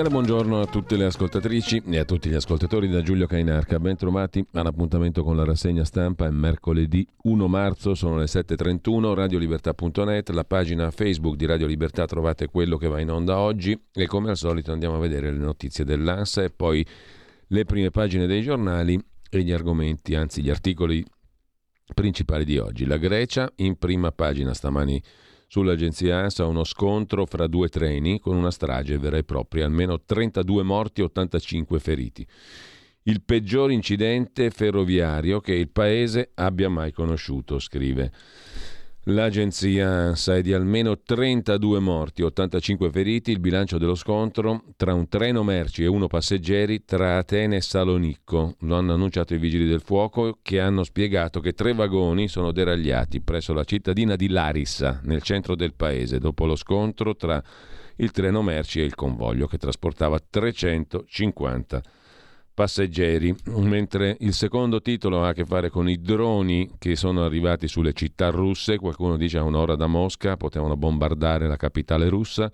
[0.00, 3.78] Cordiale buongiorno a tutte le ascoltatrici e a tutti gli ascoltatori da Giulio Cainarca.
[3.78, 6.26] Ben trovati all'appuntamento con la rassegna stampa.
[6.26, 12.46] È mercoledì 1 marzo, sono le 7.31, radiolibertà.net, la pagina Facebook di Radio Libertà trovate
[12.46, 15.84] quello che va in onda oggi e come al solito andiamo a vedere le notizie
[15.84, 16.86] dell'ANSA e poi
[17.48, 18.98] le prime pagine dei giornali
[19.28, 21.04] e gli argomenti, anzi gli articoli
[21.94, 22.86] principali di oggi.
[22.86, 25.02] La Grecia in prima pagina stamani
[25.52, 30.62] Sull'agenzia ANSA uno scontro fra due treni con una strage vera e propria, almeno 32
[30.62, 32.24] morti e 85 feriti.
[33.02, 38.12] Il peggior incidente ferroviario che il paese abbia mai conosciuto, scrive.
[39.04, 45.08] L'agenzia ANSA è di almeno 32 morti, 85 feriti, il bilancio dello scontro tra un
[45.08, 48.56] treno merci e uno passeggeri tra Atene e Salonicco.
[48.60, 53.22] Lo hanno annunciato i vigili del fuoco che hanno spiegato che tre vagoni sono deragliati
[53.22, 57.42] presso la cittadina di Larissa, nel centro del paese, dopo lo scontro tra
[57.96, 61.99] il treno merci e il convoglio che trasportava 350 persone
[62.52, 67.68] passeggeri, mentre il secondo titolo ha a che fare con i droni che sono arrivati
[67.68, 72.50] sulle città russe, qualcuno dice a un'ora da Mosca, potevano bombardare la capitale russa.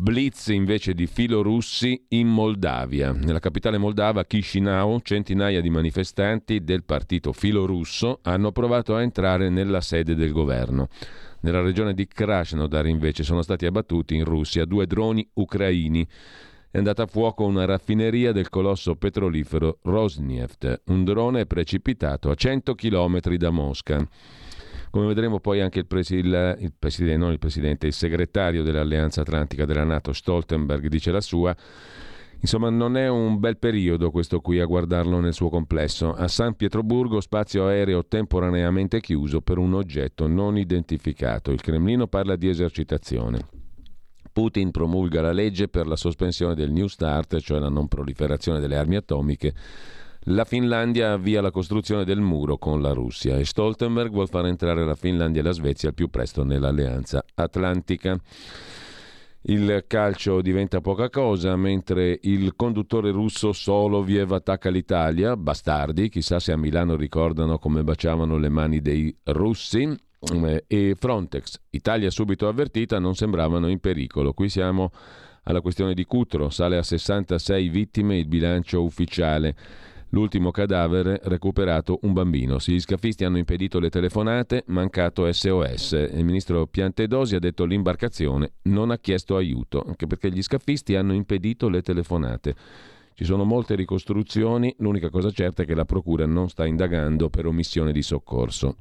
[0.00, 3.10] Blitz invece di filorussi in Moldavia.
[3.10, 9.80] Nella capitale moldava, Chisinau, centinaia di manifestanti del partito filorusso hanno provato a entrare nella
[9.80, 10.88] sede del governo.
[11.40, 16.06] Nella regione di Krasnodar invece sono stati abbattuti in Russia due droni ucraini
[16.70, 20.82] è andata a fuoco una raffineria del colosso petrolifero Rosneft.
[20.86, 24.06] Un drone è precipitato a 100 km da Mosca.
[24.90, 29.22] Come vedremo poi anche il, presi- il, il, presidente, non il presidente, il segretario dell'Alleanza
[29.22, 31.56] Atlantica della Nato, Stoltenberg, dice la sua.
[32.40, 36.12] Insomma, non è un bel periodo questo qui a guardarlo nel suo complesso.
[36.12, 41.50] A San Pietroburgo spazio aereo temporaneamente chiuso per un oggetto non identificato.
[41.50, 43.57] Il Cremlino parla di esercitazione.
[44.38, 48.76] Putin promulga la legge per la sospensione del New START, cioè la non proliferazione delle
[48.76, 49.52] armi atomiche.
[50.26, 54.84] La Finlandia avvia la costruzione del muro con la Russia e Stoltenberg vuole far entrare
[54.84, 58.16] la Finlandia e la Svezia al più presto nell'alleanza atlantica.
[59.40, 66.52] Il calcio diventa poca cosa, mentre il conduttore russo Soloviev attacca l'Italia, bastardi, chissà se
[66.52, 69.96] a Milano ricordano come baciavano le mani dei russi,
[70.66, 74.32] e Frontex, Italia subito avvertita, non sembravano in pericolo.
[74.32, 74.90] Qui siamo
[75.44, 79.54] alla questione di Cutro, sale a 66 vittime il bilancio ufficiale.
[80.10, 82.56] L'ultimo cadavere recuperato un bambino.
[82.64, 85.92] Gli scafisti hanno impedito le telefonate, mancato SOS.
[86.12, 91.12] Il ministro Piantedosi ha detto l'imbarcazione non ha chiesto aiuto, anche perché gli scafisti hanno
[91.12, 92.54] impedito le telefonate.
[93.14, 97.46] Ci sono molte ricostruzioni, l'unica cosa certa è che la Procura non sta indagando per
[97.46, 98.76] omissione di soccorso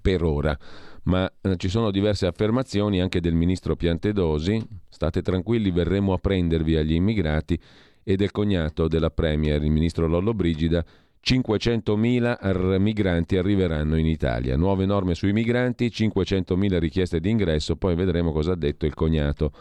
[0.00, 0.56] per ora.
[1.04, 6.76] Ma eh, ci sono diverse affermazioni anche del ministro Piantedosi, state tranquilli, verremo a prendervi
[6.76, 7.58] agli immigrati,
[8.02, 10.84] e del cognato della Premier, il ministro Lollo Brigida,
[11.22, 14.56] 500.000 migranti arriveranno in Italia.
[14.56, 19.52] Nuove norme sui migranti, 500.000 richieste di ingresso, poi vedremo cosa ha detto il cognato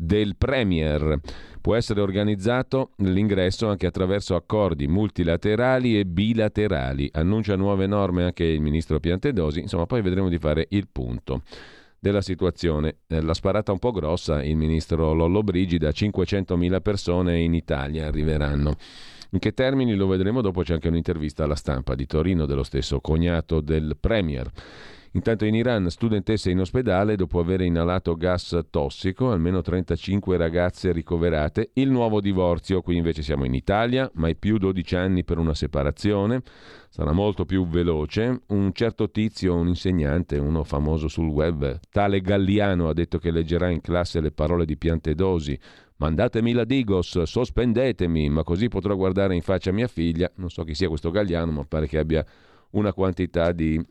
[0.00, 1.20] del Premier.
[1.60, 7.10] Può essere organizzato l'ingresso anche attraverso accordi multilaterali e bilaterali.
[7.12, 9.60] Annuncia nuove norme anche il ministro Piantedosi.
[9.60, 11.42] Insomma, poi vedremo di fare il punto
[11.98, 13.00] della situazione.
[13.06, 18.76] Eh, la sparata un po' grossa, il ministro Lollo Brigida, 500.000 persone in Italia arriveranno.
[19.32, 23.00] In che termini lo vedremo dopo c'è anche un'intervista alla stampa di Torino dello stesso
[23.00, 24.50] cognato del Premier.
[25.12, 31.70] Intanto in Iran studentesse in ospedale dopo aver inalato gas tossico, almeno 35 ragazze ricoverate,
[31.74, 36.42] il nuovo divorzio, qui invece siamo in Italia, mai più 12 anni per una separazione,
[36.90, 38.42] sarà molto più veloce.
[38.48, 43.68] Un certo tizio, un insegnante, uno famoso sul web, tale Galliano ha detto che leggerà
[43.68, 45.58] in classe le parole di Piantedosi,
[45.96, 50.74] mandatemi la Digos, sospendetemi, ma così potrò guardare in faccia mia figlia, non so chi
[50.76, 52.24] sia questo Galliano, ma pare che abbia
[52.70, 53.84] una quantità di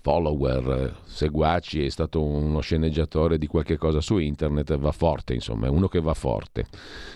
[0.00, 5.70] follower, seguaci, è stato uno sceneggiatore di qualche cosa su internet, va forte, insomma, è
[5.70, 6.66] uno che va forte.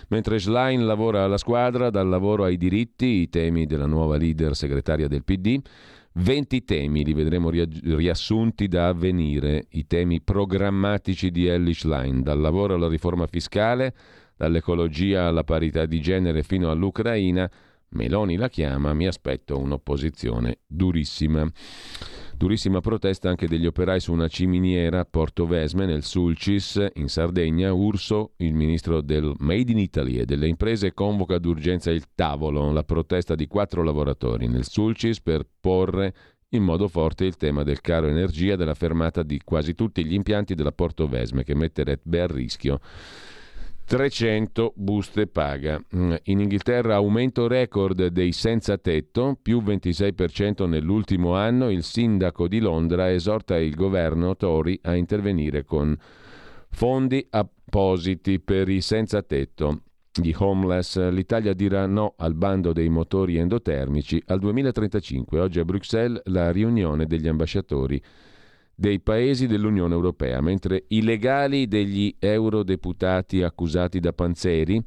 [0.09, 5.07] Mentre Schlein lavora alla squadra, dal lavoro ai diritti, i temi della nuova leader segretaria
[5.07, 5.59] del PD,
[6.11, 12.73] 20 temi li vedremo riassunti da avvenire, i temi programmatici di Ellie Schlein, dal lavoro
[12.73, 13.93] alla riforma fiscale,
[14.35, 17.49] dall'ecologia alla parità di genere fino all'Ucraina.
[17.91, 21.49] Meloni la chiama, mi aspetto un'opposizione durissima.
[22.39, 27.73] Durissima protesta anche degli operai su una ciminiera a Porto Vesme nel Sulcis in Sardegna.
[27.73, 32.85] Urso, il ministro del Made in Italy e delle imprese, convoca d'urgenza il tavolo, la
[32.85, 36.13] protesta di quattro lavoratori nel Sulcis per porre
[36.51, 40.55] in modo forte il tema del caro energia della fermata di quasi tutti gli impianti
[40.55, 42.79] della Porto Vesme che metterebbe a rischio
[43.89, 45.83] 300 buste paga.
[45.95, 51.71] Mm, in Inghilterra aumento record dei senza tetto, più 26% nell'ultimo anno.
[51.71, 55.97] Il sindaco di Londra esorta il governo Tory a intervenire con
[56.69, 59.81] fondi appositi per i senza tetto.
[60.13, 65.39] Gli homeless, l'Italia dirà no al bando dei motori endotermici al 2035.
[65.39, 67.99] Oggi a Bruxelles la riunione degli ambasciatori
[68.79, 74.81] dei paesi dell'Unione Europea, mentre i legali degli eurodeputati accusati da Panzeri,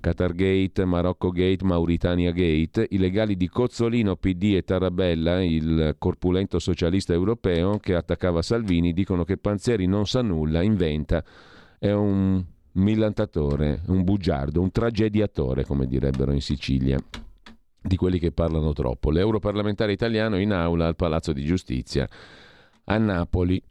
[0.00, 7.12] Qatargate, Marocco Gate, Mauritania Gate, i legali di Cozzolino, PD e Tarabella, il corpulento socialista
[7.12, 11.22] europeo che attaccava Salvini, dicono che Panzeri non sa nulla, inventa,
[11.78, 12.42] è un
[12.72, 16.98] millantatore, un bugiardo, un tragediatore, come direbbero in Sicilia
[17.82, 19.10] di quelli che parlano troppo.
[19.10, 22.08] L'europarlamentare italiano in aula al Palazzo di Giustizia
[22.86, 23.62] a Napoli.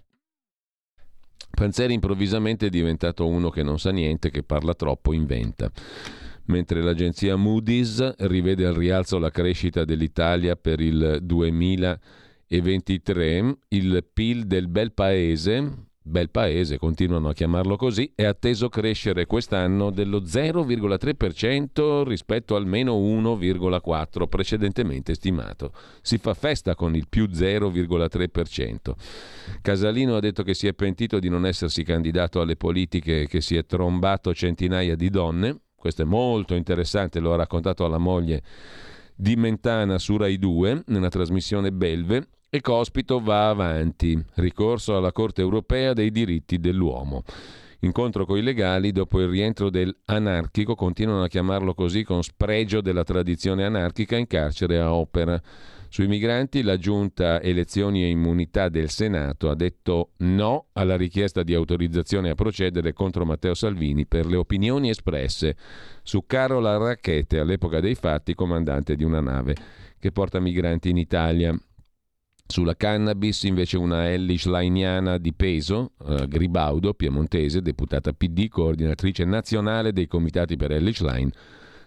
[1.52, 5.72] Panzeri improvvisamente è diventato uno che non sa niente, che parla troppo, inventa.
[6.48, 14.68] Mentre l'agenzia Moody's rivede al rialzo la crescita dell'Italia per il 2023, il PIL del
[14.68, 22.56] bel paese, bel paese, continuano a chiamarlo così, è atteso crescere quest'anno dello 0,3% rispetto
[22.56, 25.72] al meno 1,4% precedentemente stimato.
[26.02, 28.94] Si fa festa con il più 0,3%.
[29.62, 33.42] Casalino ha detto che si è pentito di non essersi candidato alle politiche e che
[33.42, 35.60] si è trombato centinaia di donne.
[35.76, 38.44] Questo è molto interessante, lo ha raccontato alla moglie
[39.16, 44.18] di Mentana su Rai 2 nella trasmissione Belve e Cospito va avanti.
[44.36, 47.24] Ricorso alla Corte europea dei diritti dell'uomo.
[47.82, 52.82] Incontro con i legali dopo il rientro del anarchico, continuano a chiamarlo così con spregio
[52.82, 55.40] della tradizione anarchica in carcere a opera.
[55.90, 61.54] Sui migranti la giunta elezioni e immunità del Senato ha detto no alla richiesta di
[61.54, 65.56] autorizzazione a procedere contro Matteo Salvini per le opinioni espresse
[66.04, 69.56] su Carola Racchete, all'epoca dei fatti comandante di una nave
[70.00, 71.56] che porta migranti in Italia.
[72.48, 79.92] Sulla cannabis invece una Ellie Schleiniana di peso, eh, Gribaudo, piemontese, deputata PD, coordinatrice nazionale
[79.92, 81.32] dei comitati per Ellie Schlein,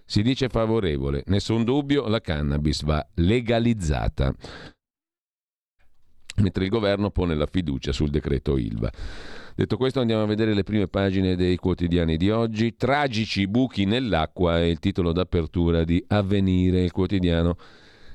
[0.05, 1.23] si dice favorevole.
[1.27, 4.35] Nessun dubbio, la cannabis va legalizzata.
[6.39, 8.93] Mentre il governo pone la fiducia sul decreto ILVA.
[9.55, 12.77] Detto questo andiamo a vedere le prime pagine dei quotidiani di oggi.
[12.77, 17.57] Tragici buchi nell'acqua è il titolo d'apertura di Avvenire, il quotidiano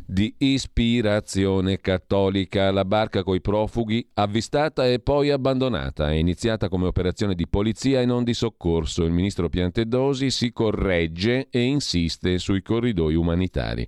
[0.05, 2.71] di ispirazione cattolica.
[2.71, 6.09] La barca coi profughi avvistata e poi abbandonata.
[6.09, 9.03] È iniziata come operazione di polizia e non di soccorso.
[9.03, 13.87] Il ministro Piantedosi si corregge e insiste sui corridoi umanitari.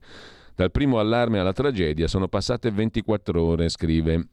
[0.55, 4.27] Dal primo allarme alla tragedia sono passate 24 ore, scrive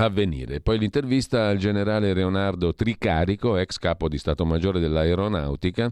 [0.00, 0.60] Avvenire.
[0.60, 5.90] Poi l'intervista al generale Leonardo Tricarico, ex capo di Stato Maggiore dell'Aeronautica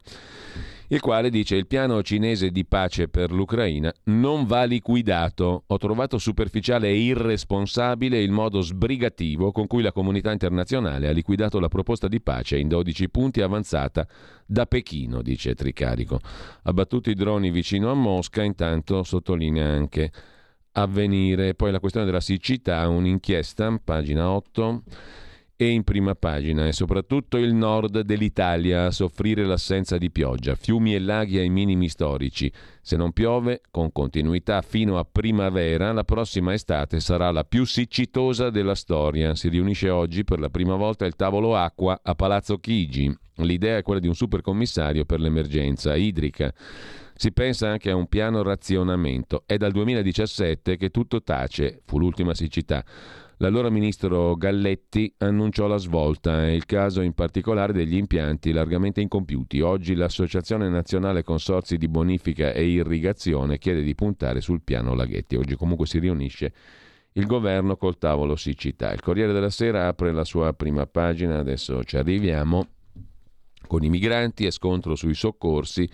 [0.89, 5.65] il quale dice il piano cinese di pace per l'Ucraina non va liquidato.
[5.67, 11.59] Ho trovato superficiale e irresponsabile il modo sbrigativo con cui la comunità internazionale ha liquidato
[11.59, 14.07] la proposta di pace in 12 punti avanzata
[14.47, 16.21] da Pechino, dice Tricarico.
[16.63, 20.13] Abbattuti i droni vicino a Mosca, intanto sottolinea anche
[20.73, 21.55] avvenire.
[21.55, 24.83] Poi la questione della siccità, un'inchiesta, pagina 8
[25.57, 30.95] e in prima pagina e soprattutto il nord dell'Italia a soffrire l'assenza di pioggia, fiumi
[30.95, 32.53] e laghi ai minimi storici.
[32.83, 38.51] Se non piove con continuità fino a primavera, la prossima estate sarà la più siccitosa
[38.51, 39.35] della storia.
[39.35, 43.13] Si riunisce oggi per la prima volta il tavolo acqua a Palazzo Chigi.
[43.37, 46.53] L'idea è quella di un supercommissario per l'emergenza idrica.
[47.15, 49.45] Si pensa anche a un piano razionamento.
[49.47, 52.85] È dal 2017 che tutto tace, fu l'ultima siccità.
[53.41, 59.61] L'allora ministro Galletti annunciò la svolta, è il caso in particolare degli impianti largamente incompiuti.
[59.61, 65.37] Oggi l'Associazione Nazionale Consorzi di Bonifica e Irrigazione chiede di puntare sul piano Laghetti.
[65.37, 66.51] Oggi comunque si riunisce
[67.13, 68.91] il governo col tavolo siccità.
[68.91, 72.69] Il Corriere della Sera apre la sua prima pagina, adesso ci arriviamo,
[73.67, 75.87] con i migranti e scontro sui soccorsi.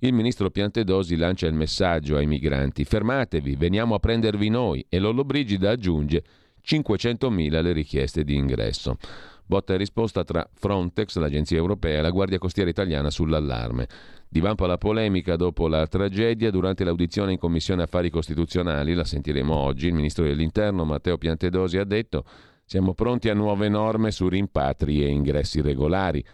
[0.00, 4.84] Il ministro Piantedosi lancia il messaggio ai migranti: fermatevi, veniamo a prendervi noi.
[4.90, 6.22] E Lollobrigida aggiunge
[6.64, 8.96] 500.000 le richieste di ingresso.
[9.44, 13.86] Botta e risposta tra Frontex, l'agenzia europea, e la Guardia Costiera italiana sull'allarme.
[14.28, 19.88] Divampa la polemica dopo la tragedia durante l'audizione in Commissione Affari Costituzionali, la sentiremo oggi,
[19.88, 22.24] il Ministro dell'Interno Matteo Piantedosi ha detto
[22.64, 26.24] siamo pronti a nuove norme su rimpatri e ingressi regolari.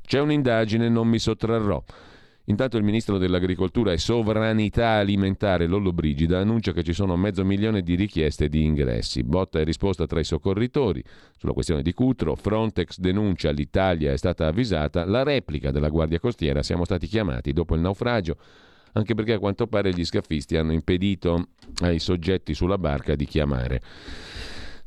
[0.00, 1.82] C'è un'indagine, non mi sottrarrò.
[2.48, 7.82] Intanto il ministro dell'Agricoltura e Sovranità Alimentare Lollo Brigida annuncia che ci sono mezzo milione
[7.82, 9.24] di richieste di ingressi.
[9.24, 11.02] Botta e risposta tra i soccorritori.
[11.36, 16.62] Sulla questione di Cutro, Frontex denuncia l'Italia è stata avvisata, la replica della Guardia Costiera
[16.62, 18.36] siamo stati chiamati dopo il naufragio
[18.92, 21.48] anche perché a quanto pare gli scafisti hanno impedito
[21.82, 23.82] ai soggetti sulla barca di chiamare.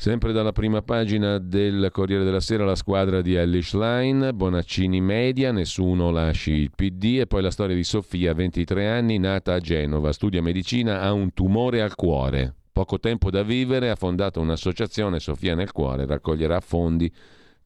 [0.02, 5.52] Sempre dalla prima pagina del Corriere della Sera la squadra di Ellis Line, Bonaccini media,
[5.52, 10.14] nessuno lasci il PD e poi la storia di Sofia, 23 anni, nata a Genova,
[10.14, 12.56] studia medicina, ha un tumore al cuore.
[12.72, 17.12] Poco tempo da vivere, ha fondato un'associazione, Sofia nel cuore, raccoglierà fondi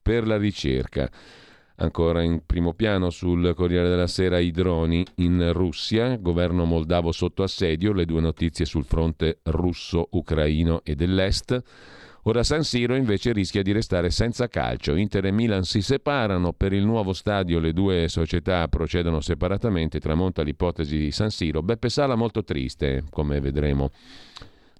[0.02, 1.08] per la ricerca.
[1.76, 7.44] Ancora in primo piano sul Corriere della Sera i droni in Russia, governo moldavo sotto
[7.44, 11.62] assedio, le due notizie sul fronte russo-ucraino e dell'Est.
[12.26, 14.94] Ora San Siro invece rischia di restare senza calcio.
[14.94, 20.40] Inter e Milan si separano, per il nuovo stadio le due società procedono separatamente, tramonta
[20.40, 21.62] l'ipotesi di San Siro.
[21.62, 23.90] Beppe Sala molto triste, come vedremo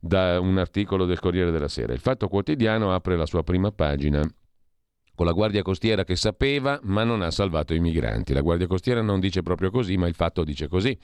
[0.00, 1.92] da un articolo del Corriere della Sera.
[1.92, 4.26] Il Fatto Quotidiano apre la sua prima pagina
[5.14, 8.32] con la Guardia Costiera che sapeva ma non ha salvato i migranti.
[8.32, 10.96] La Guardia Costiera non dice proprio così, ma il fatto dice così.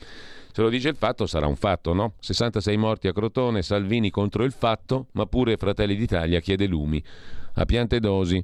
[0.52, 2.14] Se lo dice il fatto sarà un fatto, no?
[2.18, 7.02] 66 morti a Crotone, Salvini contro il fatto, ma pure Fratelli d'Italia chiede lumi.
[7.54, 8.42] A piante dosi,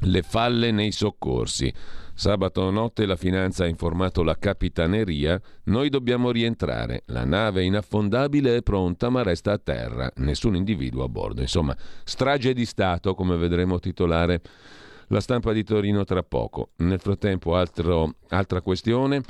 [0.00, 1.72] le falle nei soccorsi.
[2.16, 8.62] Sabato notte la finanza ha informato la capitaneria, noi dobbiamo rientrare, la nave inaffondabile è
[8.62, 11.40] pronta ma resta a terra, nessun individuo a bordo.
[11.40, 14.40] Insomma, strage di Stato, come vedremo titolare
[15.08, 16.70] la stampa di Torino tra poco.
[16.76, 19.20] Nel frattempo, altro, altra questione.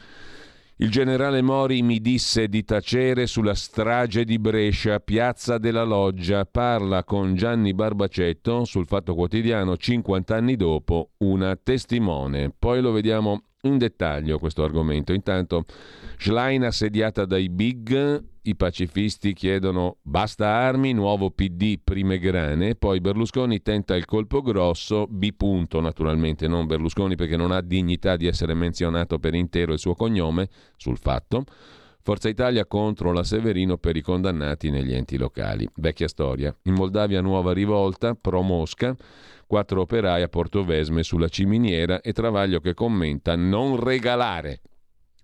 [0.84, 6.44] Il generale Mori mi disse di tacere sulla strage di Brescia, piazza della Loggia.
[6.44, 12.52] Parla con Gianni Barbacetto sul Fatto Quotidiano 50 anni dopo, una testimone.
[12.56, 15.12] Poi lo vediamo in dettaglio questo argomento.
[15.12, 15.64] Intanto
[16.18, 23.62] Schlein assediata dai big, i pacifisti chiedono basta armi, nuovo PD, prime grane, poi Berlusconi
[23.62, 28.54] tenta il colpo grosso, B punto naturalmente, non Berlusconi perché non ha dignità di essere
[28.54, 31.44] menzionato per intero il suo cognome sul fatto.
[32.06, 35.66] Forza Italia contro la Severino per i condannati negli enti locali.
[35.76, 36.54] Vecchia storia.
[36.64, 38.94] In Moldavia nuova rivolta, pro Mosca,
[39.46, 44.60] quattro operai a Portovesme sulla ciminiera e Travaglio che commenta non regalare.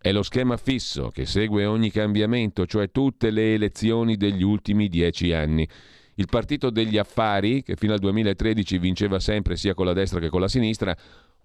[0.00, 5.34] È lo schema fisso che segue ogni cambiamento, cioè tutte le elezioni degli ultimi dieci
[5.34, 5.68] anni.
[6.14, 10.30] Il partito degli affari, che fino al 2013 vinceva sempre sia con la destra che
[10.30, 10.96] con la sinistra,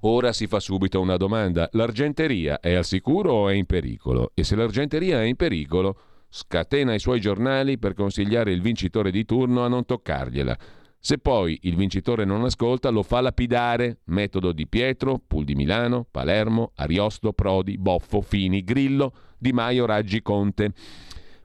[0.08, 1.68] ora si fa subito una domanda.
[1.74, 4.32] L'argenteria è al sicuro o è in pericolo?
[4.34, 5.98] E se l'argenteria è in pericolo,
[6.30, 10.58] scatena i suoi giornali per consigliare il vincitore di turno a non toccargliela.
[11.00, 14.00] Se poi il vincitore non ascolta, lo fa lapidare.
[14.06, 20.22] Metodo di Pietro, Pul di Milano, Palermo, Ariosto, Prodi, Boffo, Fini, Grillo, Di Maio, Raggi,
[20.22, 20.74] Conte.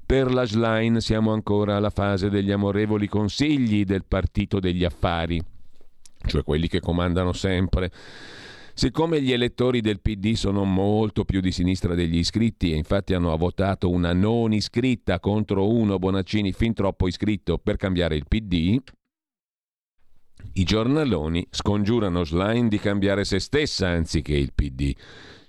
[0.04, 5.40] Per la Schlein siamo ancora alla fase degli amorevoli consigli del partito degli affari,
[6.26, 7.90] cioè quelli che comandano sempre.
[8.80, 13.36] Siccome gli elettori del PD sono molto più di sinistra degli iscritti e infatti hanno
[13.36, 18.78] votato una non iscritta contro uno Bonaccini fin troppo iscritto per cambiare il PD,
[20.54, 24.94] i giornaloni scongiurano Schlein di cambiare se stessa anziché il PD,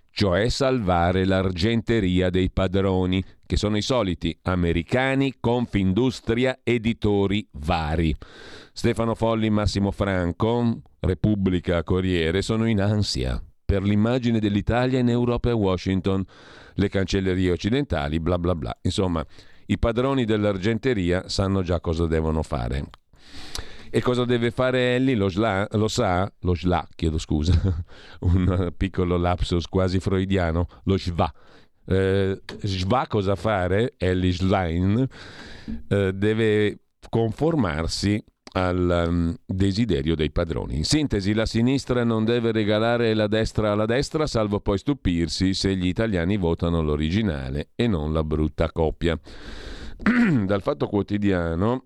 [0.10, 8.14] cioè salvare l'argenteria dei padroni, che sono i soliti americani, Confindustria, editori vari.
[8.74, 15.54] Stefano Folli, Massimo Franco, Repubblica, Corriere sono in ansia per l'immagine dell'Italia in Europa e
[15.54, 16.24] Washington,
[16.76, 18.78] le cancellerie occidentali, bla bla bla.
[18.84, 19.26] Insomma,
[19.68, 22.86] i padroni dell'argenteria sanno già cosa devono fare.
[23.90, 25.16] E cosa deve fare Ellie?
[25.16, 26.32] Lo, sla, lo sa?
[26.42, 27.84] Lo SLA, chiedo scusa,
[28.22, 31.34] un piccolo lapsus quasi freudiano, lo SVA.
[31.86, 32.42] Eh,
[32.86, 33.96] va cosa fare?
[33.98, 35.08] Ellie Schlein
[35.88, 36.80] eh, deve
[37.10, 40.76] conformarsi al um, desiderio dei padroni.
[40.78, 45.76] In sintesi, la sinistra non deve regalare la destra alla destra, salvo poi stupirsi se
[45.76, 49.18] gli italiani votano l'originale e non la brutta coppia.
[50.46, 51.86] Dal Fatto Quotidiano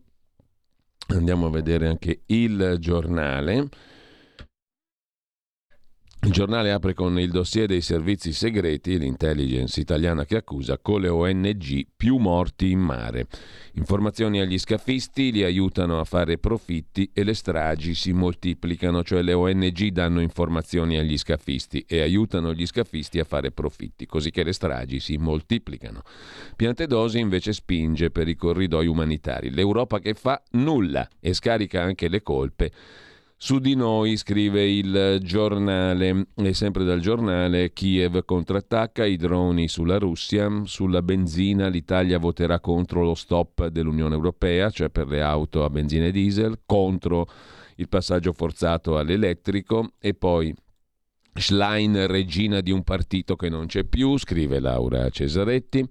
[1.08, 3.68] andiamo a vedere anche il giornale.
[6.26, 11.08] Il giornale apre con il dossier dei servizi segreti, l'intelligence italiana che accusa con le
[11.08, 13.28] ONG più morti in mare.
[13.74, 19.34] Informazioni agli scafisti li aiutano a fare profitti e le stragi si moltiplicano, cioè le
[19.34, 24.54] ONG danno informazioni agli scafisti e aiutano gli scafisti a fare profitti, così che le
[24.54, 26.02] stragi si moltiplicano.
[26.56, 29.52] Piantedosi invece spinge per i corridoi umanitari.
[29.52, 32.72] L'Europa che fa nulla e scarica anche le colpe
[33.38, 39.98] su di noi, scrive il giornale, e sempre dal giornale, Kiev contrattacca i droni sulla
[39.98, 45.70] Russia, sulla benzina l'Italia voterà contro lo stop dell'Unione Europea, cioè per le auto a
[45.70, 47.28] benzina e diesel, contro
[47.76, 49.92] il passaggio forzato all'elettrico.
[50.00, 50.56] E poi
[51.34, 55.88] Schlein regina di un partito che non c'è più, scrive Laura Cesaretti.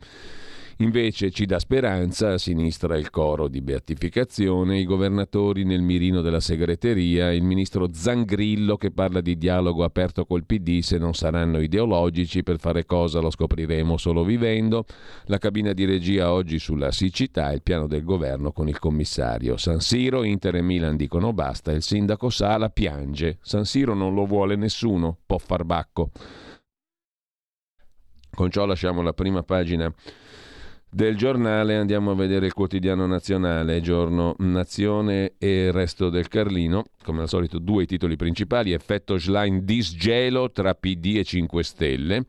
[0.78, 6.40] Invece ci dà speranza a sinistra il coro di beatificazione, i governatori nel mirino della
[6.40, 12.42] segreteria, il ministro Zangrillo che parla di dialogo aperto col PD se non saranno ideologici,
[12.42, 14.84] per fare cosa lo scopriremo solo vivendo,
[15.26, 19.56] la cabina di regia oggi sulla siccità, il piano del governo con il commissario.
[19.56, 24.26] San Siro, Inter e Milan dicono basta, il sindaco Sala piange, San Siro non lo
[24.26, 26.10] vuole nessuno, può far bacco.
[28.34, 29.94] Con ciò lasciamo la prima pagina
[30.94, 37.22] del giornale andiamo a vedere il quotidiano nazionale, giorno Nazione e resto del Carlino, come
[37.22, 42.24] al solito due titoli principali, effetto Schlein disgelo tra PD e 5 Stelle.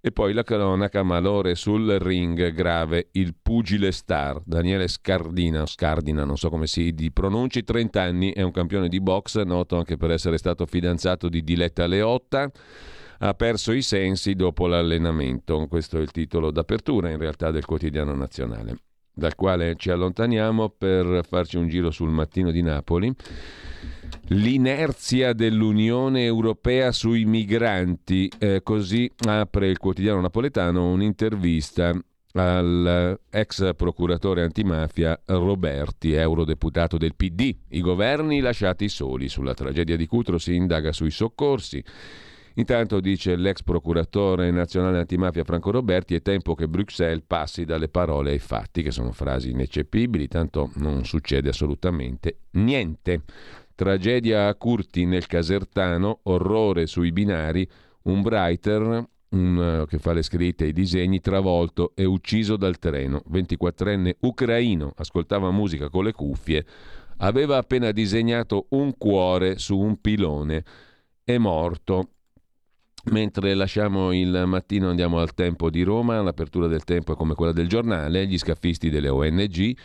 [0.00, 6.36] E poi la cronaca malore sul ring grave, il pugile star, Daniele Scardina, Scardina, non
[6.36, 10.38] so come si pronunci, 30 anni, è un campione di box, noto anche per essere
[10.38, 12.52] stato fidanzato di Diletta Leotta
[13.18, 15.66] ha perso i sensi dopo l'allenamento.
[15.68, 18.78] Questo è il titolo d'apertura in realtà del quotidiano nazionale,
[19.12, 23.14] dal quale ci allontaniamo per farci un giro sul mattino di Napoli.
[24.28, 31.92] L'inerzia dell'Unione Europea sui migranti, eh, così apre il quotidiano napoletano un'intervista
[32.38, 37.54] all'ex procuratore antimafia Roberti, eurodeputato del PD.
[37.68, 41.82] I governi lasciati soli sulla tragedia di Cutro si indaga sui soccorsi.
[42.58, 48.30] Intanto, dice l'ex procuratore nazionale antimafia Franco Roberti, è tempo che Bruxelles passi dalle parole
[48.30, 53.22] ai fatti, che sono frasi ineccepibili, tanto non succede assolutamente niente.
[53.74, 57.68] Tragedia a Curti nel Casertano, orrore sui binari,
[58.04, 63.22] un writer un, che fa le scritte e i disegni, travolto e ucciso dal treno.
[63.30, 66.64] 24enne ucraino, ascoltava musica con le cuffie,
[67.18, 70.64] aveva appena disegnato un cuore su un pilone.
[71.22, 72.12] È morto.
[73.10, 77.52] Mentre lasciamo il mattino andiamo al tempo di Roma, l'apertura del tempo è come quella
[77.52, 79.76] del giornale, gli scaffisti delle ONG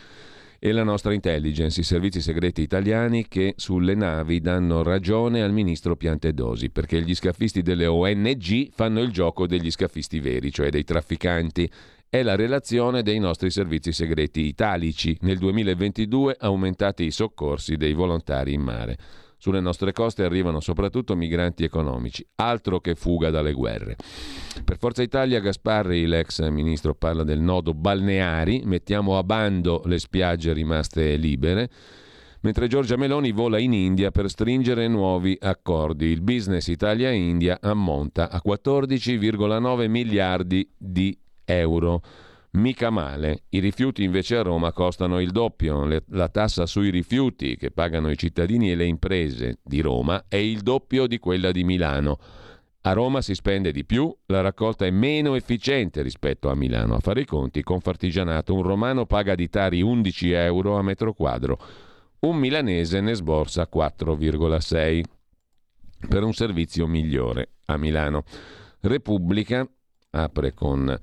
[0.58, 5.94] e la nostra intelligence, i servizi segreti italiani che sulle navi danno ragione al ministro
[5.94, 11.70] Piantedosi, perché gli scaffisti delle ONG fanno il gioco degli scaffisti veri, cioè dei trafficanti.
[12.08, 15.16] È la relazione dei nostri servizi segreti italici.
[15.20, 18.98] Nel 2022 aumentati i soccorsi dei volontari in mare.
[19.42, 23.96] Sulle nostre coste arrivano soprattutto migranti economici, altro che fuga dalle guerre.
[24.62, 30.52] Per Forza Italia Gasparri, l'ex ministro, parla del nodo balneari, mettiamo a bando le spiagge
[30.52, 31.68] rimaste libere
[32.42, 36.06] mentre Giorgia Meloni vola in India per stringere nuovi accordi.
[36.06, 42.00] Il business Italia-India ammonta a 14,9 miliardi di euro.
[42.54, 43.44] Mica male.
[43.48, 45.84] I rifiuti invece a Roma costano il doppio.
[45.86, 50.36] Le, la tassa sui rifiuti che pagano i cittadini e le imprese di Roma è
[50.36, 52.18] il doppio di quella di Milano.
[52.82, 56.96] A Roma si spende di più, la raccolta è meno efficiente rispetto a Milano.
[56.96, 61.14] A fare i conti, con Fartigianato un romano paga di tari 11 euro a metro
[61.14, 61.58] quadro,
[62.20, 65.02] un milanese ne sborsa 4,6
[66.06, 68.24] per un servizio migliore a Milano.
[68.80, 69.66] Repubblica
[70.10, 70.98] apre con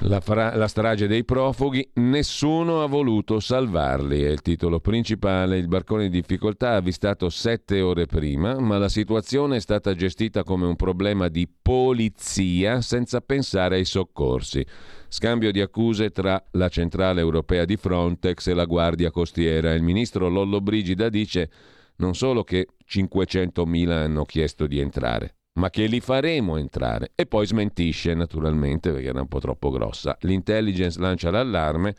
[0.00, 5.56] la, fra- la, strage dei profughi, nessuno ha voluto salvarli, è il titolo principale.
[5.56, 10.44] Il barcone in difficoltà ha avvistato sette ore prima, ma la situazione è stata gestita
[10.44, 14.64] come un problema di polizia senza pensare ai soccorsi.
[15.08, 19.72] Scambio di accuse tra la centrale europea di Frontex e la Guardia Costiera.
[19.72, 21.50] Il ministro Lollo Brigida dice
[21.96, 27.12] non solo che 500.000 hanno chiesto di entrare, ma che li faremo entrare.
[27.14, 30.16] E poi smentisce, naturalmente, perché era un po' troppo grossa.
[30.20, 31.94] L'intelligence lancia l'allarme.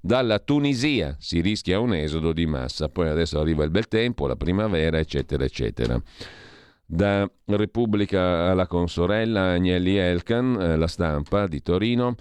[0.00, 4.36] Dalla Tunisia si rischia un esodo di massa, poi adesso arriva il bel tempo, la
[4.36, 6.00] primavera, eccetera, eccetera.
[6.86, 12.14] Da Repubblica alla consorella Agnelli Elkan, eh, la stampa di Torino,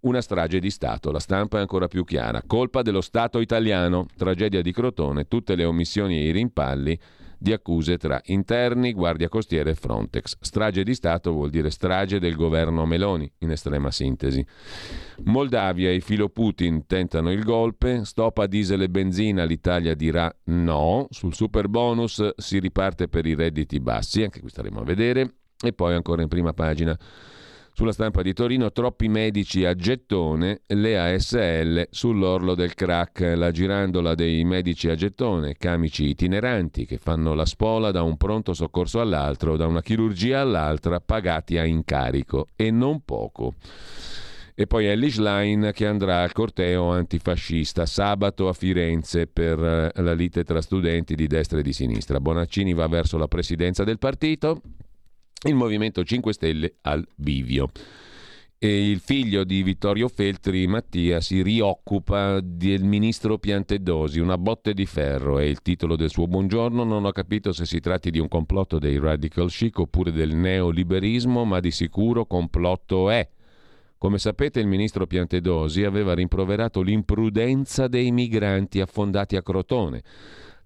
[0.00, 1.10] una strage di Stato.
[1.10, 2.42] La stampa è ancora più chiara.
[2.46, 4.06] Colpa dello Stato italiano.
[4.16, 6.98] Tragedia di Crotone, tutte le omissioni e i rimpalli
[7.38, 10.36] di accuse tra interni, Guardia Costiera e Frontex.
[10.40, 14.44] Strage di Stato vuol dire strage del governo Meloni, in estrema sintesi.
[15.24, 21.06] Moldavia e filo Putin tentano il golpe, stop a diesel e benzina, l'Italia dirà no,
[21.10, 25.72] sul super bonus si riparte per i redditi bassi, anche qui staremo a vedere, e
[25.72, 26.98] poi ancora in prima pagina
[27.76, 34.14] sulla stampa di Torino, troppi medici a gettone, le ASL sull'orlo del crack, la girandola
[34.14, 39.58] dei medici a gettone, camici itineranti che fanno la spola da un pronto soccorso all'altro,
[39.58, 43.52] da una chirurgia all'altra, pagati a incarico e non poco.
[44.54, 50.14] E poi Ellie Schlein che andrà al corteo antifascista sabato a Firenze per eh, la
[50.14, 52.20] lite tra studenti di destra e di sinistra.
[52.20, 54.62] Bonaccini va verso la presidenza del partito,
[55.48, 57.70] il Movimento 5 Stelle al bivio.
[58.58, 64.86] E il figlio di Vittorio Feltri, Mattia, si rioccupa del ministro Piantedosi, una botte di
[64.86, 66.82] ferro è il titolo del suo buongiorno.
[66.82, 71.44] Non ho capito se si tratti di un complotto dei radical chic oppure del neoliberismo,
[71.44, 73.28] ma di sicuro complotto è.
[73.98, 80.02] Come sapete il ministro Piantedosi aveva rimproverato l'imprudenza dei migranti affondati a Crotone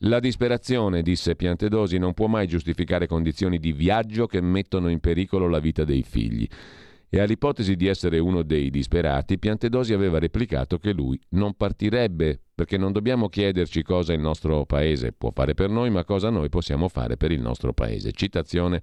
[0.05, 5.47] la disperazione, disse Piantedosi, non può mai giustificare condizioni di viaggio che mettono in pericolo
[5.47, 6.49] la vita dei figli.
[7.13, 12.79] E all'ipotesi di essere uno dei disperati, Piantedosi aveva replicato che lui non partirebbe, perché
[12.79, 16.89] non dobbiamo chiederci cosa il nostro paese può fare per noi, ma cosa noi possiamo
[16.89, 18.13] fare per il nostro paese.
[18.13, 18.83] Citazione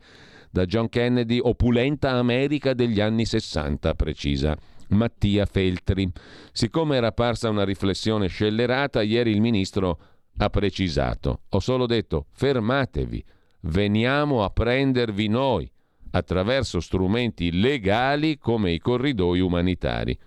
[0.52, 4.56] da John Kennedy, opulenta America degli anni 60, precisa.
[4.90, 6.10] Mattia Feltri.
[6.52, 10.00] Siccome era parsa una riflessione scellerata, ieri il ministro
[10.38, 11.42] ha precisato.
[11.50, 13.24] Ho solo detto fermatevi,
[13.62, 15.70] veniamo a prendervi noi
[16.12, 20.18] attraverso strumenti legali come i corridoi umanitari.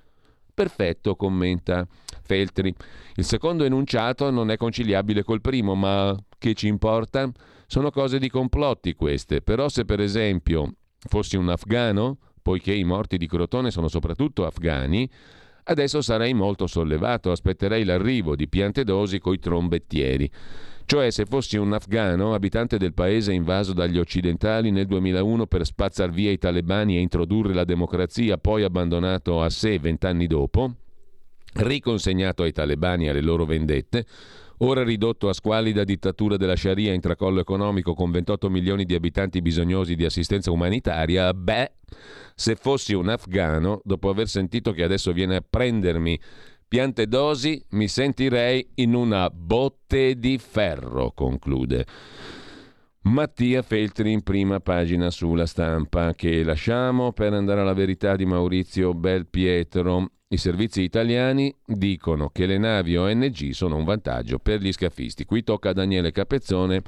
[0.52, 1.86] Perfetto, commenta
[2.22, 2.74] Feltri.
[3.14, 7.30] Il secondo enunciato non è conciliabile col primo, ma che ci importa?
[7.66, 10.74] Sono cose di complotti queste, però se per esempio
[11.08, 15.08] fossi un afgano, poiché i morti di Crotone sono soprattutto afgani,
[15.70, 20.28] Adesso sarei molto sollevato, aspetterei l'arrivo di Piantedosi coi trombettieri.
[20.84, 26.10] Cioè, se fossi un afgano, abitante del paese invaso dagli occidentali nel 2001 per spazzar
[26.10, 30.74] via i talebani e introdurre la democrazia, poi abbandonato a sé vent'anni dopo,
[31.54, 34.04] riconsegnato ai talebani e alle loro vendette,
[34.62, 39.42] ora ridotto a squalida dittatura della Sharia in tracollo economico con 28 milioni di abitanti
[39.42, 41.72] bisognosi di assistenza umanitaria, beh,
[42.34, 46.18] se fossi un afgano, dopo aver sentito che adesso viene a prendermi
[46.68, 51.86] piante dosi, mi sentirei in una botte di ferro, conclude.
[53.02, 58.92] Mattia Feltri in prima pagina sulla stampa che lasciamo per andare alla verità di Maurizio
[58.92, 60.10] Belpietro.
[60.32, 65.24] I servizi italiani dicono che le navi ONG sono un vantaggio per gli scafisti.
[65.24, 66.82] Qui tocca a Daniele Capezzone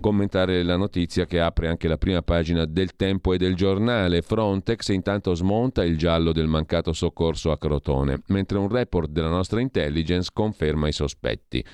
[0.00, 4.22] commentare la notizia che apre anche la prima pagina del Tempo e del giornale.
[4.22, 9.60] Frontex intanto smonta il giallo del mancato soccorso a Crotone, mentre un report della nostra
[9.60, 11.64] intelligence conferma i sospetti.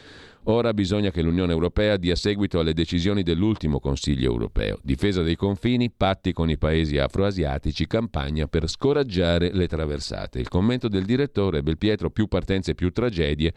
[0.46, 4.78] Ora bisogna che l'Unione Europea dia seguito alle decisioni dell'ultimo Consiglio europeo.
[4.82, 10.40] Difesa dei confini, patti con i paesi afroasiatici, campagna per scoraggiare le traversate.
[10.40, 13.54] Il commento del direttore Belpietro, più partenze, più tragedie.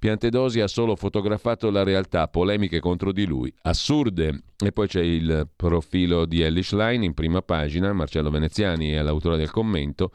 [0.00, 4.42] Piantedosi ha solo fotografato la realtà, polemiche contro di lui, assurde.
[4.58, 9.36] E poi c'è il profilo di Ellie Schlein in prima pagina, Marcello Veneziani è l'autore
[9.36, 10.10] del commento.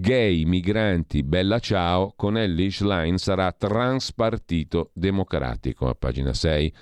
[0.00, 6.72] Gay, migranti, bella ciao, con Ellie Schlein sarà transpartito democratico, a pagina 6.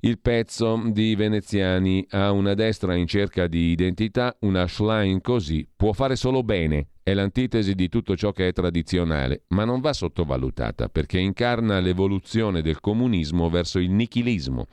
[0.00, 5.92] Il pezzo di Veneziani ha una destra in cerca di identità, una Schlein così può
[5.92, 10.88] fare solo bene, è l'antitesi di tutto ciò che è tradizionale, ma non va sottovalutata
[10.88, 14.66] perché incarna l'evoluzione del comunismo verso il nichilismo.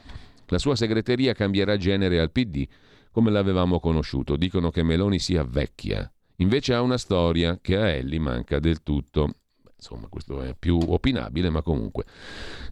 [0.47, 2.65] La sua segreteria cambierà genere al PD
[3.11, 4.37] come l'avevamo conosciuto.
[4.37, 9.29] Dicono che Meloni sia vecchia, Invece ha una storia che a Ellie manca del tutto.
[9.75, 12.03] Insomma, questo è più opinabile, ma comunque.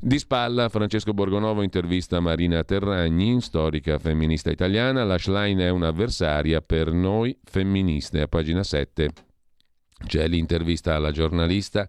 [0.01, 5.05] Di spalla, Francesco Borgonovo intervista Marina Terragni, storica femminista italiana.
[5.05, 8.21] La Schlein è un'avversaria per noi femministe.
[8.21, 9.11] A pagina 7
[10.05, 11.87] c'è l'intervista alla giornalista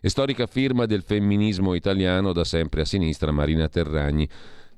[0.00, 4.28] e storica firma del femminismo italiano da sempre a sinistra, Marina Terragni.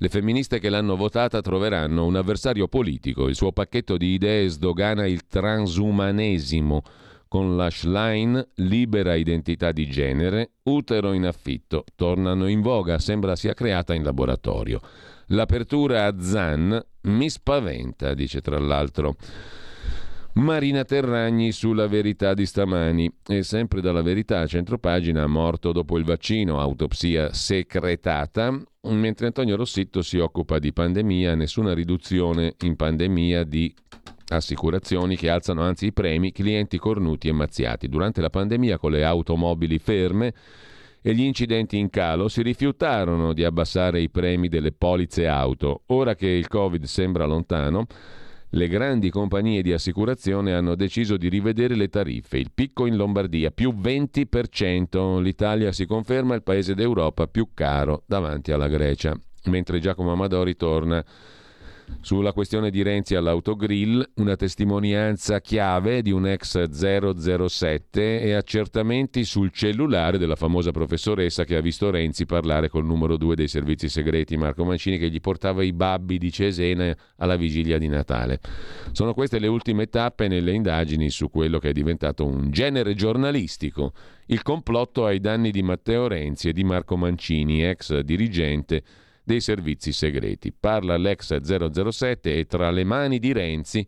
[0.03, 3.29] Le femministe che l'hanno votata troveranno un avversario politico.
[3.29, 6.83] Il suo pacchetto di idee sdogana il transumanesimo
[7.29, 13.55] con la Schlein libera identità di genere, utero in affitto, tornano in voga, sembra sia
[13.55, 14.81] creata in laboratorio.
[15.27, 19.15] L'apertura a Zan mi spaventa, dice tra l'altro.
[20.35, 23.11] Marina Terragni sulla verità di stamani.
[23.27, 30.01] E sempre dalla verità a centropagina, morto dopo il vaccino, autopsia secretata, mentre Antonio Rossitto
[30.01, 33.75] si occupa di pandemia, nessuna riduzione in pandemia di
[34.29, 37.88] assicurazioni che alzano anzi i premi, clienti cornuti e mazziati.
[37.88, 40.33] Durante la pandemia con le automobili ferme
[41.03, 45.83] e gli incidenti in calo si rifiutarono di abbassare i premi delle polizze auto.
[45.88, 47.87] Ora che il Covid sembra lontano,
[48.55, 52.37] le grandi compagnie di assicurazione hanno deciso di rivedere le tariffe.
[52.37, 55.21] Il picco in Lombardia più 20%.
[55.23, 59.19] L'Italia si conferma il paese d'Europa più caro davanti alla Grecia.
[59.45, 61.03] Mentre Giacomo Amadori torna
[62.00, 69.52] sulla questione di Renzi all'autogrill, una testimonianza chiave di un ex 007 e accertamenti sul
[69.52, 74.37] cellulare della famosa professoressa che ha visto Renzi parlare col numero 2 dei servizi segreti
[74.37, 78.40] Marco Mancini che gli portava i babbi di Cesena alla vigilia di Natale.
[78.92, 83.92] Sono queste le ultime tappe nelle indagini su quello che è diventato un genere giornalistico,
[84.26, 88.83] il complotto ai danni di Matteo Renzi e di Marco Mancini, ex dirigente
[89.23, 90.53] dei servizi segreti.
[90.53, 93.87] Parla l'ex 007 e tra le mani di Renzi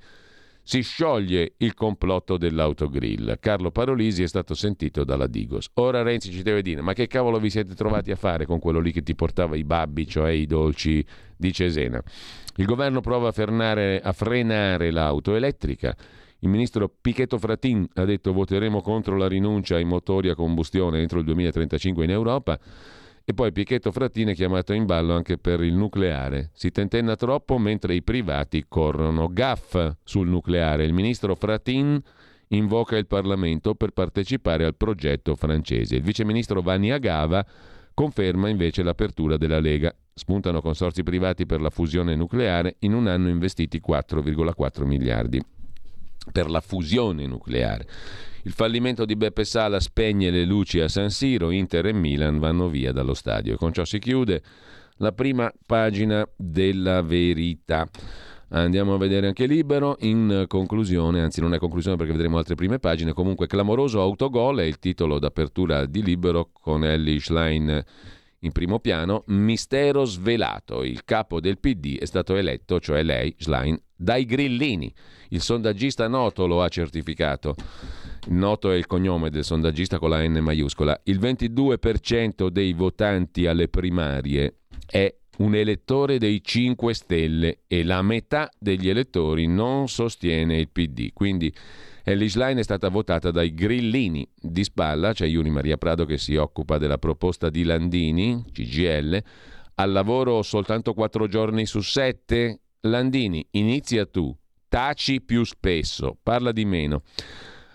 [0.66, 3.36] si scioglie il complotto dell'autogrill.
[3.38, 5.68] Carlo Parolisi è stato sentito dalla Digos.
[5.74, 8.80] Ora Renzi ci deve dire: ma che cavolo vi siete trovati a fare con quello
[8.80, 11.04] lì che ti portava i babbi, cioè i dolci
[11.36, 12.02] di Cesena?
[12.56, 15.94] Il governo prova a, frenare, a frenare l'auto elettrica.
[16.38, 21.18] Il ministro Pichetto Fratin ha detto voteremo contro la rinuncia ai motori a combustione entro
[21.18, 22.58] il 2035 in Europa.
[23.26, 26.50] E poi Pichetto Frattini è chiamato in ballo anche per il nucleare.
[26.52, 29.28] Si tentenna troppo mentre i privati corrono.
[29.32, 30.84] Gaff sul nucleare.
[30.84, 31.98] Il ministro Fratin
[32.48, 35.96] invoca il Parlamento per partecipare al progetto francese.
[35.96, 37.42] Il viceministro Vanni Agava
[37.94, 39.94] conferma invece l'apertura della Lega.
[40.12, 45.42] Spuntano consorzi privati per la fusione nucleare, in un anno investiti 4,4 miliardi
[46.32, 47.86] per la fusione nucleare.
[48.44, 52.68] Il fallimento di Beppe Sala spegne le luci a San Siro, Inter e Milan vanno
[52.68, 53.56] via dallo stadio.
[53.56, 54.42] Con ciò si chiude
[54.98, 57.88] la prima pagina della verità.
[58.48, 59.96] Andiamo a vedere anche Libero.
[60.00, 64.64] In conclusione, anzi non è conclusione perché vedremo altre prime pagine, comunque clamoroso autogol è
[64.64, 67.82] il titolo d'apertura di Libero con Ellie Schlein
[68.44, 69.24] in primo piano.
[69.26, 70.82] Mistero svelato.
[70.84, 74.92] Il capo del PD è stato eletto, cioè lei, Schlein, dai grillini.
[75.30, 77.54] Il sondaggista noto lo ha certificato.
[78.28, 80.98] Noto è il cognome del sondaggista con la N maiuscola.
[81.04, 88.50] Il 22% dei votanti alle primarie è un elettore dei 5 Stelle e la metà
[88.58, 91.12] degli elettori non sostiene il PD.
[91.12, 91.52] Quindi
[92.06, 94.28] Ellis Line è stata votata dai grillini.
[94.34, 99.22] Di spalla, c'è Iuri Maria Prado che si occupa della proposta di Landini, CGL,
[99.76, 102.60] al lavoro soltanto 4 giorni su 7.
[102.80, 104.36] Landini, inizia tu,
[104.68, 107.00] taci più spesso, parla di meno.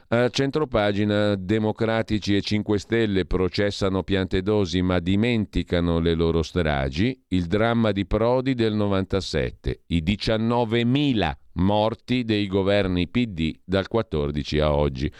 [0.09, 7.91] A centropagina, Democratici e 5 Stelle processano Piantedosi ma dimenticano le loro stragi, il dramma
[7.91, 15.11] di Prodi del 97, i 19.000 morti dei governi PD dal 14 a oggi.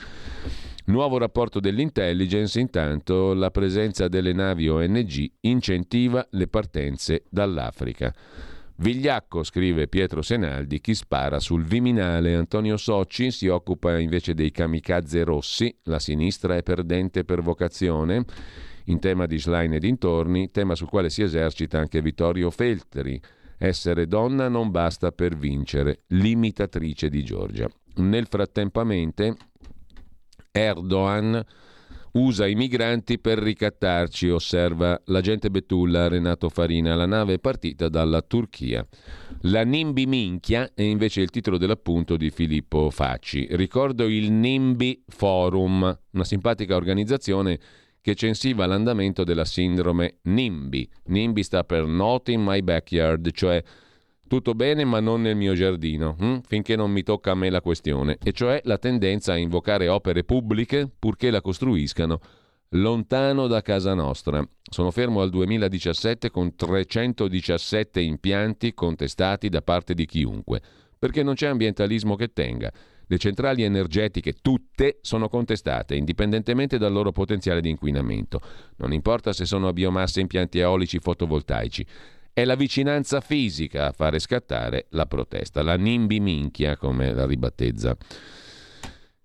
[0.85, 8.13] Nuovo rapporto dell'intelligence, intanto la presenza delle navi ONG incentiva le partenze dall'Africa.
[8.77, 12.33] Vigliacco, scrive Pietro Senaldi, chi spara sul Viminale.
[12.33, 18.23] Antonio Socci si occupa invece dei kamikaze rossi, la sinistra è perdente per vocazione,
[18.85, 23.21] in tema di Schlein e dintorni, tema sul quale si esercita anche Vittorio Feltri.
[23.61, 27.69] Essere donna non basta per vincere, l'imitatrice di Giorgia.
[27.95, 29.35] Nel frattempamente
[30.49, 31.43] Erdogan
[32.13, 36.95] usa i migranti per ricattarci, osserva l'agente Betulla Renato Farina.
[36.95, 38.87] La nave è partita dalla Turchia.
[39.41, 43.45] La Nimbi Minchia è invece il titolo dell'appunto di Filippo Facci.
[43.51, 47.59] Ricordo il Nimbi Forum, una simpatica organizzazione
[48.01, 50.89] che censiva l'andamento della sindrome NIMBY.
[51.05, 53.63] NIMBY sta per Not in My Backyard, cioè
[54.27, 56.41] tutto bene ma non nel mio giardino, hm?
[56.45, 60.23] finché non mi tocca a me la questione, e cioè la tendenza a invocare opere
[60.23, 62.19] pubbliche purché la costruiscano
[62.73, 64.47] lontano da casa nostra.
[64.69, 70.61] Sono fermo al 2017 con 317 impianti contestati da parte di chiunque,
[70.97, 72.71] perché non c'è ambientalismo che tenga.
[73.11, 78.39] Le centrali energetiche tutte sono contestate, indipendentemente dal loro potenziale di inquinamento.
[78.75, 81.83] Non importa se sono a biomassa impianti eolici fotovoltaici.
[82.31, 87.97] È la vicinanza fisica a fare scattare la protesta, la nimbi minchia come la ribattezza.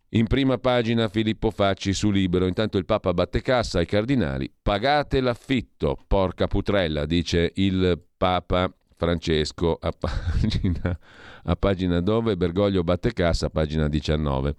[0.09, 5.21] In prima pagina Filippo Facci su Libero, intanto il Papa batte cassa ai cardinali, pagate
[5.21, 10.99] l'affitto, porca putrella, dice il Papa Francesco a pagina,
[11.45, 14.55] a pagina dove Bergoglio batte cassa, pagina 19.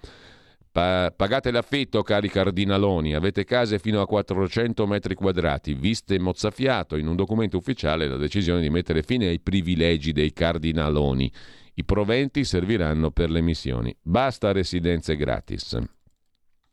[0.72, 7.08] Pa- pagate l'affitto, cari cardinaloni, avete case fino a 400 metri quadrati, viste mozzafiato in
[7.08, 11.32] un documento ufficiale la decisione di mettere fine ai privilegi dei cardinaloni.
[11.76, 13.96] I proventi serviranno per le missioni.
[14.02, 15.78] Basta residenze gratis.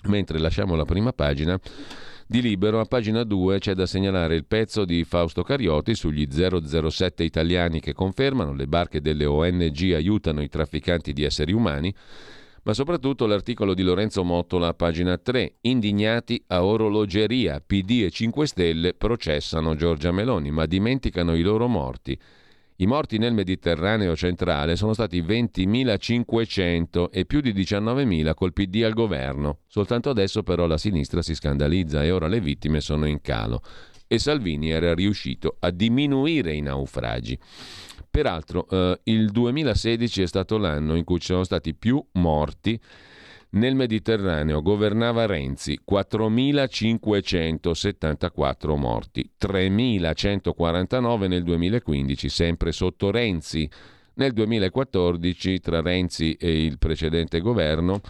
[0.04, 1.58] Mentre lasciamo la prima pagina
[2.26, 7.24] di Libero, a pagina 2 c'è da segnalare il pezzo di Fausto Carioti sugli 007
[7.24, 11.94] italiani che confermano le barche delle ONG aiutano i trafficanti di esseri umani,
[12.64, 18.46] ma soprattutto l'articolo di Lorenzo Mottola a pagina 3, indignati a orologeria, PD e 5
[18.46, 22.18] Stelle processano Giorgia Meloni, ma dimenticano i loro morti.
[22.82, 28.92] I morti nel Mediterraneo centrale sono stati 20.500 e più di 19.000 col PD al
[28.92, 29.58] governo.
[29.68, 33.62] Soltanto adesso però la sinistra si scandalizza e ora le vittime sono in calo.
[34.08, 37.38] E Salvini era riuscito a diminuire i naufragi.
[38.10, 42.80] Peraltro eh, il 2016 è stato l'anno in cui ci sono stati più morti
[43.52, 53.66] nel Mediterraneo governava Renzi, 4.574 morti, 3.149 nel 2015, sempre sotto Renzi.
[54.14, 58.02] Nel 2014, tra Renzi e il precedente governo,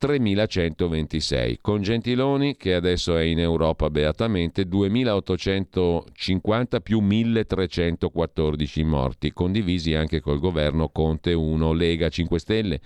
[0.00, 1.56] 3.126.
[1.60, 10.38] Con Gentiloni, che adesso è in Europa beatamente, 2.850 più 1.314 morti, condivisi anche col
[10.38, 12.80] governo Conte 1, Lega 5 Stelle.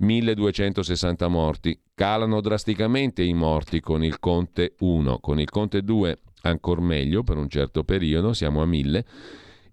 [0.00, 1.78] 1260 morti.
[1.94, 7.36] Calano drasticamente i morti con il Conte 1, con il Conte 2 ancora meglio per
[7.36, 9.04] un certo periodo, siamo a 1000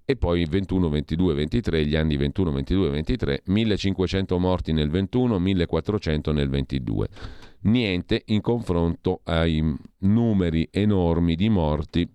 [0.10, 6.32] e poi 21, 22, 23, gli anni 21, 22, 23, 1500 morti nel 21, 1400
[6.32, 7.08] nel 22.
[7.64, 9.62] Niente in confronto ai
[10.00, 12.10] numeri enormi di morti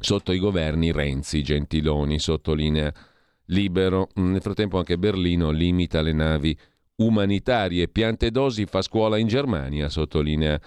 [0.00, 2.92] sotto i governi Renzi, Gentiloni, sottolinea
[3.46, 4.08] Libero.
[4.14, 6.58] Nel frattempo anche Berlino limita le navi
[6.98, 7.88] umanitarie.
[7.88, 10.60] Piante dosi fa scuola in Germania, sottolinea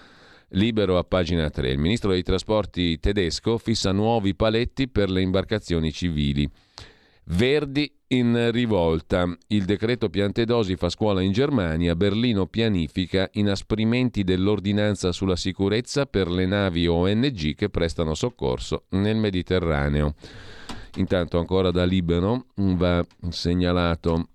[0.54, 1.70] Libero a pagina 3.
[1.70, 6.48] Il ministro dei trasporti tedesco fissa nuovi paletti per le imbarcazioni civili.
[7.24, 9.26] Verdi in rivolta.
[9.48, 11.96] Il decreto piante dosi fa scuola in Germania.
[11.96, 20.14] Berlino pianifica inasprimenti dell'ordinanza sulla sicurezza per le navi ONG che prestano soccorso nel Mediterraneo.
[20.96, 24.28] Intanto ancora da Libero va segnalato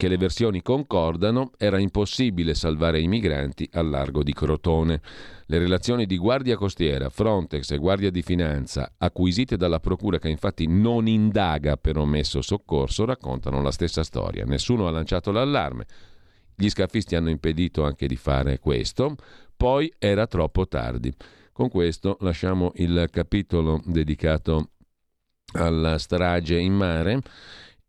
[0.00, 5.02] che le versioni concordano, era impossibile salvare i migranti al largo di Crotone.
[5.44, 10.66] Le relazioni di Guardia Costiera, Frontex e Guardia di Finanza, acquisite dalla Procura che infatti
[10.66, 14.46] non indaga per omesso soccorso, raccontano la stessa storia.
[14.46, 15.84] Nessuno ha lanciato l'allarme.
[16.54, 19.16] Gli scafisti hanno impedito anche di fare questo,
[19.54, 21.12] poi era troppo tardi.
[21.52, 24.70] Con questo lasciamo il capitolo dedicato
[25.52, 27.20] alla strage in mare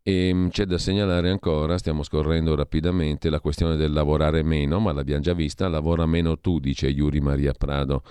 [0.02, 4.92] e mm, c'è da segnalare ancora, stiamo scorrendo rapidamente, la questione del lavorare meno, ma
[4.92, 8.02] l'abbiamo già vista, lavora meno tu, dice Iuri Maria Prado.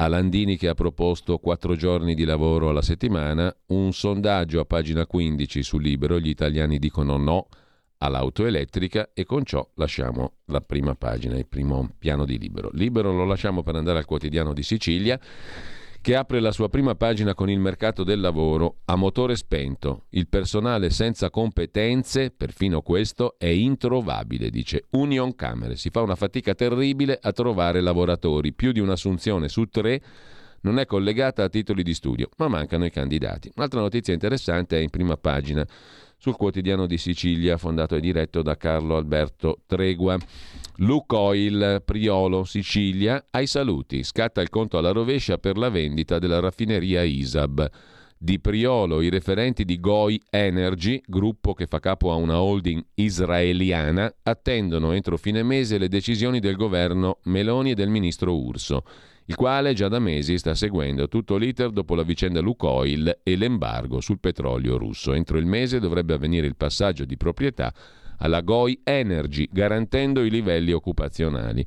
[0.00, 5.06] A Landini che ha proposto quattro giorni di lavoro alla settimana, un sondaggio a pagina
[5.06, 7.48] 15 su Libero, gli italiani dicono no
[7.98, 12.70] all'auto elettrica e con ciò lasciamo la prima pagina, il primo piano di Libero.
[12.74, 15.18] Libero lo lasciamo per andare al quotidiano di Sicilia
[16.00, 20.04] che apre la sua prima pagina con il mercato del lavoro a motore spento.
[20.10, 25.76] Il personale senza competenze, perfino questo, è introvabile, dice Union Camere.
[25.76, 28.52] Si fa una fatica terribile a trovare lavoratori.
[28.52, 30.00] Più di un'assunzione su tre
[30.60, 33.50] non è collegata a titoli di studio, ma mancano i candidati.
[33.56, 35.66] Un'altra notizia interessante è in prima pagina
[36.18, 40.18] sul quotidiano di Sicilia, fondato e diretto da Carlo Alberto Tregua.
[40.78, 44.02] Lucoil Priolo Sicilia ai saluti.
[44.02, 47.70] Scatta il conto alla rovescia per la vendita della raffineria Isab.
[48.20, 54.12] Di Priolo i referenti di Goi Energy, gruppo che fa capo a una holding israeliana,
[54.24, 58.82] attendono entro fine mese le decisioni del governo Meloni e del ministro Urso
[59.28, 64.00] il quale già da mesi sta seguendo tutto l'iter dopo la vicenda Lukoil e l'embargo
[64.00, 65.12] sul petrolio russo.
[65.12, 67.72] Entro il mese dovrebbe avvenire il passaggio di proprietà
[68.20, 71.64] alla Goi Energy, garantendo i livelli occupazionali.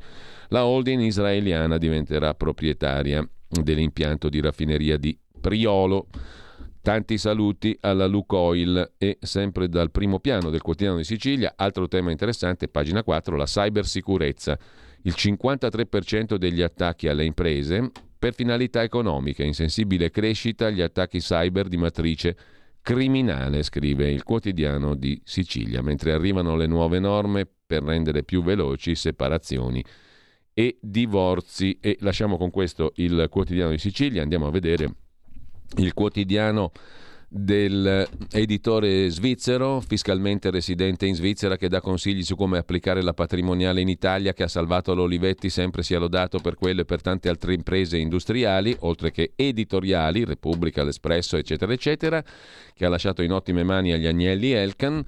[0.48, 6.08] La holding israeliana diventerà proprietaria dell'impianto di raffineria di Priolo.
[6.82, 12.10] Tanti saluti alla Lukoil e sempre dal primo piano del quotidiano di Sicilia, altro tema
[12.10, 14.58] interessante, pagina 4, la cybersicurezza
[15.04, 21.78] il 53% degli attacchi alle imprese per finalità economiche, insensibile crescita agli attacchi cyber di
[21.78, 22.38] matrice
[22.82, 28.96] criminale, scrive il quotidiano di Sicilia, mentre arrivano le nuove norme per rendere più veloci
[28.96, 29.84] separazioni
[30.54, 31.78] e divorzi.
[31.80, 34.94] E lasciamo con questo il quotidiano di Sicilia, andiamo a vedere
[35.78, 36.72] il quotidiano
[37.34, 43.88] dell'editore svizzero, fiscalmente residente in Svizzera, che dà consigli su come applicare la patrimoniale in
[43.88, 47.98] Italia, che ha salvato l'Olivetti, sempre sia lodato per quello e per tante altre imprese
[47.98, 52.22] industriali, oltre che editoriali, Repubblica, l'Espresso, eccetera, eccetera,
[52.74, 55.02] che ha lasciato in ottime mani agli Agnelli Elkan.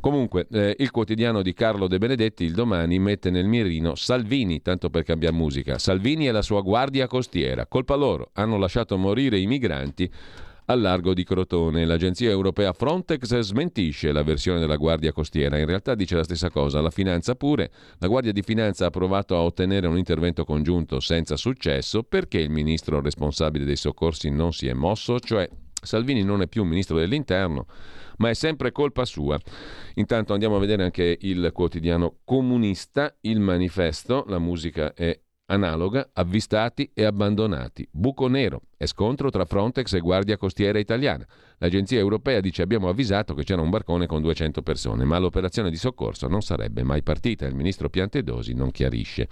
[0.00, 4.90] Comunque, eh, il quotidiano di Carlo De Benedetti, il domani, mette nel mirino Salvini, tanto
[4.90, 5.78] per cambiare musica.
[5.78, 7.66] Salvini e la sua guardia costiera.
[7.66, 10.10] Colpa loro, hanno lasciato morire i migranti
[10.70, 11.84] al largo di Crotone.
[11.84, 16.80] L'agenzia europea Frontex smentisce la versione della Guardia Costiera, in realtà dice la stessa cosa,
[16.80, 17.72] la Finanza pure.
[17.98, 22.50] La Guardia di Finanza ha provato a ottenere un intervento congiunto senza successo perché il
[22.50, 25.48] ministro responsabile dei soccorsi non si è mosso, cioè
[25.82, 27.66] Salvini non è più ministro dell'interno,
[28.18, 29.40] ma è sempre colpa sua.
[29.94, 35.18] Intanto andiamo a vedere anche il quotidiano comunista, il manifesto, la musica è
[35.50, 37.86] analoga, avvistati e abbandonati.
[37.90, 41.26] Buco nero e scontro tra Frontex e Guardia Costiera Italiana.
[41.58, 45.76] L'agenzia europea dice abbiamo avvisato che c'era un barcone con 200 persone, ma l'operazione di
[45.76, 47.46] soccorso non sarebbe mai partita.
[47.46, 49.28] Il ministro Piantedosi non chiarisce.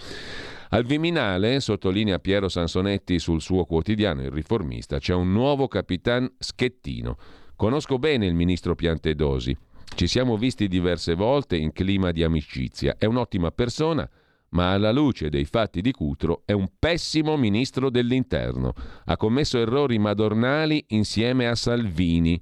[0.71, 7.17] Al Viminale, sottolinea Piero Sansonetti sul suo quotidiano Il Riformista, c'è un nuovo capitan Schettino.
[7.57, 9.57] Conosco bene il ministro Piantedosi.
[9.95, 12.97] Ci siamo visti diverse volte in clima di amicizia.
[12.99, 14.09] È un'ottima persona
[14.51, 18.73] ma alla luce dei fatti di Cutro è un pessimo ministro dell'interno.
[19.05, 22.41] Ha commesso errori madornali insieme a Salvini.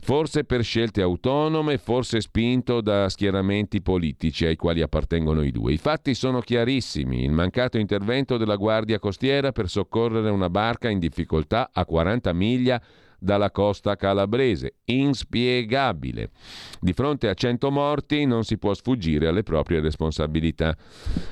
[0.00, 5.72] Forse per scelte autonome, forse spinto da schieramenti politici ai quali appartengono i due.
[5.72, 7.24] I fatti sono chiarissimi.
[7.24, 12.82] Il mancato intervento della Guardia Costiera per soccorrere una barca in difficoltà a 40 miglia
[13.24, 14.76] dalla costa calabrese.
[14.84, 16.30] Inspiegabile.
[16.78, 20.76] Di fronte a 100 morti non si può sfuggire alle proprie responsabilità.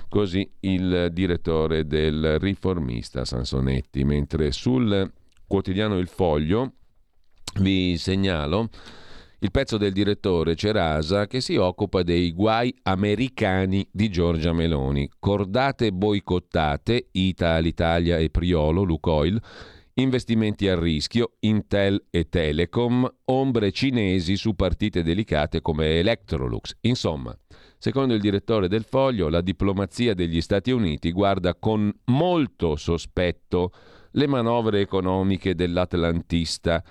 [0.08, 4.04] Così il direttore del riformista Sansonetti.
[4.04, 5.10] Mentre sul
[5.46, 6.72] quotidiano Il Foglio
[7.60, 8.70] vi segnalo
[9.42, 15.10] il pezzo del direttore Cerasa che si occupa dei guai americani di Giorgia Meloni.
[15.18, 19.42] Cordate boicottate, Ita, Italia e Priolo, Lucoil,
[19.94, 26.76] investimenti a rischio, Intel e Telecom, ombre cinesi su partite delicate come Electrolux.
[26.82, 27.36] Insomma,
[27.78, 33.72] secondo il direttore del Foglio, la diplomazia degli Stati Uniti guarda con molto sospetto
[34.12, 36.82] le manovre economiche dell'atlantista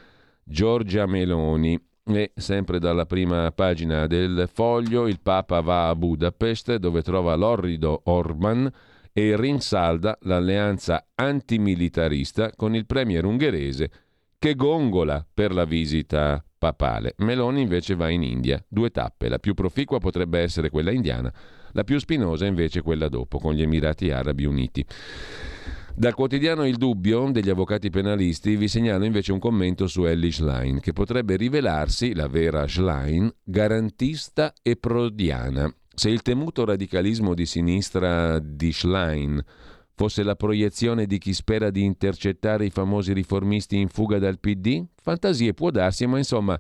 [0.44, 1.80] Giorgia Meloni.
[2.04, 8.02] E sempre dalla prima pagina del foglio, il Papa va a Budapest dove trova l'orrido
[8.06, 8.70] Orban
[9.14, 13.92] e rinsalda l'alleanza antimilitarista con il premier ungherese
[14.38, 17.14] che gongola per la visita papale.
[17.18, 21.32] Meloni invece va in India, due tappe, la più proficua potrebbe essere quella indiana,
[21.72, 24.86] la più spinosa invece quella dopo, con gli Emirati Arabi Uniti.
[25.94, 30.80] Dal quotidiano Il Dubbio degli avvocati penalisti vi segnalo invece un commento su Ellie Schlein,
[30.80, 35.72] che potrebbe rivelarsi, la vera Schlein, garantista e prodiana.
[35.94, 39.44] Se il temuto radicalismo di sinistra di Schlein
[39.94, 44.84] fosse la proiezione di chi spera di intercettare i famosi riformisti in fuga dal PD,
[45.02, 46.60] fantasie può darsi, ma insomma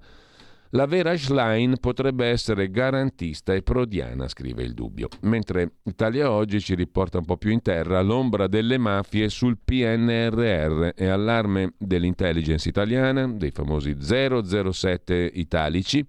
[0.73, 5.07] la vera Schlein potrebbe essere garantista e prodiana, scrive il dubbio.
[5.21, 10.89] Mentre Italia Oggi ci riporta un po' più in terra l'ombra delle mafie sul PNRR
[10.95, 16.05] e allarme dell'intelligence italiana, dei famosi 007 italici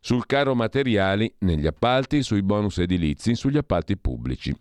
[0.00, 4.54] sul caro materiali negli appalti, sui bonus edilizi, sugli appalti pubblici,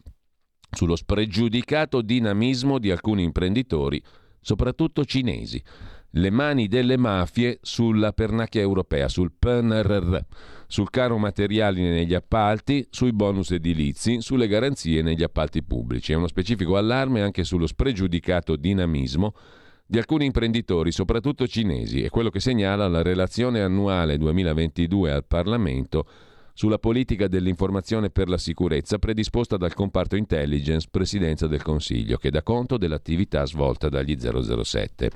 [0.69, 4.01] sullo spregiudicato dinamismo di alcuni imprenditori,
[4.41, 5.61] soprattutto cinesi,
[6.11, 10.17] le mani delle mafie sulla pernacchia europea, sul PNRR,
[10.67, 16.11] sul caro materiali negli appalti, sui bonus edilizi, sulle garanzie negli appalti pubblici.
[16.11, 19.33] È uno specifico allarme anche sullo spregiudicato dinamismo
[19.87, 26.05] di alcuni imprenditori, soprattutto cinesi, è quello che segnala la relazione annuale 2022 al Parlamento
[26.53, 32.43] sulla politica dell'informazione per la sicurezza predisposta dal comparto intelligence Presidenza del Consiglio, che dà
[32.43, 35.11] conto dell'attività svolta dagli 007.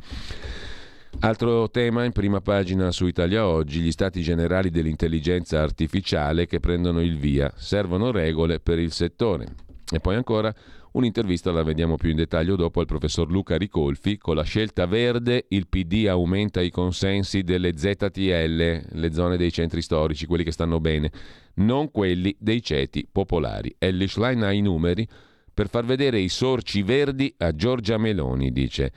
[1.19, 7.01] Altro tema in prima pagina su Italia Oggi, gli stati generali dell'intelligenza artificiale che prendono
[7.01, 7.51] il via.
[7.57, 9.47] Servono regole per il settore.
[9.91, 10.53] E poi ancora
[10.93, 14.17] Un'intervista la vediamo più in dettaglio dopo al professor Luca Ricolfi.
[14.17, 19.81] Con la scelta verde il PD aumenta i consensi delle ZTL, le zone dei centri
[19.81, 21.09] storici, quelli che stanno bene,
[21.55, 23.73] non quelli dei ceti popolari.
[23.77, 25.07] Ellie Schlein ha i numeri
[25.53, 28.91] per far vedere i sorci verdi a Giorgia Meloni, dice.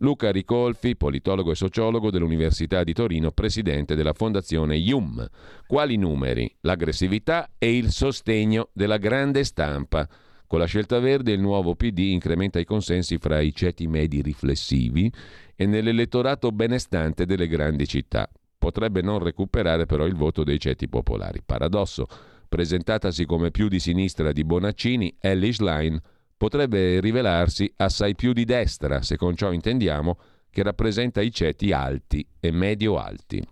[0.00, 5.26] Luca Ricolfi, politologo e sociologo dell'Università di Torino, presidente della Fondazione IUM.
[5.66, 6.54] Quali numeri?
[6.60, 10.06] L'aggressività e il sostegno della grande stampa.
[10.48, 15.12] Con la scelta verde il nuovo PD incrementa i consensi fra i ceti medi riflessivi
[15.54, 18.26] e nell'elettorato benestante delle grandi città.
[18.56, 21.42] Potrebbe non recuperare però il voto dei ceti popolari.
[21.44, 22.06] Paradosso,
[22.48, 26.00] presentatasi come più di sinistra di Bonaccini, Ellis Line
[26.34, 30.18] potrebbe rivelarsi assai più di destra, se con ciò intendiamo
[30.50, 33.42] che rappresenta i ceti alti e medio-alti.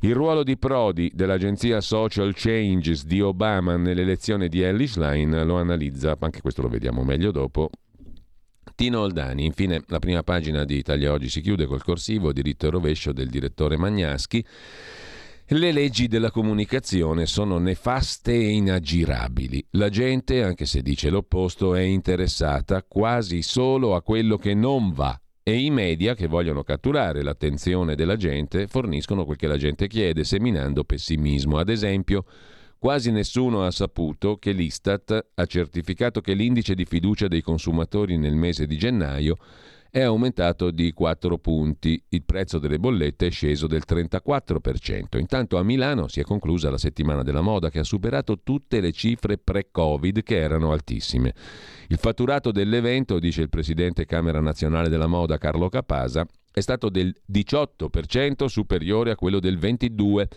[0.00, 6.16] Il ruolo di Prodi dell'agenzia Social Changes di Obama nell'elezione di Ellis Line lo analizza,
[6.20, 7.70] anche questo lo vediamo meglio dopo,
[8.74, 9.46] Tino Oldani.
[9.46, 13.30] Infine, la prima pagina di Italia Oggi si chiude col corsivo diritto e rovescio del
[13.30, 14.44] direttore Magnaschi.
[15.48, 19.64] Le leggi della comunicazione sono nefaste e inaggirabili.
[19.72, 25.18] La gente, anche se dice l'opposto, è interessata quasi solo a quello che non va
[25.48, 30.24] e i media che vogliono catturare l'attenzione della gente forniscono quel che la gente chiede,
[30.24, 31.58] seminando pessimismo.
[31.58, 32.24] Ad esempio,
[32.78, 38.34] Quasi nessuno ha saputo che l'Istat ha certificato che l'indice di fiducia dei consumatori nel
[38.34, 39.38] mese di gennaio
[39.90, 45.18] è aumentato di 4 punti, il prezzo delle bollette è sceso del 34%.
[45.18, 48.92] Intanto a Milano si è conclusa la settimana della moda che ha superato tutte le
[48.92, 51.34] cifre pre-Covid che erano altissime.
[51.88, 57.14] Il fatturato dell'evento, dice il presidente Camera Nazionale della Moda Carlo Capasa, è stato del
[57.30, 60.28] 18% superiore a quello del 22%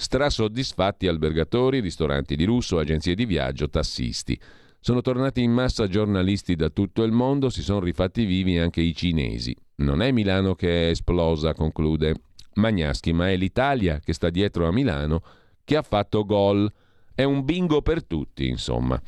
[0.00, 4.40] strasoddisfatti albergatori, ristoranti di lusso, agenzie di viaggio, tassisti.
[4.82, 8.94] Sono tornati in massa giornalisti da tutto il mondo, si sono rifatti vivi anche i
[8.94, 9.54] cinesi.
[9.76, 12.14] Non è Milano che è esplosa, conclude
[12.54, 15.22] Magnaschi, ma è l'Italia che sta dietro a Milano
[15.64, 16.72] che ha fatto gol.
[17.14, 18.98] È un bingo per tutti, insomma.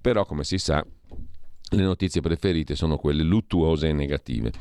[0.00, 0.84] Però, come si sa,
[1.70, 4.52] le notizie preferite sono quelle luttuose e negative.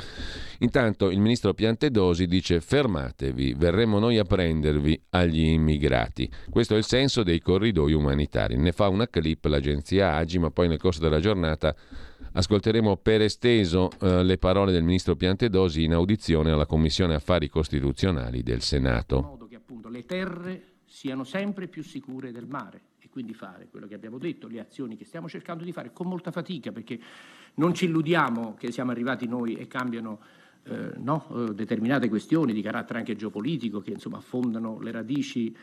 [0.60, 6.30] Intanto il ministro Piantedosi dice fermatevi, verremo noi a prendervi agli immigrati.
[6.50, 8.58] Questo è il senso dei corridoi umanitari.
[8.58, 11.76] Ne fa una clip l'agenzia Agi, ma poi nel corso della giornata
[12.36, 18.42] ascolteremo per esteso eh, le parole del ministro Piantedosi in audizione alla Commissione Affari Costituzionali
[18.42, 19.18] del Senato.
[19.18, 22.82] In modo che appunto le terre siano sempre più sicure del mare
[23.14, 26.32] quindi fare quello che abbiamo detto, le azioni che stiamo cercando di fare con molta
[26.32, 27.00] fatica, perché
[27.56, 30.20] non ci illudiamo che siamo arrivati noi e cambiano
[30.64, 35.56] eh, no, eh, determinate questioni di carattere anche geopolitico che insomma affondano le radici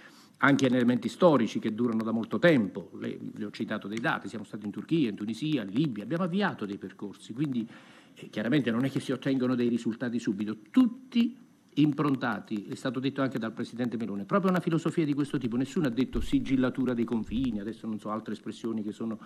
[0.42, 2.92] anche in elementi storici che durano da molto tempo.
[3.00, 6.22] Le, le ho citato dei dati, siamo stati in Turchia, in Tunisia, in Libia, abbiamo
[6.22, 7.68] avviato dei percorsi, quindi
[8.14, 11.36] eh, chiaramente non è che si ottengono dei risultati subito, tutti
[11.80, 15.56] improntati, è stato detto anche dal Presidente Melone, proprio una filosofia di questo tipo.
[15.56, 19.18] Nessuno ha detto sigillatura dei confini, adesso non so altre espressioni che sono,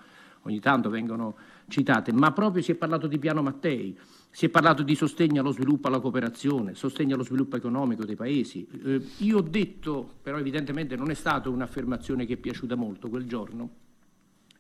[0.43, 1.37] ogni tanto vengono
[1.69, 3.99] citate, ma proprio si è parlato di piano Mattei,
[4.31, 8.67] si è parlato di sostegno allo sviluppo, alla cooperazione, sostegno allo sviluppo economico dei paesi.
[8.85, 13.27] Eh, io ho detto, però evidentemente non è stata un'affermazione che è piaciuta molto quel
[13.27, 13.71] giorno,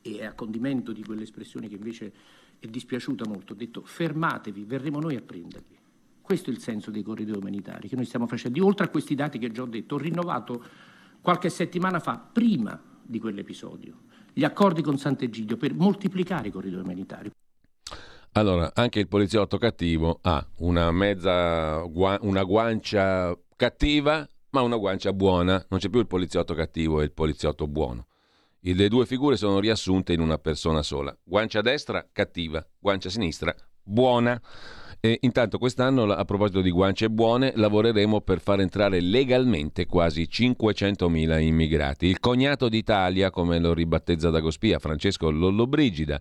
[0.06, 2.12] e a condimento di quell'espressione che invece
[2.58, 5.82] è dispiaciuta molto, ho detto fermatevi, verremo noi a prendervi.
[6.24, 8.64] Questo è il senso dei corridoi umanitari che noi stiamo facendo.
[8.64, 10.64] Oltre a questi dati che già ho detto, ho rinnovato
[11.20, 17.30] qualche settimana fa, prima di quell'episodio, gli accordi con Sant'Egidio per moltiplicare i corridoi umanitari.
[18.32, 25.62] Allora, anche il poliziotto cattivo ha una mezza una guancia cattiva, ma una guancia buona.
[25.68, 28.06] Non c'è più il poliziotto cattivo e il poliziotto buono.
[28.60, 31.14] Le due figure sono riassunte in una persona sola.
[31.22, 33.54] Guancia destra cattiva, guancia sinistra
[33.84, 34.40] buona.
[35.00, 41.40] E intanto quest'anno, a proposito di guance buone, lavoreremo per far entrare legalmente quasi 500.000
[41.42, 42.06] immigrati.
[42.06, 46.18] Il cognato d'Italia, come lo ribattezza Dagospia, Francesco Lollobrigida,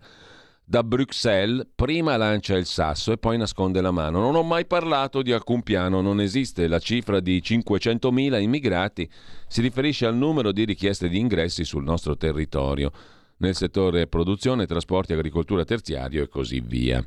[0.66, 4.20] da Bruxelles prima lancia il sasso e poi nasconde la mano.
[4.20, 6.68] Non ho mai parlato di alcun piano, non esiste.
[6.68, 9.10] La cifra di 500.000 immigrati
[9.48, 12.92] si riferisce al numero di richieste di ingressi sul nostro territorio,
[13.38, 17.04] nel settore produzione, trasporti, agricoltura terziario e così via.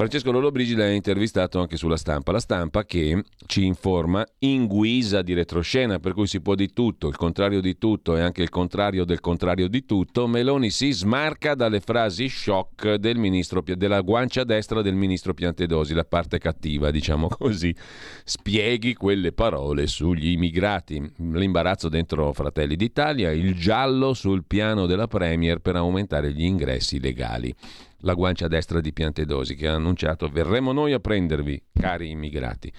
[0.00, 2.32] Francesco Lollobrigida è intervistato anche sulla stampa.
[2.32, 7.06] La stampa che ci informa in guisa di retroscena, per cui si può di tutto,
[7.06, 10.26] il contrario di tutto e anche il contrario del contrario di tutto.
[10.26, 16.04] Meloni si smarca dalle frasi shock del ministro, della guancia destra del ministro Piantedosi, la
[16.04, 17.76] parte cattiva, diciamo così.
[18.24, 21.12] Spieghi quelle parole sugli immigrati.
[21.18, 27.54] L'imbarazzo dentro Fratelli d'Italia, il giallo sul piano della Premier per aumentare gli ingressi legali
[28.00, 32.72] la guancia destra di Piantedosi, che ha annunciato verremo noi a prendervi, cari immigrati.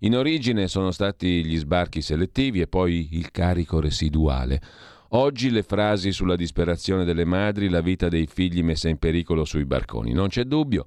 [0.00, 4.60] In origine sono stati gli sbarchi selettivi e poi il carico residuale.
[5.12, 9.64] Oggi le frasi sulla disperazione delle madri, la vita dei figli messa in pericolo sui
[9.64, 10.12] barconi.
[10.12, 10.86] Non c'è dubbio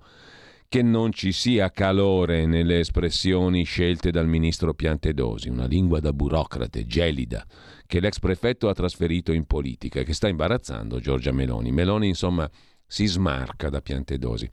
[0.72, 6.86] che non ci sia calore nelle espressioni scelte dal ministro Piantedosi, una lingua da burocrate,
[6.86, 7.46] gelida,
[7.86, 11.74] che l'ex prefetto ha trasferito in politica e che sta imbarazzando Giorgia Meloni.
[11.74, 12.50] Meloni, insomma,
[12.92, 14.50] si smarca da Piantedosi.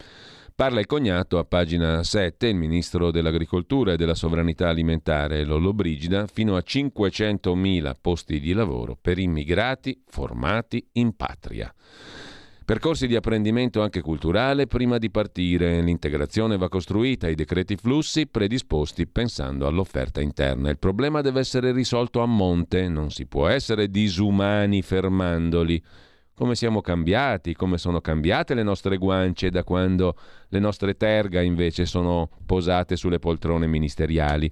[0.54, 6.28] Parla il cognato a pagina 7, il ministro dell'Agricoltura e della Sovranità Alimentare Lollo Brigida,
[6.28, 11.72] fino a 500.000 posti di lavoro per immigrati formati in patria.
[12.64, 15.80] Percorsi di apprendimento anche culturale prima di partire.
[15.80, 20.70] L'integrazione va costruita, i decreti flussi predisposti pensando all'offerta interna.
[20.70, 25.82] Il problema deve essere risolto a monte, non si può essere disumani fermandoli.
[26.38, 30.14] Come siamo cambiati, come sono cambiate le nostre guance da quando
[30.50, 34.48] le nostre terga invece sono posate sulle poltrone ministeriali.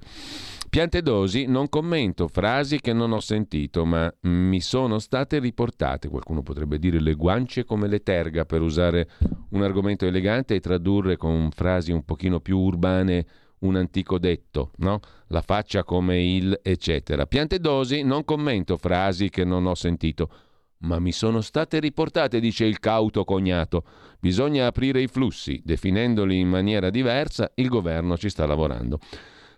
[0.68, 6.08] Piantedosi, non commento frasi che non ho sentito, ma mi sono state riportate.
[6.08, 9.08] Qualcuno potrebbe dire le guance come le terga, per usare
[9.50, 13.26] un argomento elegante e tradurre con frasi un pochino più urbane
[13.58, 15.00] un antico detto, no?
[15.28, 17.26] La faccia come il eccetera.
[17.26, 20.30] Piantedosi, non commento frasi che non ho sentito,
[20.78, 23.84] ma mi sono state riportate, dice il cauto cognato.
[24.20, 28.98] Bisogna aprire i flussi, definendoli in maniera diversa, il governo ci sta lavorando.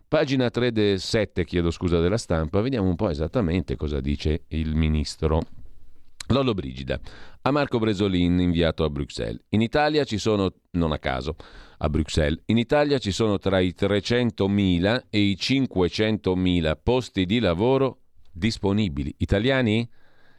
[0.06, 5.42] Pagina 3 7, chiedo scusa della stampa, vediamo un po' esattamente cosa dice il ministro.
[6.28, 7.00] Lollo Brigida,
[7.42, 9.42] a Marco Bresolin inviato a Bruxelles.
[9.50, 11.36] In Italia ci sono, non a caso,
[11.78, 18.00] a Bruxelles, in Italia ci sono tra i 300.000 e i 500.000 posti di lavoro
[18.30, 19.14] disponibili.
[19.18, 19.88] Italiani?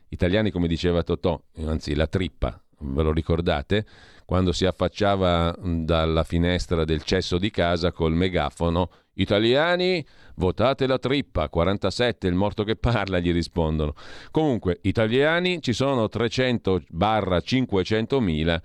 [0.10, 3.86] Italiani come diceva Totò, anzi la trippa, ve lo ricordate?
[4.26, 10.06] Quando si affacciava dalla finestra del cesso di casa col megafono Italiani,
[10.36, 13.94] votate la trippa, 47, il morto che parla, gli rispondono.
[14.32, 18.62] Comunque, italiani, ci sono 300 barra 500 mila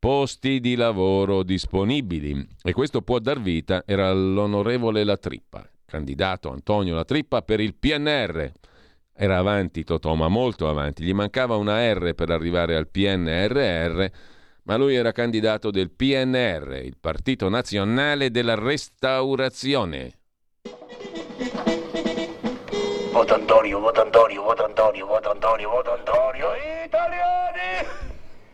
[0.00, 6.94] posti di lavoro disponibili e questo può dar vita, era l'onorevole La Trippa, candidato Antonio
[6.94, 8.50] La Trippa per il PNR.
[9.22, 14.06] Era avanti Totò, ma molto avanti, gli mancava una R per arrivare al PNRR
[14.62, 20.12] ma lui era candidato del PNR, il Partito Nazionale della Restaurazione.
[23.10, 26.48] Voto Antonio, voto Antonio, voto Antonio, voto Antonio, voto Antonio.
[26.84, 27.88] Italiani,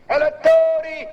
[0.06, 1.08] elettori,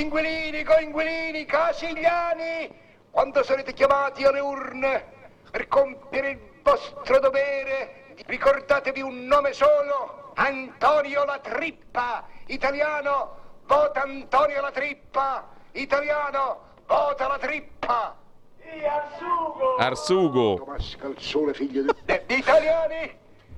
[0.00, 2.70] inquilini, coinquilini, casigliani,
[3.10, 5.04] quando sarete chiamati alle urne
[5.50, 14.60] per compiere il vostro dovere, ricordatevi un nome solo, Antonio La Trippa, italiano Vota Antonio
[14.60, 15.48] la trippa!
[15.72, 18.14] Italiano, vota la trippa!
[18.58, 19.76] E Arsugo!
[19.76, 21.52] Arsugo!
[21.54, 21.90] Figlio di...
[22.04, 23.10] Eh, italiani!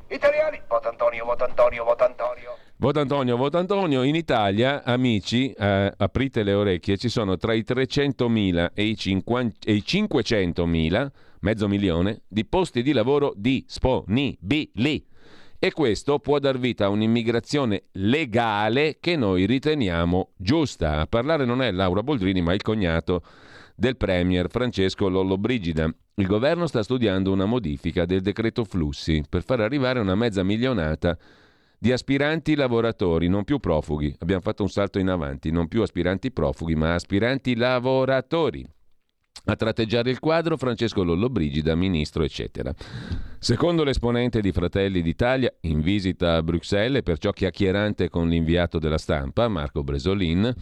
[0.08, 0.60] Italiani!
[0.68, 2.56] Vota Antonio, vota Antonio, vota Antonio!
[2.76, 4.04] Vota Antonio, vota Antonio.
[4.04, 9.68] In Italia, amici, eh, aprite le orecchie, ci sono tra i 300.000 e i, 50,
[9.68, 11.10] e i 500.000,
[11.40, 15.06] mezzo milione, di posti di lavoro disponibili
[15.58, 21.00] e questo può dar vita a un'immigrazione legale che noi riteniamo giusta.
[21.00, 23.22] A parlare non è Laura Boldrini, ma il cognato
[23.74, 25.90] del Premier Francesco Lollobrigida.
[26.16, 31.16] Il governo sta studiando una modifica del decreto flussi per far arrivare una mezza milionata
[31.78, 34.14] di aspiranti lavoratori, non più profughi.
[34.18, 38.66] Abbiamo fatto un salto in avanti, non più aspiranti profughi, ma aspiranti lavoratori.
[39.44, 42.74] A tratteggiare il quadro Francesco Lollobrigida, ministro, eccetera.
[43.38, 48.98] Secondo l'esponente di Fratelli d'Italia, in visita a Bruxelles e perciò chiacchierante con l'inviato della
[48.98, 50.52] stampa, Marco Bresolin,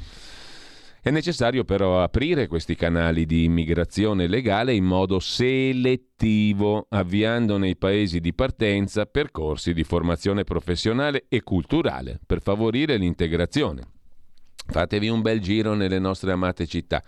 [1.01, 8.21] è necessario però aprire questi canali di immigrazione legale in modo selettivo, avviando nei paesi
[8.21, 13.83] di partenza percorsi di formazione professionale e culturale per favorire l'integrazione.
[14.67, 17.03] Fatevi un bel giro nelle nostre amate città.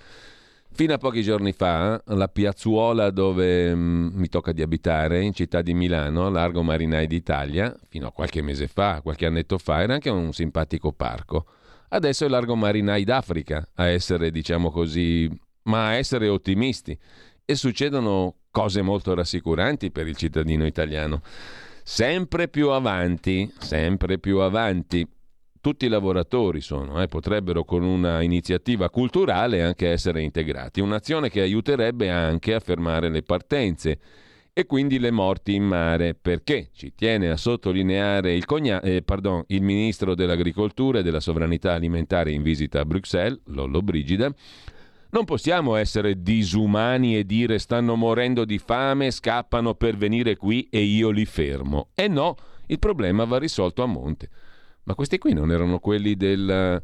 [0.77, 5.63] Fino a pochi giorni fa, la piazzuola dove mm, mi tocca di abitare, in città
[5.63, 10.11] di Milano, Largo Marinai d'Italia, fino a qualche mese fa, qualche annetto fa, era anche
[10.11, 11.47] un simpatico parco.
[11.89, 15.31] Adesso è Largo Marinai d'Africa, a essere, diciamo così,
[15.63, 16.99] ma a essere ottimisti.
[17.43, 21.23] E succedono cose molto rassicuranti per il cittadino italiano.
[21.85, 25.09] Sempre più avanti, sempre più avanti
[25.67, 31.41] tutti i lavoratori sono, eh, potrebbero con una iniziativa culturale anche essere integrati, un'azione che
[31.41, 33.99] aiuterebbe anche a fermare le partenze
[34.53, 39.43] e quindi le morti in mare, perché ci tiene a sottolineare il, cogna- eh, pardon,
[39.49, 44.33] il ministro dell'Agricoltura e della Sovranità Alimentare in visita a Bruxelles, Lollo Brigida,
[45.11, 50.79] non possiamo essere disumani e dire stanno morendo di fame, scappano per venire qui e
[50.79, 51.89] io li fermo.
[51.93, 52.37] E no,
[52.67, 54.31] il problema va risolto a monte.
[54.87, 56.81] Ma questi qui non erano quelli del,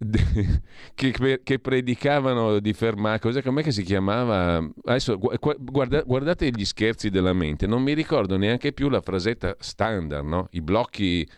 [0.94, 4.66] che, che, predicavano di fermare, cos'è, com'è che si chiamava?
[4.84, 10.26] Adesso guarda, guardate gli scherzi della mente, non mi ricordo neanche più la frasetta standard,
[10.26, 10.48] no?
[10.52, 11.28] I blocchi,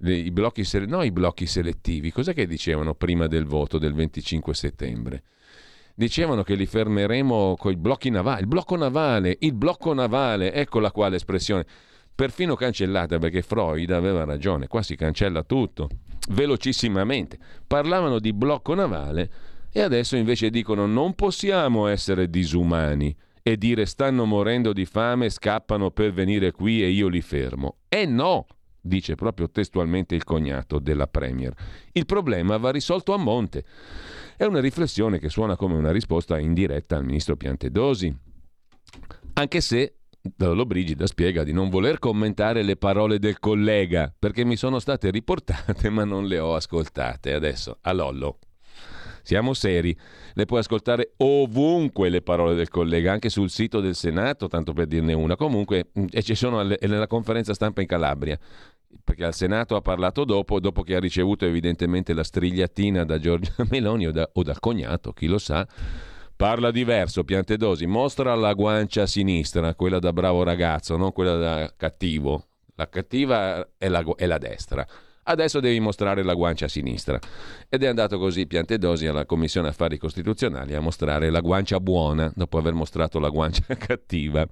[0.00, 5.22] i blocchi, no, i blocchi selettivi, cos'è che dicevano prima del voto del 25 settembre?
[5.94, 10.80] Dicevano che li fermeremo con i blocchi navali, il blocco navale, il blocco navale, ecco
[10.80, 11.64] la quale espressione
[12.22, 15.88] perfino cancellata perché Freud aveva ragione, qua si cancella tutto
[16.28, 17.36] velocissimamente.
[17.66, 19.30] Parlavano di blocco navale
[19.72, 23.12] e adesso invece dicono non possiamo essere disumani
[23.42, 27.78] e dire stanno morendo di fame, scappano per venire qui e io li fermo.
[27.88, 28.46] E no,
[28.80, 31.52] dice proprio testualmente il cognato della Premier.
[31.90, 33.64] Il problema va risolto a monte.
[34.36, 38.16] È una riflessione che suona come una risposta indiretta al ministro Piantedosi,
[39.32, 39.96] anche se
[40.36, 45.10] Lollo Brigida spiega di non voler commentare le parole del collega perché mi sono state
[45.10, 47.32] riportate ma non le ho ascoltate.
[47.32, 48.38] Adesso, a Lollo,
[49.22, 49.96] siamo seri,
[50.34, 54.86] le puoi ascoltare ovunque le parole del collega, anche sul sito del Senato, tanto per
[54.86, 55.36] dirne una.
[55.36, 58.38] Comunque, mm, e ci sono alle, nella conferenza stampa in Calabria,
[59.02, 63.54] perché al Senato ha parlato dopo, dopo che ha ricevuto evidentemente la strigliatina da Giorgia
[63.70, 65.66] Meloni o, da, o dal cognato, chi lo sa
[66.42, 72.46] Parla diverso, Piantedosi, mostra la guancia sinistra, quella da bravo ragazzo, non quella da cattivo.
[72.74, 74.84] La cattiva è la, è la destra.
[75.24, 77.18] Adesso devi mostrare la guancia sinistra.
[77.68, 82.58] Ed è andato così Piantedosi alla Commissione Affari Costituzionali a mostrare la guancia buona dopo
[82.58, 84.46] aver mostrato la guancia cattiva.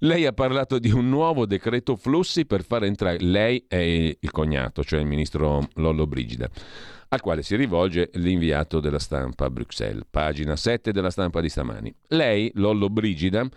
[0.00, 3.18] Lei ha parlato di un nuovo decreto flussi per far entrare.
[3.20, 6.50] Lei è il cognato, cioè il ministro Lollo Brigida
[7.08, 11.94] al quale si rivolge l'inviato della stampa a Bruxelles, pagina 7 della stampa di stamani.
[12.08, 13.48] Lei, Lollo Brigida,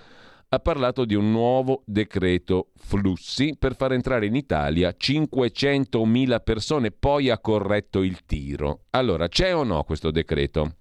[0.51, 7.29] ha parlato di un nuovo decreto flussi per far entrare in Italia 500.000 persone, poi
[7.29, 8.85] ha corretto il tiro.
[8.91, 10.77] Allora, c'è o no questo decreto?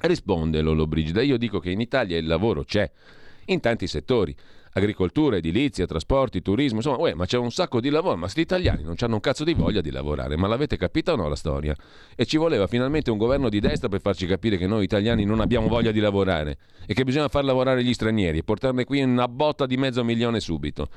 [0.00, 2.90] Risponde Lollo Brigida, io dico che in Italia il lavoro c'è,
[3.46, 4.34] in tanti settori
[4.76, 8.82] agricoltura, edilizia, trasporti, turismo, insomma, uè, ma c'è un sacco di lavoro, ma gli italiani
[8.82, 11.74] non hanno un cazzo di voglia di lavorare, ma l'avete capita o no la storia?
[12.14, 15.40] E ci voleva finalmente un governo di destra per farci capire che noi italiani non
[15.40, 19.28] abbiamo voglia di lavorare e che bisogna far lavorare gli stranieri e portarne qui una
[19.28, 20.88] botta di mezzo milione subito.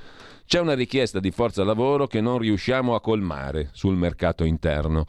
[0.46, 5.06] C'è una richiesta di forza lavoro che non riusciamo a colmare sul mercato interno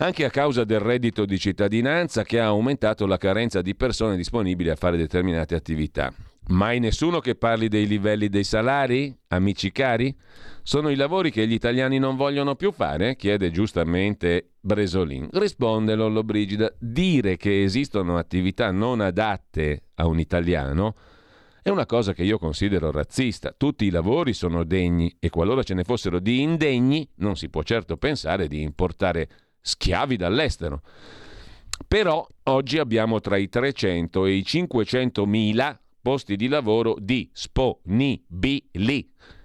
[0.00, 4.70] anche a causa del reddito di cittadinanza che ha aumentato la carenza di persone disponibili
[4.70, 6.12] a fare determinate attività.
[6.48, 10.16] Mai nessuno che parli dei livelli dei salari, amici cari?
[10.62, 13.16] Sono i lavori che gli italiani non vogliono più fare?
[13.16, 15.28] chiede giustamente Bresolin.
[15.32, 20.94] Risponde Lollo Brigida, dire che esistono attività non adatte a un italiano
[21.68, 23.52] è una cosa che io considero razzista.
[23.54, 27.62] Tutti i lavori sono degni e qualora ce ne fossero di indegni non si può
[27.62, 29.28] certo pensare di importare
[29.60, 30.80] schiavi dall'estero.
[31.86, 35.78] Però oggi abbiamo tra i 300 e i 500 mila
[36.08, 38.32] posti di lavoro disponibili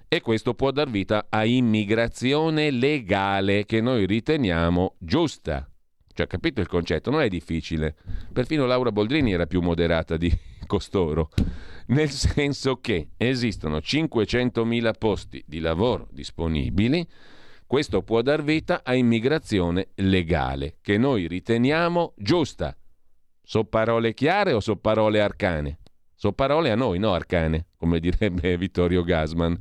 [0.08, 5.70] e questo può dar vita a immigrazione legale che noi riteniamo giusta.
[6.14, 7.12] Cioè, capito il concetto?
[7.12, 7.98] Non è difficile.
[8.32, 10.32] Perfino Laura Boldrini era più moderata di
[10.66, 11.32] costoro,
[11.88, 17.06] nel senso che esistono 500.000 posti di lavoro disponibili,
[17.68, 22.74] questo può dar vita a immigrazione legale, che noi riteniamo giusta.
[23.42, 25.80] So parole chiare o so parole arcane?
[26.24, 29.60] Sono parole a noi, no arcane, come direbbe Vittorio Gasman.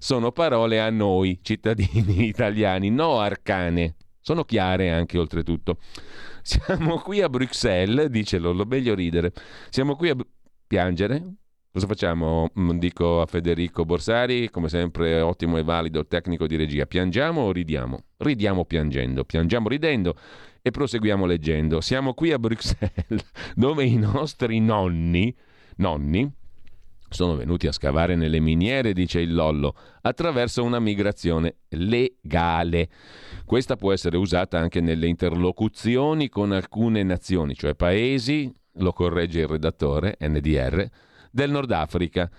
[0.00, 3.94] Sono parole a noi, cittadini italiani, no arcane.
[4.18, 5.78] Sono chiare anche oltretutto.
[6.42, 9.32] Siamo qui a Bruxelles, dice Lollo, meglio ridere.
[9.68, 10.16] Siamo qui a
[10.66, 11.34] piangere.
[11.70, 12.50] Cosa facciamo?
[12.58, 16.86] Mm, dico a Federico Borsari, come sempre ottimo e valido tecnico di regia.
[16.86, 18.02] Piangiamo o ridiamo?
[18.16, 20.16] Ridiamo piangendo, piangiamo ridendo
[20.60, 21.80] e proseguiamo leggendo.
[21.80, 25.32] Siamo qui a Bruxelles, dove i nostri nonni
[25.80, 26.30] nonni
[27.08, 32.88] sono venuti a scavare nelle miniere, dice il Lollo, attraverso una migrazione legale.
[33.44, 39.48] Questa può essere usata anche nelle interlocuzioni con alcune nazioni, cioè paesi, lo corregge il
[39.48, 40.88] redattore, NDR,
[41.32, 42.30] del Nord Africa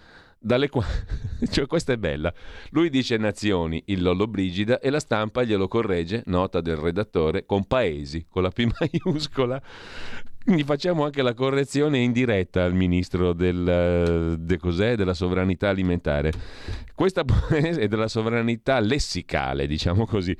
[0.44, 0.88] dalle quali...
[1.52, 2.34] cioè questa è bella.
[2.72, 7.66] Lui dice nazioni, il Lollo Brigida, e la stampa glielo corregge, nota del redattore, con
[7.66, 9.62] paesi, con la P maiuscola.
[10.44, 16.32] Quindi facciamo anche la correzione in diretta al ministro del, de cos'è, della sovranità alimentare.
[16.96, 20.36] Questa è della sovranità lessicale, diciamo così,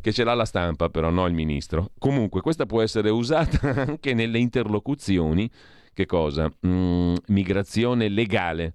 [0.00, 1.90] che ce l'ha la stampa, però no il ministro.
[1.98, 5.50] Comunque, questa può essere usata anche nelle interlocuzioni.
[5.92, 6.48] Che cosa?
[6.66, 8.72] Mm, migrazione legale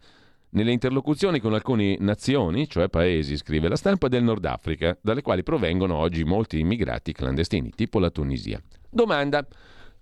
[0.50, 5.44] nelle interlocuzioni con alcune nazioni, cioè paesi, scrive la stampa del Nord Africa, dalle quali
[5.44, 8.62] provengono oggi molti immigrati clandestini, tipo la Tunisia.
[8.90, 9.46] Domanda.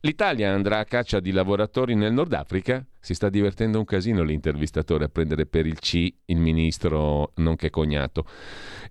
[0.06, 2.86] L'Italia andrà a caccia di lavoratori nel Nord Africa?
[3.00, 8.26] Si sta divertendo un casino l'intervistatore a prendere per il C il ministro nonché cognato.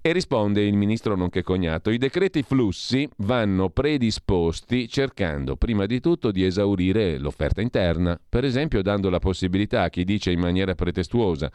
[0.01, 6.31] E risponde il ministro nonché cognato, i decreti flussi vanno predisposti cercando prima di tutto
[6.31, 11.53] di esaurire l'offerta interna, per esempio dando la possibilità a chi dice in maniera pretestuosa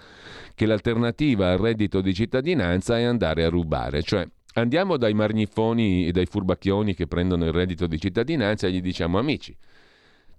[0.54, 4.28] che l'alternativa al reddito di cittadinanza è andare a rubare, cioè
[4.58, 9.20] Andiamo dai margnifoni e dai furbacchioni che prendono il reddito di cittadinanza e gli diciamo
[9.20, 9.56] amici,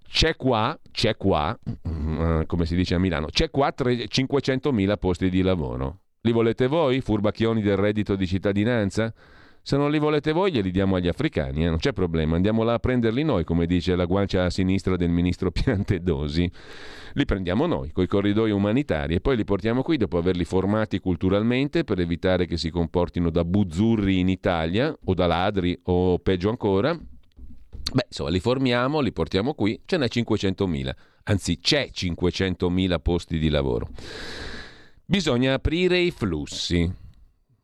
[0.09, 1.57] c'è qua, c'è qua,
[1.87, 5.99] mm, come si dice a Milano, c'è qua 500.000 posti di lavoro.
[6.21, 9.13] Li volete voi, furbacchioni del reddito di cittadinanza?
[9.61, 11.69] Se non li volete voi, glieli diamo agli africani, eh?
[11.69, 15.09] non c'è problema, andiamo là a prenderli noi, come dice la guancia a sinistra del
[15.09, 16.49] ministro Piantedosi.
[17.13, 21.83] Li prendiamo noi, coi corridoi umanitari, e poi li portiamo qui dopo averli formati culturalmente
[21.83, 26.93] per evitare che si comportino da buzzurri in Italia, o da ladri, o peggio ancora.
[26.95, 30.91] Beh, insomma, li formiamo, li portiamo qui, ce n'è 500.000,
[31.23, 33.89] anzi c'è 500.000 posti di lavoro.
[35.05, 37.07] Bisogna aprire i flussi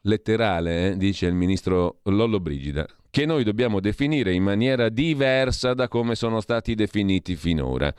[0.06, 5.88] letterale, eh, dice il ministro Lollo Brigida, che noi dobbiamo definire in maniera diversa da
[5.88, 7.94] come sono stati definiti finora.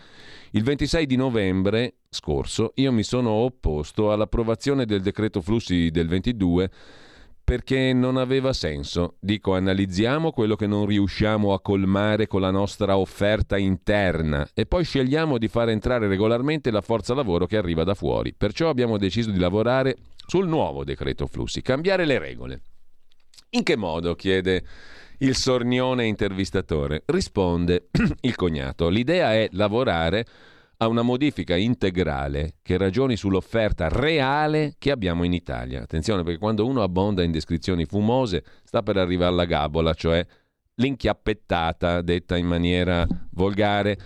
[0.50, 6.70] Il 26 di novembre scorso io mi sono opposto all'approvazione del decreto flussi del 22
[7.46, 9.14] perché non aveva senso.
[9.20, 14.82] Dico, analizziamo quello che non riusciamo a colmare con la nostra offerta interna e poi
[14.82, 18.34] scegliamo di far entrare regolarmente la forza lavoro che arriva da fuori.
[18.34, 19.96] Perciò abbiamo deciso di lavorare
[20.26, 22.60] sul nuovo decreto flussi, cambiare le regole.
[23.50, 24.14] In che modo?
[24.14, 24.64] chiede
[25.18, 27.02] il sornione intervistatore.
[27.06, 27.88] Risponde
[28.20, 28.88] il cognato.
[28.88, 30.26] L'idea è lavorare
[30.78, 35.82] a una modifica integrale che ragioni sull'offerta reale che abbiamo in Italia.
[35.82, 40.26] Attenzione perché quando uno abbonda in descrizioni fumose sta per arrivare alla gabola, cioè
[40.74, 43.96] l'inchiappettata detta in maniera volgare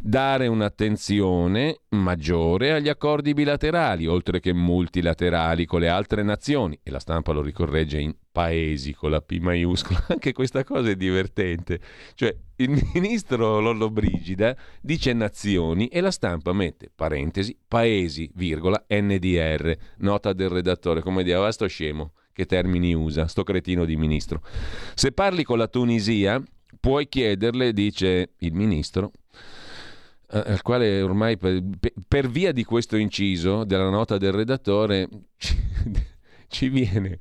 [0.00, 6.98] dare un'attenzione maggiore agli accordi bilaterali, oltre che multilaterali con le altre nazioni, e la
[6.98, 11.80] stampa lo ricorregge in paesi con la P maiuscola, anche questa cosa è divertente,
[12.14, 19.76] cioè il ministro Lollo Brigida dice nazioni e la stampa mette parentesi, paesi, virgola, NDR,
[19.98, 24.42] nota del redattore, come diceva sto scemo, che termini usa, sto cretino di ministro.
[24.94, 26.42] Se parli con la Tunisia,
[26.78, 29.12] puoi chiederle, dice il ministro,
[30.28, 31.62] al quale ormai per,
[32.08, 35.56] per, via di questo inciso della nota del redattore ci,
[36.48, 37.18] ci, viene,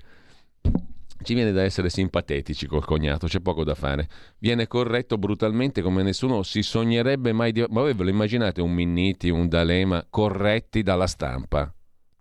[1.21, 4.09] ci viene da essere simpatetici col cognato, c'è poco da fare.
[4.39, 7.61] Viene corretto brutalmente come nessuno si sognerebbe mai di...
[7.61, 11.71] Ma voi ve lo immaginate un Minniti, un D'Alema corretti dalla stampa,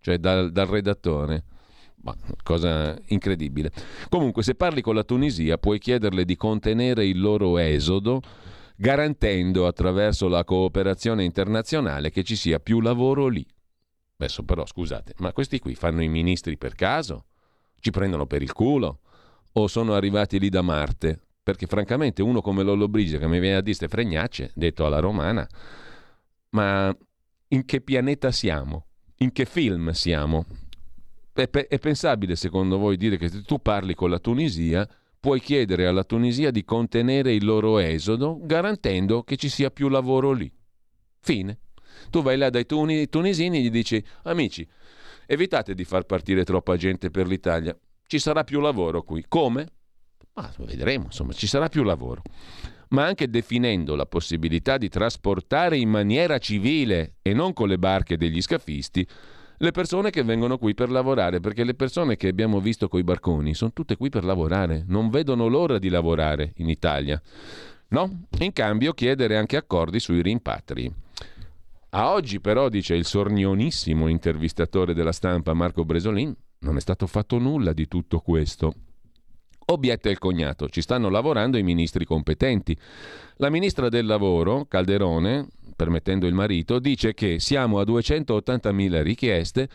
[0.01, 1.45] cioè dal, dal redattore?
[2.03, 3.71] Ma, cosa incredibile.
[4.11, 8.21] Comunque, se parli con la Tunisia, puoi chiederle di contenere il loro esodo
[8.85, 13.47] garantendo attraverso la cooperazione internazionale che ci sia più lavoro lì.
[14.19, 17.25] Adesso però scusate, ma questi qui fanno i ministri per caso?
[17.81, 19.01] Ci prendono per il culo?
[19.53, 21.19] O sono arrivati lì da Marte?
[21.43, 25.01] Perché francamente uno come Lollo Brigio che mi viene a dire ste fregnacce, detto alla
[25.01, 25.49] romana,
[26.51, 26.95] ma
[27.49, 28.89] in che pianeta siamo?
[29.19, 30.45] In che film siamo?
[31.33, 34.87] È, è pensabile secondo voi dire che tu parli con la Tunisia
[35.25, 40.33] puoi chiedere alla Tunisia di contenere il loro esodo garantendo che ci sia più lavoro
[40.33, 40.53] lì.
[41.21, 41.61] Fine.
[42.11, 44.69] Tu vai là dai tuni- tunisini e gli dici, amici,
[45.25, 47.75] evitate di far partire troppa gente per l'Italia,
[48.07, 49.25] ci sarà più lavoro qui.
[49.27, 49.67] Come?
[50.35, 52.21] Ma vedremo, insomma, ci sarà più lavoro.
[52.91, 58.19] Ma anche definendo la possibilità di trasportare in maniera civile e non con le barche
[58.19, 59.09] degli scafisti
[59.59, 63.55] le persone che vengono qui per lavorare, perché le persone che abbiamo visto coi barconi
[63.55, 67.21] sono tutte qui per lavorare, non vedono l'ora di lavorare in Italia.
[67.89, 68.27] No?
[68.41, 70.93] In cambio chiedere anche accordi sui rimpatri.
[71.91, 77.39] A oggi però, dice il sornionissimo intervistatore della stampa Marco Bresolin, non è stato fatto
[77.39, 78.75] nulla di tutto questo.
[79.67, 82.77] Obietta il cognato, ci stanno lavorando i ministri competenti.
[83.37, 89.69] La ministra del lavoro, Calderone, permettendo il marito, dice che siamo a 280.000 richieste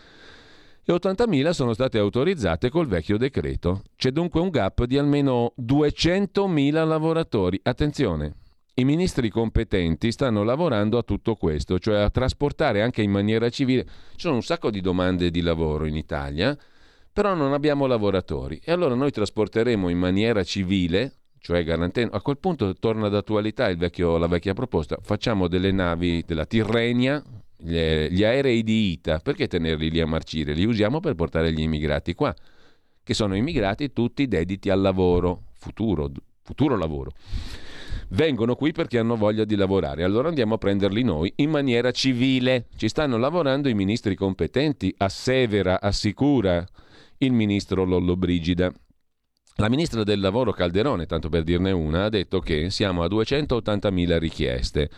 [0.84, 3.84] e 80.000 sono state autorizzate col vecchio decreto.
[3.96, 7.60] C'è dunque un gap di almeno 200.000 lavoratori.
[7.62, 8.34] Attenzione,
[8.74, 13.84] i ministri competenti stanno lavorando a tutto questo, cioè a trasportare anche in maniera civile.
[13.84, 16.58] Ci sono un sacco di domande di lavoro in Italia,
[17.12, 18.60] però non abbiamo lavoratori.
[18.64, 24.18] E allora noi trasporteremo in maniera civile cioè garantendo, a quel punto torna d'attualità vecchio,
[24.18, 27.24] la vecchia proposta, facciamo delle navi della Tirrenia,
[27.58, 27.78] gli,
[28.10, 30.54] gli, aerei di ITA, perché tenerli lì a marcire?
[30.54, 32.34] Li usiamo per portare gli immigrati qua,
[33.04, 36.10] che sono immigrati tutti dediti al lavoro, futuro,
[36.42, 37.12] futuro lavoro.
[38.10, 42.68] vengono qui perché hanno voglia di lavorare, allora andiamo a prenderli noi in maniera civile.
[42.76, 46.66] Ci stanno lavorando i ministri competenti, assevera, assicura
[47.18, 48.72] il ministro Lollobrigida.
[49.60, 54.18] La ministra del lavoro Calderone, tanto per dirne una, ha detto che siamo a 280.000
[54.18, 54.90] richieste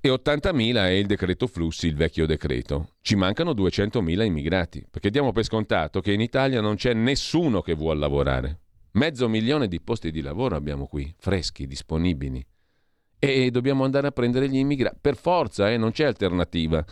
[0.00, 2.90] e 80.000 è il decreto flussi, il vecchio decreto.
[3.00, 7.74] Ci mancano 200.000 immigrati, perché diamo per scontato che in Italia non c'è nessuno che
[7.74, 8.60] vuole lavorare.
[8.92, 12.46] Mezzo milione di posti di lavoro abbiamo qui, freschi, disponibili.
[13.18, 14.98] E dobbiamo andare a prendere gli immigrati.
[15.00, 16.84] Per forza, eh, non c'è alternativa.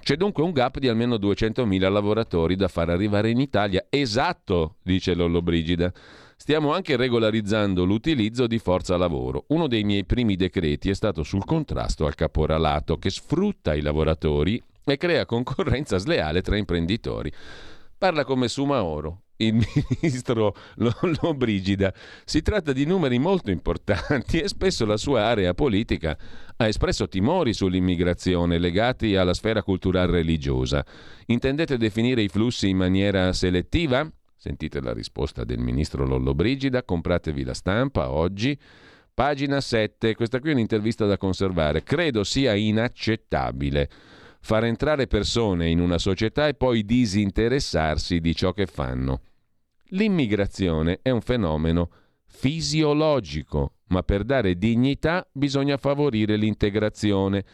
[0.00, 3.86] C'è dunque un gap di almeno 200.000 lavoratori da far arrivare in Italia.
[3.88, 5.90] Esatto, dice Lollobrigida.
[6.42, 9.44] Stiamo anche regolarizzando l'utilizzo di forza lavoro.
[9.50, 14.60] Uno dei miei primi decreti è stato sul contrasto al caporalato che sfrutta i lavoratori
[14.84, 17.32] e crea concorrenza sleale tra imprenditori.
[17.96, 19.54] Parla come Sumaoro, il
[20.00, 21.94] ministro Lollobrigida.
[22.24, 26.18] Si tratta di numeri molto importanti e spesso la sua area politica
[26.56, 30.84] ha espresso timori sull'immigrazione legati alla sfera culturale religiosa.
[31.26, 34.10] Intendete definire i flussi in maniera selettiva?
[34.42, 38.58] Sentite la risposta del ministro Lollobrigida, compratevi la stampa oggi.
[39.14, 41.84] Pagina 7, questa qui è un'intervista da conservare.
[41.84, 43.88] Credo sia inaccettabile
[44.40, 49.20] far entrare persone in una società e poi disinteressarsi di ciò che fanno.
[49.90, 51.90] L'immigrazione è un fenomeno
[52.26, 57.44] fisiologico, ma per dare dignità bisogna favorire l'integrazione.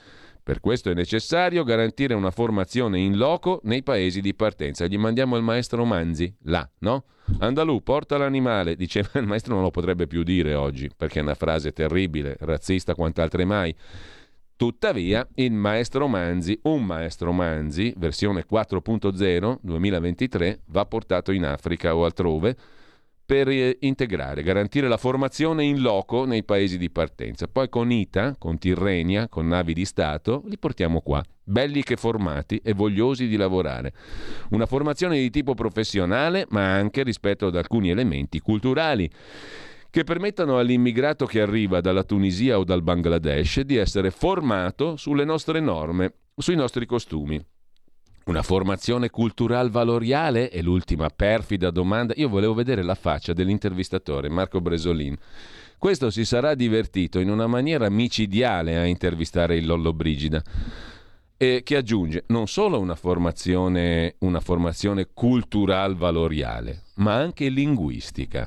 [0.49, 4.86] Per questo è necessario garantire una formazione in loco nei paesi di partenza.
[4.86, 7.05] Gli mandiamo il maestro Manzi, là, no?
[7.40, 11.34] Andalù, porta l'animale, diceva il maestro non lo potrebbe più dire oggi, perché è una
[11.34, 13.76] frase terribile, razzista quant'altre mai.
[14.57, 22.07] Tuttavia, il maestro Manzi, un maestro Manzi, versione 4.0 2023, va portato in Africa o
[22.07, 22.57] altrove
[23.29, 27.47] per eh, integrare, garantire la formazione in loco nei paesi di partenza.
[27.47, 32.59] Poi con ITA, con Tirrenia, con navi di Stato, li portiamo qua, belli che formati
[32.64, 33.93] e vogliosi di lavorare.
[34.53, 39.11] Una formazione di tipo professionale, ma anche rispetto ad alcuni elementi culturali
[39.91, 45.61] che permettano all'immigrato che arriva dalla Tunisia o dal Bangladesh di essere formato sulle nostre
[45.61, 47.39] norme, sui nostri costumi.
[48.29, 50.51] Una formazione cultural valoriale?
[50.51, 52.12] È l'ultima perfida domanda.
[52.18, 55.16] Io volevo vedere la faccia dell'intervistatore Marco Bresolin.
[55.79, 60.43] Questo si sarà divertito in una maniera micidiale a intervistare il Lollo Brigida
[61.39, 68.47] e che aggiunge non solo una formazione, una formazione cultural valoriale, ma anche linguistica.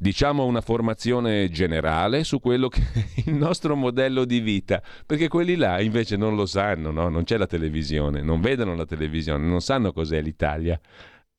[0.00, 5.56] Diciamo una formazione generale su quello che è il nostro modello di vita, perché quelli
[5.56, 7.08] là invece non lo sanno, no?
[7.08, 10.78] non c'è la televisione, non vedono la televisione, non sanno cos'è l'Italia.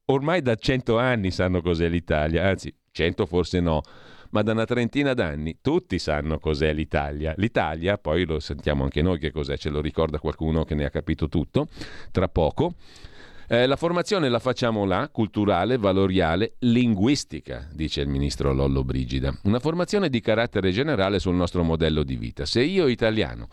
[0.06, 3.82] Ormai da cento anni sanno cos'è l'Italia, anzi cento forse no,
[4.32, 7.34] ma da una trentina d'anni tutti sanno cos'è l'Italia.
[7.38, 10.90] L'Italia, poi lo sentiamo anche noi che cos'è, ce lo ricorda qualcuno che ne ha
[10.90, 11.68] capito tutto,
[12.12, 12.74] tra poco.
[13.52, 19.36] Eh, la formazione la facciamo là, culturale, valoriale, linguistica, dice il ministro Lollo Brigida.
[19.46, 22.46] Una formazione di carattere generale sul nostro modello di vita.
[22.46, 23.48] Se io italiano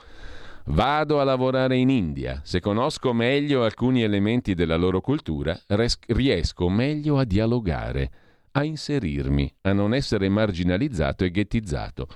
[0.66, 6.68] vado a lavorare in India, se conosco meglio alcuni elementi della loro cultura, res- riesco
[6.68, 8.10] meglio a dialogare
[8.52, 12.06] a inserirmi, a non essere marginalizzato e ghettizzato.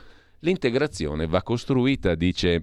[0.40, 2.62] L'integrazione va costruita, dice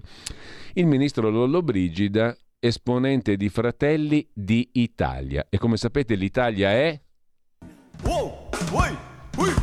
[0.74, 5.46] il ministro Lollobrigida, esponente di Fratelli di Italia.
[5.48, 7.00] E come sapete l'Italia è...
[8.02, 8.96] Wow, way,
[9.38, 9.54] hey,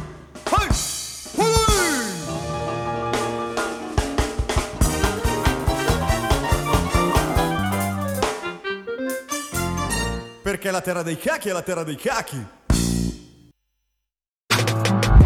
[10.41, 12.64] Perché la terra dei cachi è la terra dei cachi.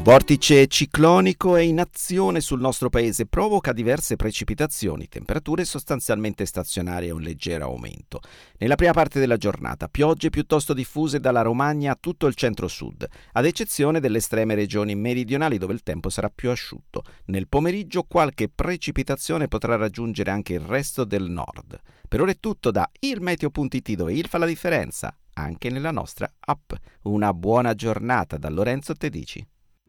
[0.00, 7.08] Un vortice ciclonico è in azione sul nostro paese, provoca diverse precipitazioni, temperature sostanzialmente stazionarie
[7.10, 8.20] e un leggero aumento.
[8.56, 13.44] Nella prima parte della giornata, piogge piuttosto diffuse dalla Romagna a tutto il centro-sud, ad
[13.44, 17.04] eccezione delle estreme regioni meridionali dove il tempo sarà più asciutto.
[17.26, 21.78] Nel pomeriggio qualche precipitazione potrà raggiungere anche il resto del nord.
[22.08, 26.72] Per ora è tutto da ilmeteo.it dove il fa la differenza, anche nella nostra app.
[27.02, 29.46] Una buona giornata da Lorenzo Tedici.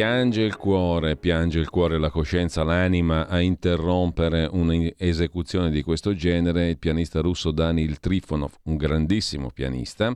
[0.00, 6.70] Piange il cuore, piange il cuore, la coscienza, l'anima a interrompere un'esecuzione di questo genere.
[6.70, 10.10] Il pianista russo Danil Trifonov, un grandissimo pianista.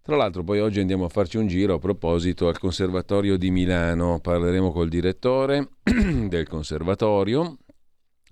[0.00, 4.18] Tra l'altro poi oggi andiamo a farci un giro a proposito al Conservatorio di Milano,
[4.18, 7.58] parleremo col direttore del Conservatorio,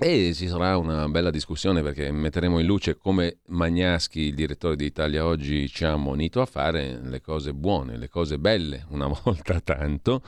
[0.00, 4.84] e ci sarà una bella discussione perché metteremo in luce come Magnaschi, il direttore di
[4.84, 9.58] Italia Oggi, ci ha ammonito a fare le cose buone, le cose belle, una volta
[9.58, 10.22] tanto.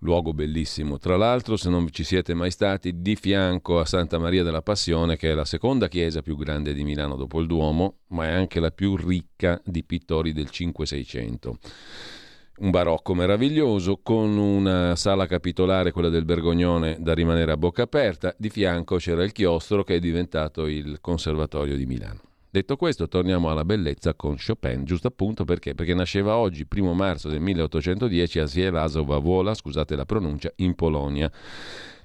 [0.00, 0.98] Luogo bellissimo.
[0.98, 5.16] Tra l'altro, se non ci siete mai stati, di fianco a Santa Maria della Passione,
[5.16, 8.60] che è la seconda chiesa più grande di Milano dopo il Duomo, ma è anche
[8.60, 11.52] la più ricca di pittori del 5-600
[12.60, 18.34] un barocco meraviglioso con una sala capitolare, quella del Bergognone, da rimanere a bocca aperta.
[18.36, 22.20] Di fianco c'era il chiostro che è diventato il Conservatorio di Milano.
[22.52, 25.74] Detto questo, torniamo alla bellezza con Chopin, giusto appunto perché?
[25.74, 31.30] Perché nasceva oggi, primo marzo del 1810, a Sielasowa scusate la pronuncia, in Polonia.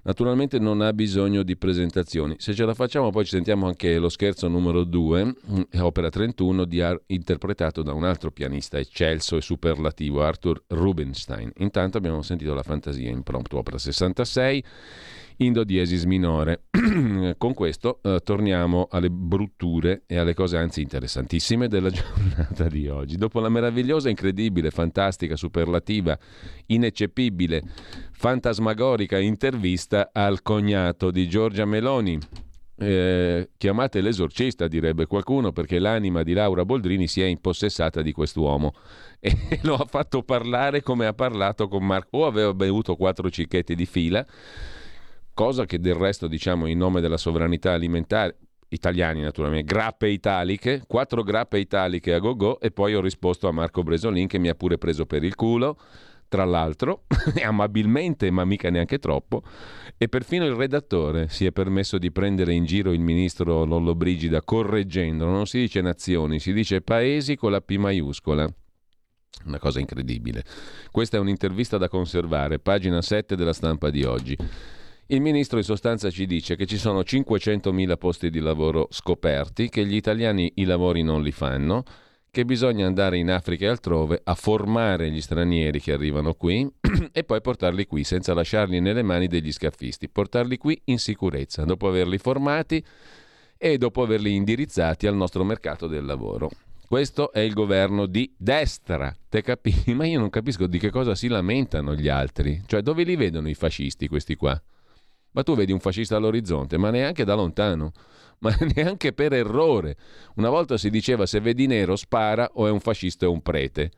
[0.06, 2.36] Naturalmente non ha bisogno di presentazioni.
[2.38, 6.66] Se ce la facciamo poi ci sentiamo anche lo scherzo numero 2, mm, opera 31,
[6.66, 11.51] di Ar- interpretato da un altro pianista eccelso e superlativo, Arthur Rubinstein.
[11.58, 14.64] Intanto abbiamo sentito la fantasia impromptu, opera 66
[15.38, 16.66] in do diesis minore.
[17.38, 23.18] Con questo eh, torniamo alle brutture e alle cose anzi interessantissime della giornata di oggi.
[23.18, 26.18] Dopo la meravigliosa, incredibile, fantastica, superlativa,
[26.68, 27.64] ineccepibile,
[28.12, 32.18] fantasmagorica intervista al cognato di Giorgia Meloni,
[32.78, 38.74] eh, chiamate l'esorcista, direbbe qualcuno, perché l'anima di Laura Boldrini si è impossessata di quest'uomo
[39.20, 42.18] e lo ha fatto parlare come ha parlato con Marco.
[42.18, 44.26] O aveva bevuto quattro cicchetti di fila
[45.36, 48.38] cosa che del resto diciamo in nome della sovranità alimentare
[48.70, 53.84] italiani naturalmente, grappe italiche, quattro grappe italiche a go-go e poi ho risposto a Marco
[53.84, 55.78] Bresolin che mi ha pure preso per il culo,
[56.28, 57.04] tra l'altro,
[57.44, 59.44] amabilmente ma mica neanche troppo,
[59.98, 65.26] e perfino il redattore si è permesso di prendere in giro il ministro Lollobrigida correggendo,
[65.26, 68.48] non si dice nazioni, si dice paesi con la P maiuscola.
[69.45, 70.44] Una cosa incredibile.
[70.90, 74.38] Questa è un'intervista da conservare, pagina 7 della stampa di oggi.
[75.07, 79.86] Il ministro in sostanza ci dice che ci sono 500.000 posti di lavoro scoperti, che
[79.86, 81.84] gli italiani i lavori non li fanno,
[82.32, 86.68] che bisogna andare in Africa e altrove a formare gli stranieri che arrivano qui
[87.11, 91.88] e poi portarli qui senza lasciarli nelle mani degli scaffisti, portarli qui in sicurezza, dopo
[91.88, 92.84] averli formati
[93.60, 96.49] e dopo averli indirizzati al nostro mercato del lavoro.
[96.88, 99.94] Questo è il governo di destra, te capisci?
[99.95, 103.48] Ma io non capisco di che cosa si lamentano gli altri, cioè dove li vedono
[103.49, 104.60] i fascisti questi qua?
[105.36, 107.91] Ma tu vedi un fascista all'orizzonte, ma neanche da lontano,
[108.40, 109.98] ma neanche per errore.
[110.36, 113.91] Una volta si diceva se vedi nero spara o è un fascista o un prete.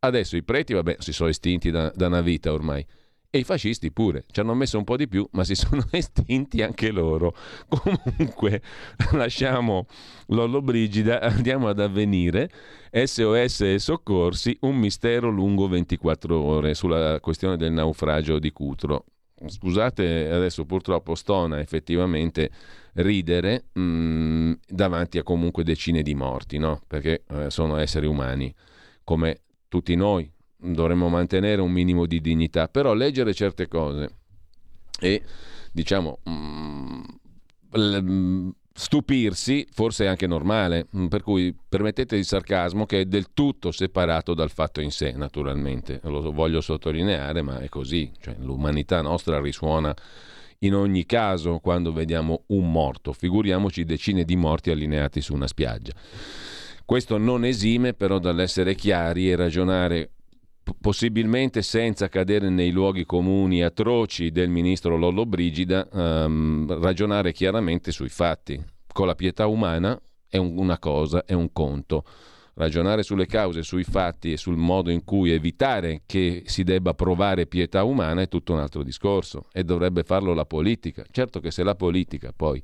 [0.00, 2.84] Adesso i preti, vabbè, si sono estinti da, da una vita ormai.
[3.30, 6.62] E i fascisti pure, ci hanno messo un po' di più, ma si sono estinti
[6.62, 7.34] anche loro.
[7.68, 8.62] Comunque,
[9.12, 9.86] lasciamo
[10.28, 12.50] Lollo Brigida, andiamo ad avvenire.
[12.90, 19.04] SOS e soccorsi, un mistero lungo 24 ore sulla questione del naufragio di Cutro.
[19.46, 22.50] Scusate, adesso purtroppo stona effettivamente
[22.94, 26.82] ridere mh, mm, davanti a comunque decine di morti, no?
[26.86, 28.52] Perché eh, sono esseri umani,
[29.04, 34.16] come tutti noi, dovremmo mantenere un minimo di dignità, però leggere certe cose
[35.00, 35.22] e
[35.72, 37.00] diciamo mh,
[37.78, 38.48] mm,
[38.78, 43.72] stupirsi forse è anche normale, mm, per cui permettete il sarcasmo che è del tutto
[43.72, 49.40] separato dal fatto in sé, naturalmente, lo voglio sottolineare, ma è così, cioè, l'umanità nostra
[49.40, 49.92] risuona
[50.60, 55.92] in ogni caso quando vediamo un morto, figuriamoci decine di morti allineati su una spiaggia.
[56.84, 60.10] Questo non esime però dall'essere chiari e ragionare
[60.80, 68.08] possibilmente senza cadere nei luoghi comuni atroci del ministro Lollo Brigida, ehm, ragionare chiaramente sui
[68.08, 68.62] fatti.
[68.92, 72.04] Con la pietà umana è un, una cosa, è un conto.
[72.54, 77.46] Ragionare sulle cause, sui fatti e sul modo in cui evitare che si debba provare
[77.46, 81.04] pietà umana è tutto un altro discorso e dovrebbe farlo la politica.
[81.10, 82.60] Certo che se la politica poi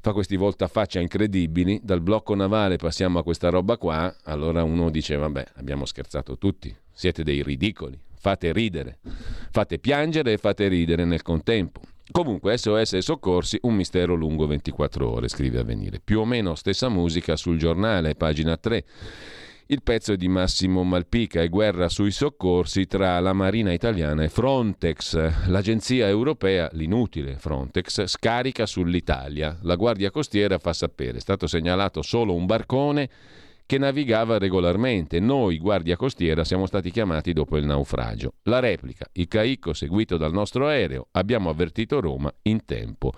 [0.00, 5.16] fa questi voltafaccia incredibili, dal blocco navale passiamo a questa roba qua, allora uno dice
[5.16, 8.98] vabbè abbiamo scherzato tutti, siete dei ridicoli, fate ridere,
[9.50, 11.80] fate piangere e fate ridere nel contempo.
[12.10, 15.98] Comunque SOS e soccorsi, un mistero lungo 24 ore, scrive Avvenire.
[16.04, 18.84] Più o meno stessa musica sul giornale, pagina 3.
[19.68, 24.28] Il pezzo è di Massimo Malpica e guerra sui soccorsi tra la Marina italiana e
[24.28, 25.46] Frontex.
[25.46, 29.56] L'agenzia europea, l'inutile Frontex, scarica sull'Italia.
[29.62, 33.08] La Guardia Costiera fa sapere, è stato segnalato solo un barcone
[33.70, 35.20] che navigava regolarmente.
[35.20, 38.32] Noi, Guardia Costiera, siamo stati chiamati dopo il naufragio.
[38.42, 43.12] La replica, il caicco seguito dal nostro aereo, abbiamo avvertito Roma in tempo.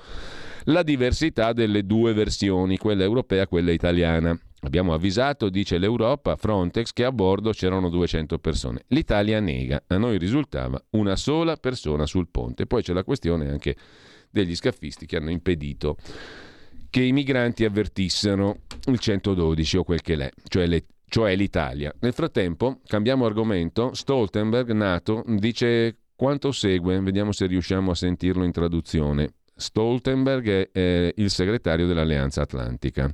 [0.64, 4.38] La diversità delle due versioni, quella europea e quella italiana.
[4.60, 8.82] Abbiamo avvisato, dice l'Europa, Frontex, che a bordo c'erano 200 persone.
[8.88, 12.66] L'Italia nega, a noi risultava una sola persona sul ponte.
[12.66, 13.74] Poi c'è la questione anche
[14.30, 15.96] degli scaffisti che hanno impedito
[16.92, 21.92] che i migranti avvertissero il 112 o quel che l'è, cioè, le, cioè l'Italia.
[22.00, 28.52] Nel frattempo, cambiamo argomento, Stoltenberg, NATO, dice quanto segue, vediamo se riusciamo a sentirlo in
[28.52, 29.34] traduzione.
[29.54, 33.12] Stoltenberg è il segretario dell'Alleanza Atlantica.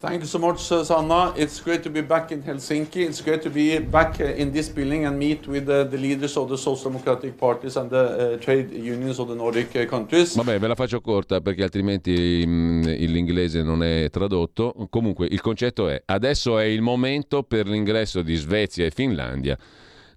[0.00, 1.32] Thank you so much, uh, Sanna.
[1.36, 3.04] It's great to be back in Helsinki.
[3.04, 6.36] It's great to be back uh, in this building and meet with uh, the leaders
[6.36, 10.36] of the social democratic parties and the uh, trade unions of the Nordic uh, countries.
[10.36, 14.72] Vabbè, ve la faccio corta perché altrimenti mh, mm, l'inglese non è tradotto.
[14.88, 19.58] Comunque, il concetto è: adesso è il momento per l'ingresso di Svezia e Finlandia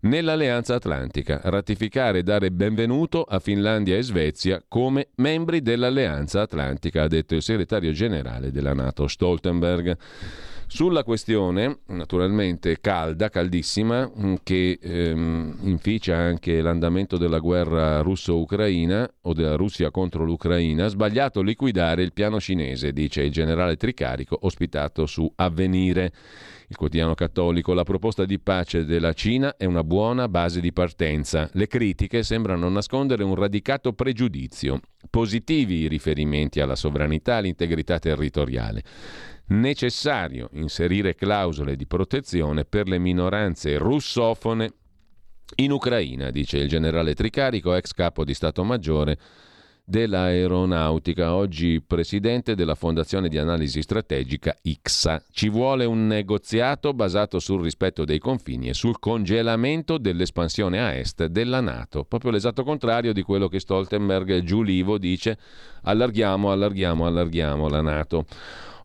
[0.02, 7.08] nell'Alleanza Atlantica, ratificare e dare benvenuto a Finlandia e Svezia come membri dell'Alleanza Atlantica, ha
[7.08, 9.98] detto il segretario generale della Nato Stoltenberg.
[10.68, 19.34] Sulla questione, naturalmente calda, caldissima, mm, che ehm, inficia anche l'andamento della guerra russo-ucraina o
[19.34, 25.30] della Russia contro l'Ucraina, sbagliato liquidare il piano cinese, dice il generale Tricarico, ospitato su
[25.36, 26.14] Avvenire
[26.72, 31.50] il quotidiano cattolico, la proposta di pace della Cina è una buona base di partenza.
[31.52, 34.80] Le critiche sembrano nascondere un radicato pregiudizio.
[35.10, 38.84] Positivi i riferimenti alla sovranità e all'integrità territoriale.
[39.48, 44.72] Necessario inserire clausole di protezione per le minoranze russofone
[45.56, 49.18] in Ucraina, dice il generale Tricarico, ex capo di Stato Maggiore
[49.92, 55.22] dell'aeronautica, oggi presidente della Fondazione di Analisi Strategica IXA.
[55.32, 61.26] Ci vuole un negoziato basato sul rispetto dei confini e sul congelamento dell'espansione a est
[61.26, 65.38] della Nato, proprio l'esatto contrario di quello che Stoltenberg Giulivo dice
[65.84, 68.26] allarghiamo, allarghiamo, allarghiamo la Nato.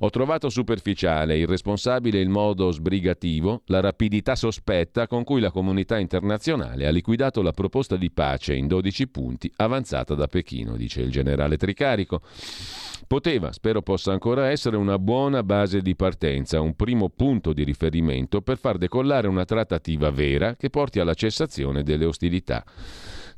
[0.01, 6.87] Ho trovato superficiale, irresponsabile il modo sbrigativo, la rapidità sospetta con cui la comunità internazionale
[6.87, 11.57] ha liquidato la proposta di pace in 12 punti avanzata da Pechino, dice il generale
[11.57, 12.21] Tricarico.
[13.07, 18.43] Poteva, spero possa ancora essere, una buona base di partenza, un primo punto di riferimento
[18.43, 22.65] per far decollare una trattativa vera che porti alla cessazione delle ostilità.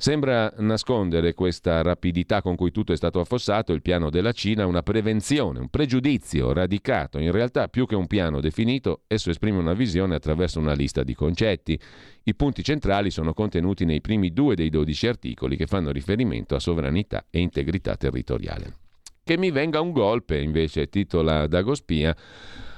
[0.01, 4.81] Sembra nascondere questa rapidità con cui tutto è stato affossato il piano della Cina una
[4.81, 7.19] prevenzione, un pregiudizio radicato.
[7.19, 11.13] In realtà, più che un piano definito, esso esprime una visione attraverso una lista di
[11.13, 11.77] concetti.
[12.23, 16.61] I punti centrali sono contenuti nei primi due dei dodici articoli che fanno riferimento a
[16.61, 18.77] sovranità e integrità territoriale.
[19.21, 22.15] Che mi venga un golpe, invece, titola Dagospia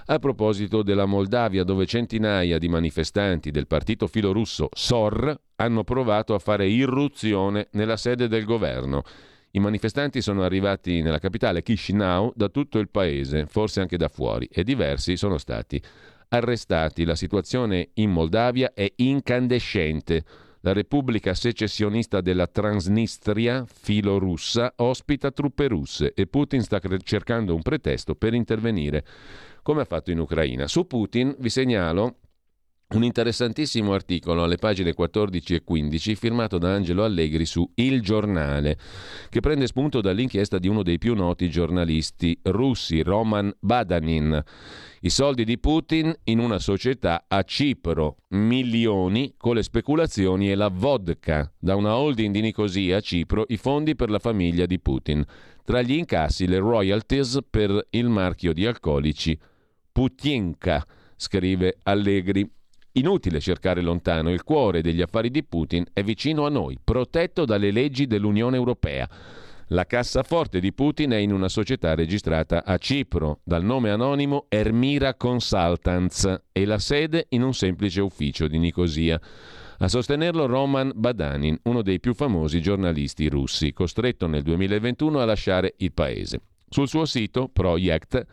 [0.05, 6.39] a proposito della Moldavia, dove centinaia di manifestanti del partito filorusso SOR hanno provato a
[6.39, 9.03] fare irruzione nella sede del governo.
[9.51, 14.47] I manifestanti sono arrivati nella capitale Chisinau da tutto il paese, forse anche da fuori,
[14.51, 15.81] e diversi sono stati
[16.29, 17.03] arrestati.
[17.03, 20.23] La situazione in Moldavia è incandescente.
[20.63, 28.13] La Repubblica secessionista della Transnistria, filorussa, ospita truppe russe e Putin sta cercando un pretesto
[28.13, 29.03] per intervenire,
[29.63, 30.67] come ha fatto in Ucraina.
[30.67, 32.17] Su Putin vi segnalo
[32.93, 38.77] un interessantissimo articolo alle pagine 14 e 15 firmato da Angelo Allegri su Il Giornale,
[39.29, 44.43] che prende spunto dall'inchiesta di uno dei più noti giornalisti russi, Roman Badanin.
[45.01, 50.67] I soldi di Putin in una società a Cipro, milioni con le speculazioni e la
[50.67, 51.49] vodka.
[51.57, 55.23] Da una holding di Nicosia a Cipro i fondi per la famiglia di Putin.
[55.63, 59.39] Tra gli incassi le royalties per il marchio di alcolici
[59.91, 60.85] Putinka,
[61.15, 62.59] scrive Allegri.
[62.93, 67.71] Inutile cercare lontano, il cuore degli affari di Putin è vicino a noi, protetto dalle
[67.71, 69.07] leggi dell'Unione Europea.
[69.67, 75.13] La cassaforte di Putin è in una società registrata a Cipro, dal nome anonimo Ermira
[75.15, 79.17] Consultants, e la sede in un semplice ufficio di Nicosia.
[79.77, 85.75] A sostenerlo Roman Badanin, uno dei più famosi giornalisti russi, costretto nel 2021 a lasciare
[85.77, 86.41] il paese.
[86.67, 88.25] Sul suo sito, Project,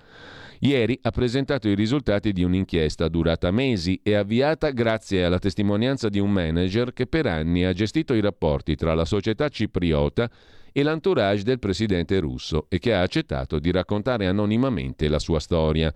[0.61, 6.19] Ieri ha presentato i risultati di un'inchiesta durata mesi e avviata grazie alla testimonianza di
[6.19, 10.29] un manager che per anni ha gestito i rapporti tra la società cipriota
[10.73, 15.93] e l'entourage del presidente russo e che ha accettato di raccontare anonimamente la sua storia.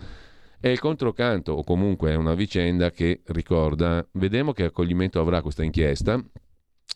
[0.60, 5.64] È il controcanto, o comunque è una vicenda che ricorda, vedremo che accoglimento avrà questa
[5.64, 6.24] inchiesta,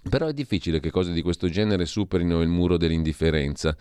[0.08, 3.76] però è difficile che cose di questo genere superino il muro dell'indifferenza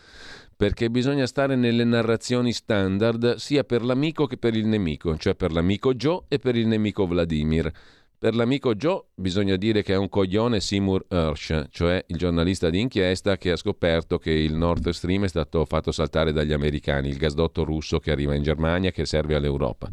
[0.57, 5.51] perché bisogna stare nelle narrazioni standard sia per l'amico che per il nemico, cioè per
[5.51, 7.71] l'amico Joe e per il nemico Vladimir.
[8.17, 13.37] Per l'amico Joe bisogna dire che è un coglione Seymour Hersh, cioè il giornalista d'inchiesta
[13.37, 17.65] che ha scoperto che il Nord Stream è stato fatto saltare dagli americani, il gasdotto
[17.65, 19.89] russo che arriva in Germania e che serve all'Europa.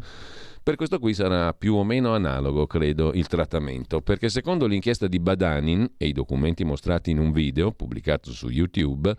[0.63, 5.19] Per questo qui sarà più o meno analogo, credo, il trattamento, perché secondo l'inchiesta di
[5.19, 9.13] Badanin e i documenti mostrati in un video pubblicato su YouTube,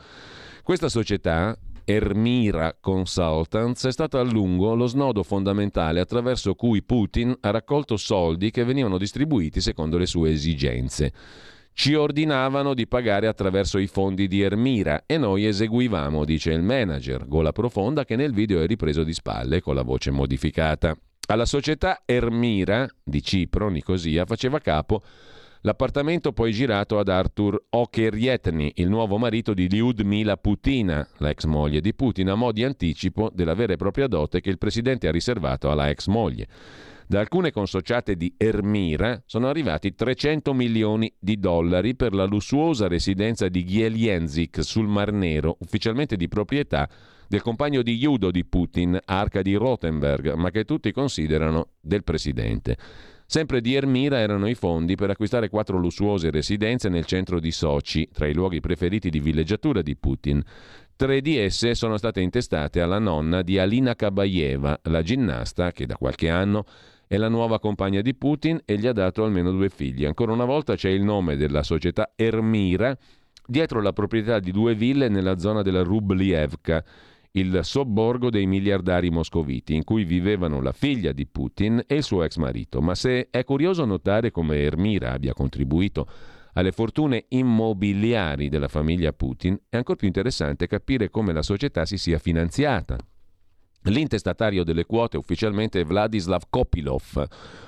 [0.65, 1.55] questa società,
[1.85, 8.51] Ermira Consultants, è stata a lungo lo snodo fondamentale attraverso cui Putin ha raccolto soldi
[8.51, 11.13] che venivano distribuiti secondo le sue esigenze.
[11.75, 17.29] Ci ordinavano di pagare attraverso i fondi di Ermira e noi eseguivamo, dice il manager,
[17.29, 20.97] gola profonda che nel video è ripreso di spalle con la voce modificata.
[21.27, 25.03] Alla società Ermira di Cipro, Nicosia, faceva capo
[25.67, 31.81] L'appartamento poi girato ad Artur Okerietny, il nuovo marito di Lyudmila Putina, la ex moglie
[31.81, 35.11] di Putin, a mo' di anticipo della vera e propria dote che il presidente ha
[35.11, 36.49] riservato alla ex moglie.
[37.07, 43.49] Da alcune consociate di Ermira sono arrivati 300 milioni di dollari per la lussuosa residenza
[43.49, 46.87] di Gielienzik sul Mar Nero, ufficialmente di proprietà
[47.27, 52.77] del compagno di judo di Putin, Arca di Rothenberg, ma che tutti considerano del presidente.
[53.35, 58.09] Sempre di Ermira erano i fondi per acquistare quattro lussuose residenze nel centro di Sochi,
[58.13, 60.41] tra i luoghi preferiti di villeggiatura di Putin.
[60.95, 65.97] Tre di esse sono state intestate alla nonna di Alina Kabayeva, la ginnasta che da
[65.97, 66.65] qualche anno
[67.09, 70.05] è la nuova compagna di Putin e gli ha dato almeno due figli.
[70.05, 72.97] Ancora una volta c'è il nome della società Ermira
[73.45, 76.85] dietro la proprietà di due ville nella zona della Rublievka
[77.37, 82.23] il sobborgo dei miliardari moscoviti, in cui vivevano la figlia di Putin e il suo
[82.23, 82.81] ex marito.
[82.81, 86.07] Ma se è curioso notare come Ermira abbia contribuito
[86.53, 91.99] alle fortune immobiliari della famiglia Putin, è ancora più interessante capire come la società si
[91.99, 92.97] sia finanziata
[93.85, 97.27] L'intestatario delle quote ufficialmente è Vladislav Kopilov,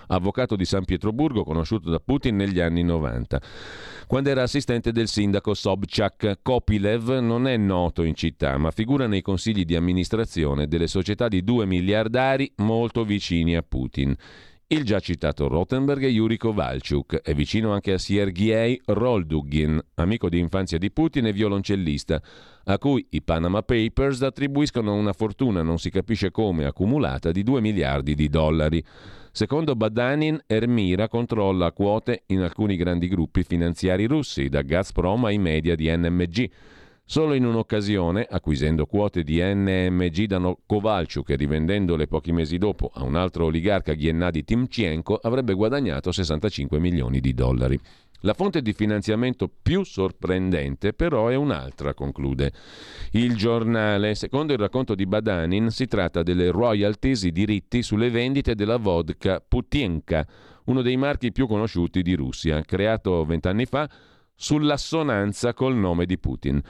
[0.09, 3.41] avvocato di San Pietroburgo conosciuto da Putin negli anni 90.
[4.07, 9.21] Quando era assistente del sindaco Sobchak, Kopilev non è noto in città, ma figura nei
[9.21, 14.17] consigli di amministrazione delle società di due miliardari molto vicini a Putin.
[14.69, 20.41] Il già citato Rothenberg è Yuri Kovalchuk, è vicino anche a Sergei Roldugin, amico di
[20.41, 22.21] infanzia di Putin e violoncellista,
[22.65, 27.61] a cui i Panama Papers attribuiscono una fortuna non si capisce come accumulata di 2
[27.61, 28.83] miliardi di dollari.
[29.31, 35.77] Secondo Badanin, Ermira controlla quote in alcuni grandi gruppi finanziari russi, da Gazprom ai media
[35.77, 36.51] di NMG.
[37.09, 43.05] Solo in un'occasione, acquisendo quote di NMG da Kovalchuk e rivendendole pochi mesi dopo a
[43.05, 47.79] un altro oligarca Gennady Timchenko, avrebbe guadagnato 65 milioni di dollari.
[48.23, 52.53] La fonte di finanziamento più sorprendente però è un'altra, conclude
[53.13, 54.17] il giornale.
[54.17, 59.41] Secondo il racconto di Badanin si tratta delle royalties, i diritti sulle vendite della vodka
[59.47, 60.27] Putienka,
[60.65, 63.89] uno dei marchi più conosciuti di Russia, creato vent'anni fa
[64.35, 66.61] sull'assonanza col nome di Putin.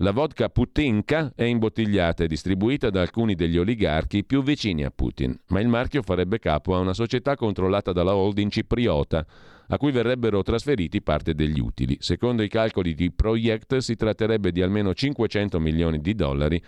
[0.00, 5.34] La vodka Putinka è imbottigliata e distribuita da alcuni degli oligarchi più vicini a Putin,
[5.48, 9.24] ma il marchio farebbe capo a una società controllata dalla holding cipriota,
[9.68, 11.96] a cui verrebbero trasferiti parte degli utili.
[11.98, 16.62] Secondo i calcoli di Project si tratterebbe di almeno 500 milioni di dollari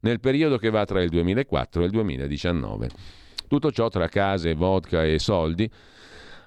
[0.00, 2.90] nel periodo che va tra il 2004 e il 2019.
[3.48, 5.70] Tutto ciò tra case, vodka e soldi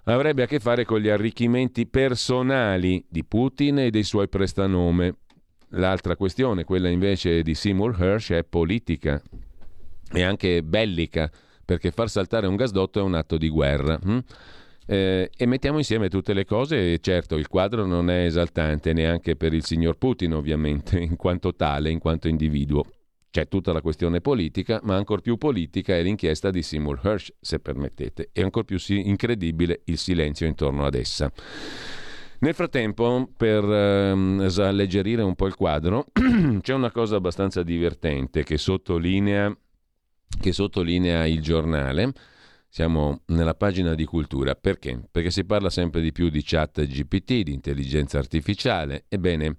[0.04, 5.16] avrebbe a che fare con gli arricchimenti personali di Putin e dei suoi prestanome,
[5.72, 9.22] L'altra questione, quella invece di Seymour Hersh, è politica
[10.12, 11.30] e anche bellica,
[11.66, 14.00] perché far saltare un gasdotto è un atto di guerra.
[14.02, 14.20] Hm?
[14.90, 19.36] Eh, e mettiamo insieme tutte le cose e certo il quadro non è esaltante neanche
[19.36, 22.86] per il signor Putin ovviamente in quanto tale, in quanto individuo.
[23.30, 27.60] C'è tutta la questione politica, ma ancora più politica è l'inchiesta di Seymour Hersh, se
[27.60, 31.30] permettete, e ancora più incredibile il silenzio intorno ad essa.
[32.40, 36.06] Nel frattempo, per ehm, alleggerire un po' il quadro,
[36.62, 39.56] c'è una cosa abbastanza divertente che sottolinea,
[40.40, 42.12] che sottolinea il giornale.
[42.70, 44.54] Siamo nella pagina di cultura.
[44.54, 45.02] Perché?
[45.10, 49.06] Perché si parla sempre di più di chat GPT, di intelligenza artificiale.
[49.08, 49.56] Ebbene,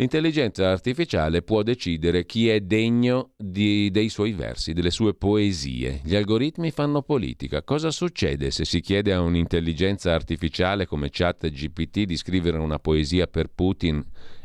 [0.00, 6.00] L'intelligenza artificiale può decidere chi è degno di, dei suoi versi, delle sue poesie.
[6.04, 7.64] Gli algoritmi fanno politica.
[7.64, 13.48] Cosa succede se si chiede a un'intelligenza artificiale come ChatGPT di scrivere una poesia per
[13.52, 14.00] Putin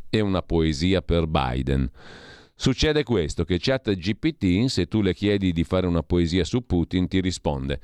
[0.10, 1.88] e una poesia per Biden?
[2.56, 7.22] Succede questo, che ChatGPT, se tu le chiedi di fare una poesia su Putin, ti
[7.22, 7.80] risponde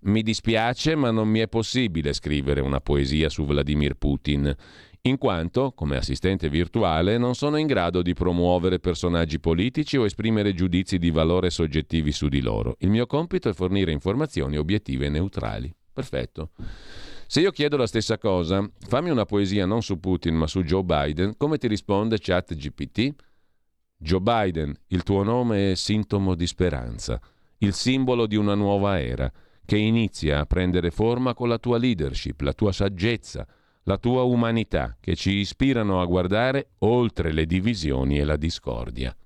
[0.00, 4.54] mi dispiace, ma non mi è possibile scrivere una poesia su Vladimir Putin
[5.02, 10.54] in quanto, come assistente virtuale, non sono in grado di promuovere personaggi politici o esprimere
[10.54, 12.76] giudizi di valore soggettivi su di loro.
[12.80, 15.72] Il mio compito è fornire informazioni obiettive e neutrali.
[15.92, 16.50] Perfetto.
[17.26, 20.82] Se io chiedo la stessa cosa, fammi una poesia non su Putin ma su Joe
[20.82, 23.14] Biden, come ti risponde ChatGPT?
[23.96, 27.20] Joe Biden, il tuo nome è sintomo di speranza,
[27.58, 29.30] il simbolo di una nuova era,
[29.64, 33.46] che inizia a prendere forma con la tua leadership, la tua saggezza,
[33.88, 39.16] la tua umanità, che ci ispirano a guardare oltre le divisioni e la discordia.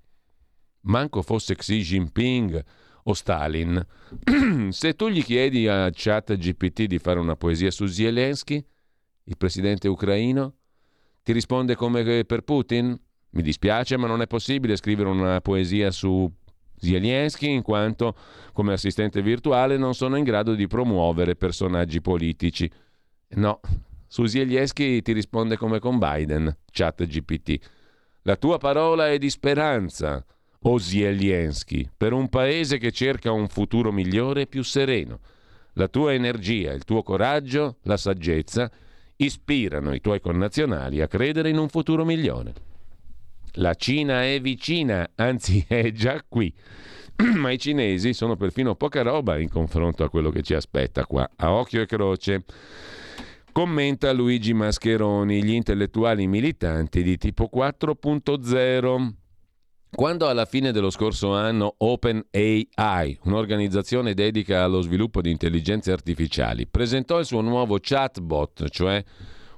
[0.83, 2.65] Manco fosse Xi Jinping
[3.03, 3.85] o Stalin.
[4.71, 8.65] Se tu gli chiedi a ChatGPT di fare una poesia su Zelensky,
[9.25, 10.55] il presidente ucraino,
[11.25, 12.97] ti risponde come per Putin?
[13.31, 16.31] Mi dispiace, ma non è possibile scrivere una poesia su
[16.77, 18.15] Zelensky in quanto,
[18.53, 22.71] come assistente virtuale, non sono in grado di promuovere personaggi politici.
[23.31, 23.61] No,
[24.13, 27.59] su Zelensky ti risponde come con Biden, chat GPT.
[28.25, 30.23] La tua parola è di speranza,
[30.65, 35.21] o Zelensky, per un paese che cerca un futuro migliore e più sereno.
[35.77, 38.71] La tua energia, il tuo coraggio, la saggezza
[39.17, 42.53] ispirano i tuoi connazionali a credere in un futuro migliore.
[43.53, 46.53] La Cina è vicina, anzi è già qui.
[47.37, 51.31] Ma i cinesi sono perfino poca roba in confronto a quello che ci aspetta qua,
[51.35, 52.45] a occhio e croce.
[53.53, 59.09] Commenta Luigi Mascheroni, gli intellettuali militanti di tipo 4.0.
[59.91, 67.19] Quando alla fine dello scorso anno OpenAI, un'organizzazione dedica allo sviluppo di intelligenze artificiali, presentò
[67.19, 69.05] il suo nuovo chatbot, cioè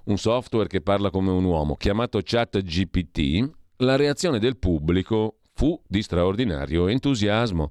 [0.07, 6.03] un software che parla come un uomo, chiamato ChatGPT, la reazione del pubblico fu di
[6.03, 7.71] straordinario entusiasmo.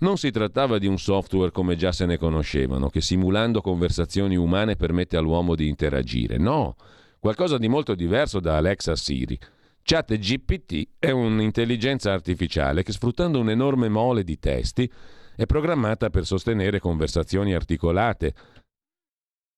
[0.00, 4.74] Non si trattava di un software come già se ne conoscevano, che simulando conversazioni umane
[4.74, 6.38] permette all'uomo di interagire.
[6.38, 6.76] No,
[7.18, 9.38] qualcosa di molto diverso da Alexa Siri.
[9.82, 14.90] ChatGPT è un'intelligenza artificiale che sfruttando un'enorme mole di testi
[15.36, 18.34] è programmata per sostenere conversazioni articolate,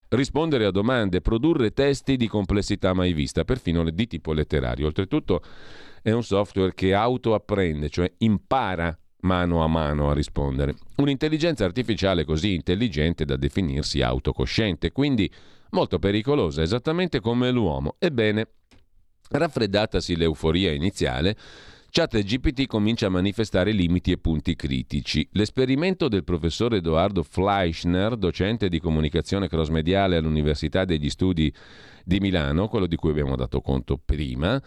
[0.09, 4.87] rispondere a domande, produrre testi di complessità mai vista, perfino di tipo letterario.
[4.87, 5.41] Oltretutto
[6.01, 10.75] è un software che autoapprende, cioè impara mano a mano a rispondere.
[10.97, 15.29] Un'intelligenza artificiale così intelligente da definirsi autocosciente, quindi
[15.71, 17.95] molto pericolosa, esattamente come l'uomo.
[17.99, 18.47] Ebbene,
[19.29, 21.35] raffreddatasi l'euforia iniziale,
[21.89, 25.27] ChatGPT comincia a manifestare limiti e punti critici.
[25.33, 31.53] L'esperimento del professor Edoardo Fleischner, docente di comunicazione crossmediale all'Università degli Studi
[32.03, 34.59] di Milano, quello di cui abbiamo dato conto prima,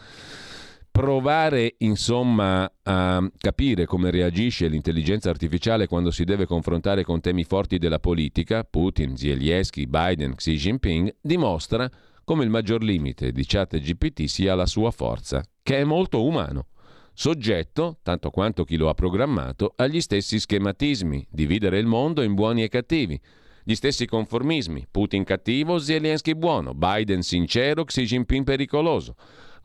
[0.97, 7.77] provare insomma a capire come reagisce l'intelligenza artificiale quando si deve confrontare con temi forti
[7.77, 11.87] della politica, Putin, Zelensky, Biden, Xi Jinping, dimostra
[12.25, 16.69] come il maggior limite di ChatGPT sia la sua forza, che è molto umano,
[17.13, 22.63] soggetto, tanto quanto chi lo ha programmato, agli stessi schematismi, dividere il mondo in buoni
[22.63, 23.21] e cattivi,
[23.63, 29.15] gli stessi conformismi, Putin cattivo, Zelensky buono, Biden sincero, Xi Jinping pericoloso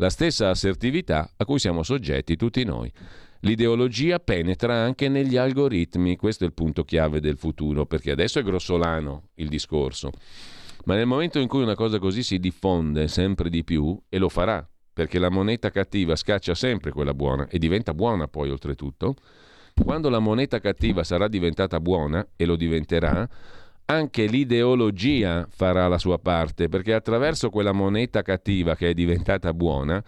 [0.02, 2.91] la stessa assertività a cui siamo soggetti tutti noi.
[3.41, 8.44] L'ideologia penetra anche negli algoritmi, questo è il punto chiave del futuro, perché adesso è
[8.44, 10.10] grossolano il discorso,
[10.86, 14.28] ma nel momento in cui una cosa così si diffonde sempre di più, e lo
[14.28, 19.14] farà, perché la moneta cattiva scaccia sempre quella buona e diventa buona poi oltretutto,
[19.84, 23.30] quando la moneta cattiva sarà diventata buona, e lo diventerà,
[23.85, 30.03] anche l'ideologia farà la sua parte, perché attraverso quella moneta cattiva che è diventata buona,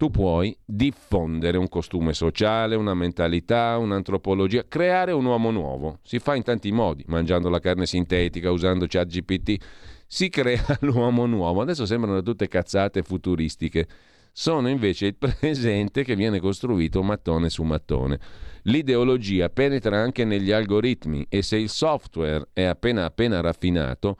[0.00, 5.98] tu puoi diffondere un costume sociale, una mentalità, un'antropologia, creare un uomo nuovo.
[6.02, 9.62] Si fa in tanti modi, mangiando la carne sintetica, usando chat GPT,
[10.06, 11.60] si crea l'uomo nuovo.
[11.60, 13.86] Adesso sembrano tutte cazzate futuristiche.
[14.32, 18.18] Sono invece il presente che viene costruito mattone su mattone.
[18.64, 24.16] L'ideologia penetra anche negli algoritmi e se il software è appena appena raffinato,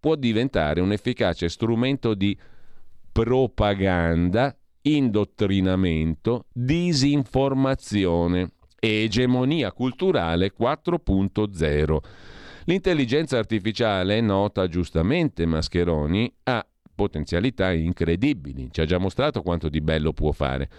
[0.00, 2.36] può diventare un efficace strumento di
[3.12, 11.98] propaganda, indottrinamento, disinformazione e egemonia culturale 4.0.
[12.64, 16.66] L'intelligenza artificiale, nota giustamente Mascheroni, ha
[17.02, 20.70] potenzialità incredibili, ci ha già mostrato quanto di bello può fare.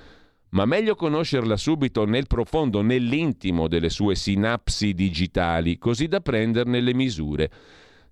[0.52, 6.94] Ma meglio conoscerla subito nel profondo, nell'intimo delle sue sinapsi digitali, così da prenderne le
[6.94, 7.52] misure.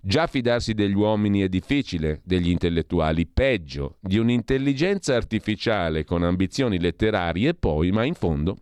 [0.01, 7.53] Già fidarsi degli uomini è difficile, degli intellettuali peggio, di un'intelligenza artificiale con ambizioni letterarie
[7.53, 8.57] poi, ma in fondo,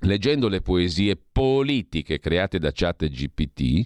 [0.00, 3.82] leggendo le poesie politiche create da chat GPT,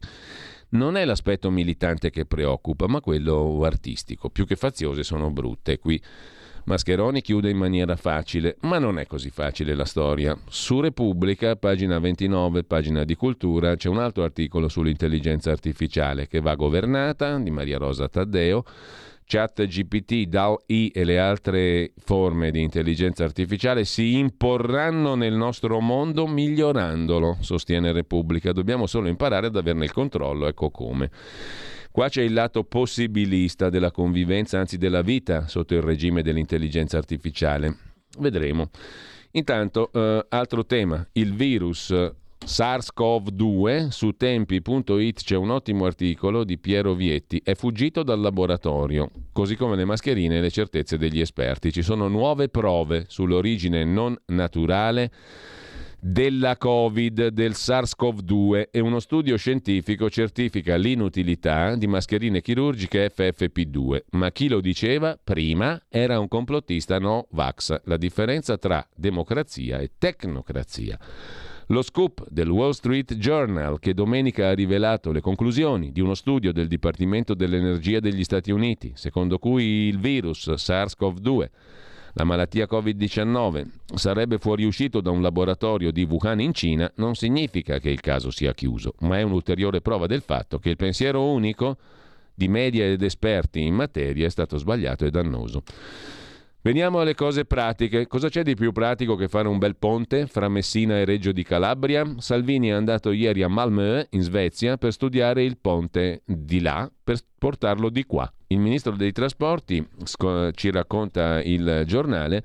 [0.70, 4.30] non è l'aspetto militante che preoccupa, ma quello artistico.
[4.30, 5.78] Più che faziose sono brutte.
[5.78, 6.00] Qui
[6.64, 10.34] Mascheroni chiude in maniera facile, ma non è così facile la storia.
[10.48, 16.54] Su Repubblica, pagina 29, pagina di cultura, c'è un altro articolo sull'intelligenza artificiale che va
[16.54, 18.64] governata, di Maria Rosa Taddeo.
[19.26, 26.26] Chat GPT, DAO-I e le altre forme di intelligenza artificiale si imporranno nel nostro mondo
[26.26, 28.52] migliorandolo, sostiene Repubblica.
[28.52, 31.10] Dobbiamo solo imparare ad averne il controllo, ecco come.
[31.90, 37.76] Qua c'è il lato possibilista della convivenza, anzi della vita sotto il regime dell'intelligenza artificiale.
[38.18, 38.70] Vedremo.
[39.32, 41.92] Intanto, eh, altro tema, il virus
[42.46, 49.56] SARS-CoV-2, su tempi.it c'è un ottimo articolo di Piero Vietti, è fuggito dal laboratorio, così
[49.56, 51.72] come le mascherine e le certezze degli esperti.
[51.72, 55.10] Ci sono nuove prove sull'origine non naturale
[55.98, 64.02] della Covid, del SARS-CoV-2 e uno studio scientifico certifica l'inutilità di mascherine chirurgiche FFP2.
[64.10, 67.80] Ma chi lo diceva prima era un complottista no vax.
[67.84, 70.98] La differenza tra democrazia e tecnocrazia.
[71.68, 76.52] Lo scoop del Wall Street Journal che domenica ha rivelato le conclusioni di uno studio
[76.52, 81.48] del Dipartimento dell'Energia degli Stati Uniti, secondo cui il virus SARS-CoV-2
[82.16, 83.64] la malattia Covid-19
[83.94, 88.52] sarebbe fuoriuscito da un laboratorio di Wuhan in Cina non significa che il caso sia
[88.52, 91.78] chiuso, ma è un'ulteriore prova del fatto che il pensiero unico
[92.34, 95.62] di media ed esperti in materia è stato sbagliato e dannoso.
[96.64, 98.06] Veniamo alle cose pratiche.
[98.06, 101.42] Cosa c'è di più pratico che fare un bel ponte fra Messina e Reggio di
[101.42, 102.14] Calabria?
[102.16, 107.18] Salvini è andato ieri a Malmö, in Svezia, per studiare il ponte di là, per
[107.36, 108.32] portarlo di qua.
[108.46, 109.86] Il ministro dei trasporti,
[110.54, 112.42] ci racconta il giornale,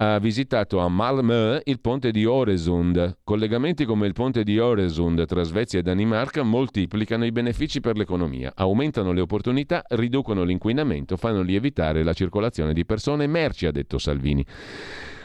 [0.00, 3.18] ha visitato a Malmö il ponte di Oresund.
[3.24, 8.52] Collegamenti come il ponte di Oresund tra Svezia e Danimarca moltiplicano i benefici per l'economia,
[8.54, 13.98] aumentano le opportunità, riducono l'inquinamento, fanno lievitare la circolazione di persone e merci, ha detto
[13.98, 14.44] Salvini.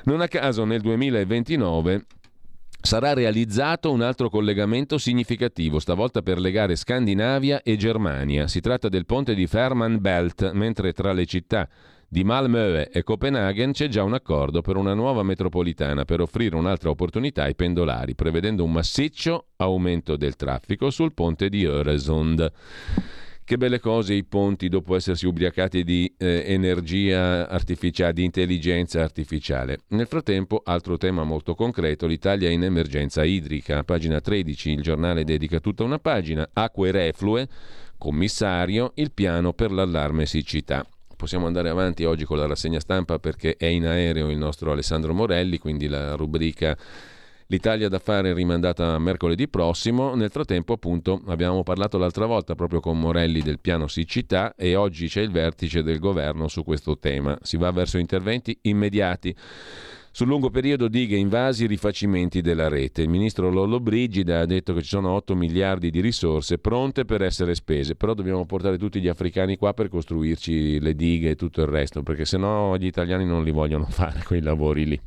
[0.06, 2.06] Non a caso nel 2029
[2.82, 8.48] sarà realizzato un altro collegamento significativo, stavolta per legare Scandinavia e Germania.
[8.48, 11.70] Si tratta del ponte di Ferman Belt, mentre tra le città
[12.14, 16.92] di Malmö e Copenaghen c'è già un accordo per una nuova metropolitana per offrire un'altra
[16.92, 22.52] opportunità ai pendolari, prevedendo un massiccio aumento del traffico sul ponte di Öresund.
[23.44, 29.80] Che belle cose i ponti dopo essersi ubriacati di eh, energia artificiale, di intelligenza artificiale.
[29.88, 33.84] Nel frattempo, altro tema molto concreto, l'Italia in emergenza idrica.
[33.84, 36.48] Pagina 13, il giornale dedica tutta una pagina.
[36.54, 37.48] Acque reflue,
[37.98, 40.86] commissario, il piano per l'allarme siccità.
[41.24, 45.14] Possiamo andare avanti oggi con la rassegna stampa perché è in aereo il nostro Alessandro
[45.14, 46.78] Morelli, quindi la rubrica
[47.48, 50.16] L'Italia da fare è rimandata a mercoledì prossimo.
[50.16, 55.08] Nel frattempo, appunto, abbiamo parlato l'altra volta proprio con Morelli del piano siccità e oggi
[55.08, 57.38] c'è il vertice del governo su questo tema.
[57.42, 59.36] Si va verso interventi immediati.
[60.16, 63.02] Sul lungo periodo dighe invasi, rifacimenti della rete.
[63.02, 67.24] Il ministro Lollo Brigida ha detto che ci sono 8 miliardi di risorse pronte per
[67.24, 71.62] essere spese, però dobbiamo portare tutti gli africani qua per costruirci le dighe e tutto
[71.62, 75.02] il resto, perché sennò gli italiani non li vogliono fare quei lavori lì.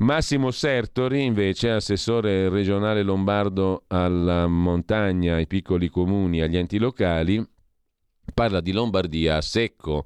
[0.00, 7.42] Massimo Sertori, invece, assessore regionale lombardo alla montagna, ai piccoli comuni, agli enti locali,
[8.34, 10.04] parla di Lombardia a secco.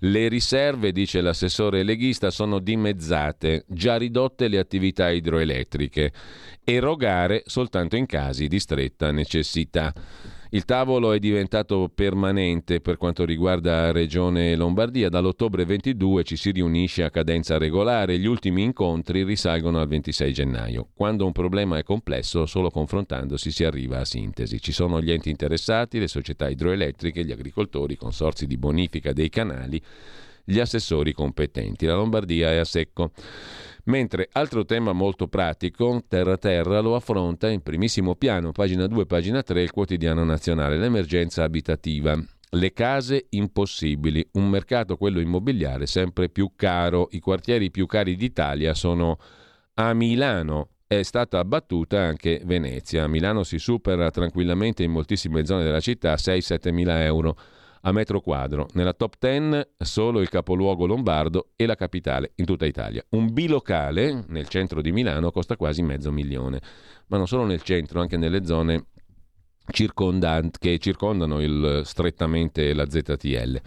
[0.00, 6.12] Le riserve, dice l'assessore leghista, sono dimezzate, già ridotte le attività idroelettriche.
[6.64, 9.92] Erogare soltanto in casi di stretta necessità.
[10.56, 15.10] Il tavolo è diventato permanente per quanto riguarda Regione Lombardia.
[15.10, 18.18] Dall'ottobre 22 ci si riunisce a cadenza regolare.
[18.18, 20.88] Gli ultimi incontri risalgono al 26 gennaio.
[20.94, 24.58] Quando un problema è complesso, solo confrontandosi si arriva a sintesi.
[24.58, 29.28] Ci sono gli enti interessati, le società idroelettriche, gli agricoltori, i consorzi di bonifica dei
[29.28, 29.78] canali,
[30.42, 31.84] gli assessori competenti.
[31.84, 33.10] La Lombardia è a secco.
[33.86, 39.42] Mentre altro tema molto pratico, Terra Terra, lo affronta in primissimo piano, pagina 2, pagina
[39.42, 42.18] 3, il quotidiano nazionale, l'emergenza abitativa.
[42.50, 47.06] Le case impossibili, un mercato, quello immobiliare, sempre più caro.
[47.12, 49.18] I quartieri più cari d'Italia sono
[49.74, 53.06] a Milano, è stata abbattuta anche Venezia.
[53.06, 57.36] Milano si supera tranquillamente in moltissime zone della città 6-7 mila euro
[57.82, 58.68] a metro quadro.
[58.72, 63.04] Nella top 10 solo il capoluogo lombardo e la capitale in tutta Italia.
[63.10, 66.60] Un bilocale nel centro di Milano costa quasi mezzo milione,
[67.08, 68.86] ma non solo nel centro, anche nelle zone
[69.68, 73.60] che circondano il, strettamente la ZTL.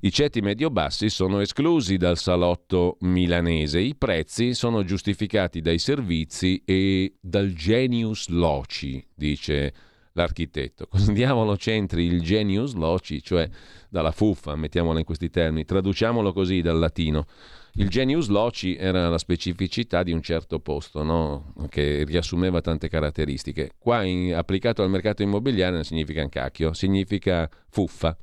[0.00, 7.16] I ceti medio-bassi sono esclusi dal salotto milanese, i prezzi sono giustificati dai servizi e
[7.20, 9.72] dal genius loci, dice
[10.12, 10.86] l'architetto.
[10.90, 13.48] Cosa diavolo c'entri il genius loci, cioè
[13.88, 17.26] dalla fuffa, mettiamola in questi termini, traduciamolo così dal latino.
[17.74, 21.54] Il genius loci era la specificità di un certo posto, no?
[21.68, 23.72] che riassumeva tante caratteristiche.
[23.78, 28.16] Qua in, applicato al mercato immobiliare non significa un cacchio, significa fuffa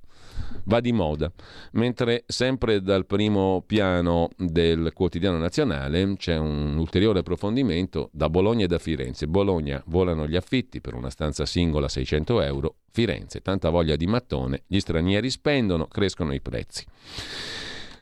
[0.66, 1.32] va di moda,
[1.72, 8.68] mentre sempre dal primo piano del quotidiano nazionale c'è un ulteriore approfondimento da Bologna e
[8.68, 9.28] da Firenze.
[9.28, 14.64] Bologna volano gli affitti per una stanza singola 600 euro, Firenze tanta voglia di mattone,
[14.68, 16.86] gli stranieri spendono, crescono i prezzi.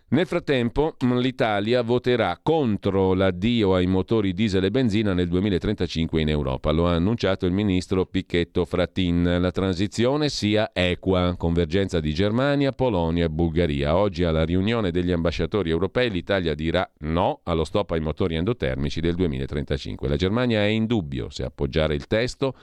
[0.07, 6.29] Nel frattempo mm, l'Italia voterà contro l'addio ai motori diesel e benzina nel 2035 in
[6.29, 6.69] Europa.
[6.69, 9.37] Lo ha annunciato il ministro Picchetto Frattin.
[9.39, 13.97] La transizione sia equa, convergenza di Germania, Polonia e Bulgaria.
[13.97, 19.15] Oggi alla riunione degli ambasciatori europei l'Italia dirà no allo stop ai motori endotermici del
[19.15, 20.07] 2035.
[20.07, 22.53] La Germania è in dubbio se appoggiare il testo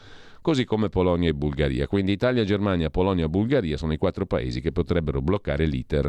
[0.41, 1.89] così come Polonia e Bulgaria.
[1.89, 6.09] Quindi Italia, Germania, Polonia e Bulgaria sono i quattro paesi che potrebbero bloccare l'iter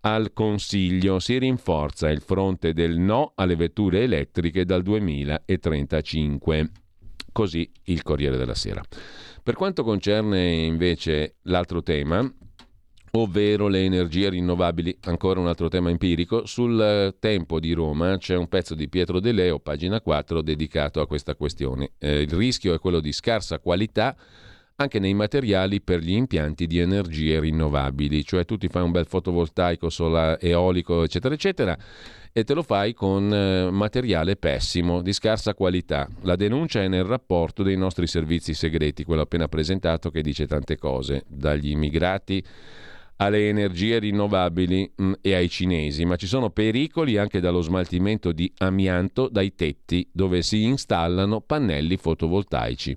[0.00, 1.18] al Consiglio.
[1.18, 6.70] Si rinforza il fronte del no alle vetture elettriche dal 2035.
[7.32, 8.82] Così il Corriere della Sera.
[9.42, 12.30] Per quanto concerne invece l'altro tema,
[13.12, 18.48] ovvero le energie rinnovabili, ancora un altro tema empirico, sul tempo di Roma c'è un
[18.48, 21.92] pezzo di Pietro De Leo, pagina 4, dedicato a questa questione.
[21.98, 24.16] Eh, il rischio è quello di scarsa qualità
[24.80, 29.06] anche nei materiali per gli impianti di energie rinnovabili, cioè tu ti fai un bel
[29.06, 31.76] fotovoltaico, sola, eolico, eccetera, eccetera,
[32.32, 36.08] e te lo fai con eh, materiale pessimo, di scarsa qualità.
[36.22, 40.76] La denuncia è nel rapporto dei nostri servizi segreti, quello appena presentato che dice tante
[40.76, 42.44] cose, dagli immigrati
[43.16, 48.52] alle energie rinnovabili mm, e ai cinesi, ma ci sono pericoli anche dallo smaltimento di
[48.58, 52.96] amianto dai tetti dove si installano pannelli fotovoltaici.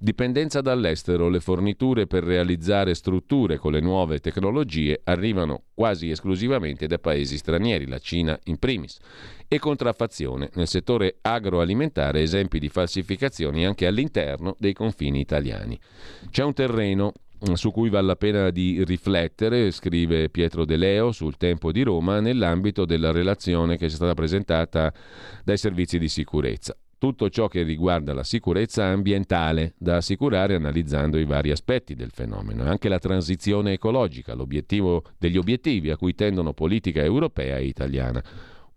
[0.00, 7.00] Dipendenza dall'estero, le forniture per realizzare strutture con le nuove tecnologie arrivano quasi esclusivamente da
[7.00, 8.98] paesi stranieri, la Cina in primis,
[9.48, 15.76] e contraffazione nel settore agroalimentare, esempi di falsificazioni anche all'interno dei confini italiani.
[16.30, 17.14] C'è un terreno
[17.54, 22.20] su cui vale la pena di riflettere, scrive Pietro De Leo sul Tempo di Roma,
[22.20, 24.92] nell'ambito della relazione che è stata presentata
[25.42, 31.24] dai servizi di sicurezza tutto ciò che riguarda la sicurezza ambientale da assicurare analizzando i
[31.24, 37.00] vari aspetti del fenomeno, anche la transizione ecologica, l'obiettivo degli obiettivi a cui tendono politica
[37.02, 38.22] europea e italiana.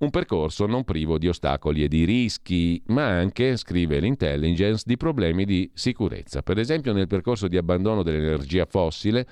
[0.01, 5.45] un percorso non privo di ostacoli e di rischi, ma anche, scrive l'intelligence, di problemi
[5.45, 6.41] di sicurezza.
[6.41, 9.27] Per esempio nel percorso di abbandono dell'energia fossile,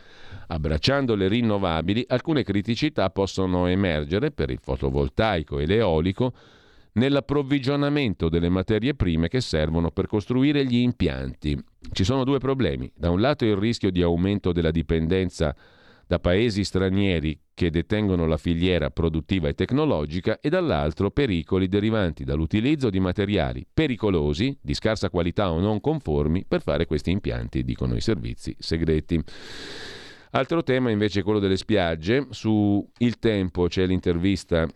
[0.45, 6.33] abbracciando le rinnovabili, alcune criticità possono emergere per il fotovoltaico e l'eolico
[6.99, 11.57] nell'approvvigionamento delle materie prime che servono per costruire gli impianti.
[11.91, 12.91] Ci sono due problemi.
[12.93, 15.55] Da un lato il rischio di aumento della dipendenza
[16.05, 22.89] da paesi stranieri che detengono la filiera produttiva e tecnologica e dall'altro pericoli derivanti dall'utilizzo
[22.89, 28.01] di materiali pericolosi, di scarsa qualità o non conformi per fare questi impianti, dicono i
[28.01, 29.23] servizi segreti.
[30.31, 32.27] Altro tema invece è quello delle spiagge.
[32.31, 34.67] Su Il Tempo c'è l'intervista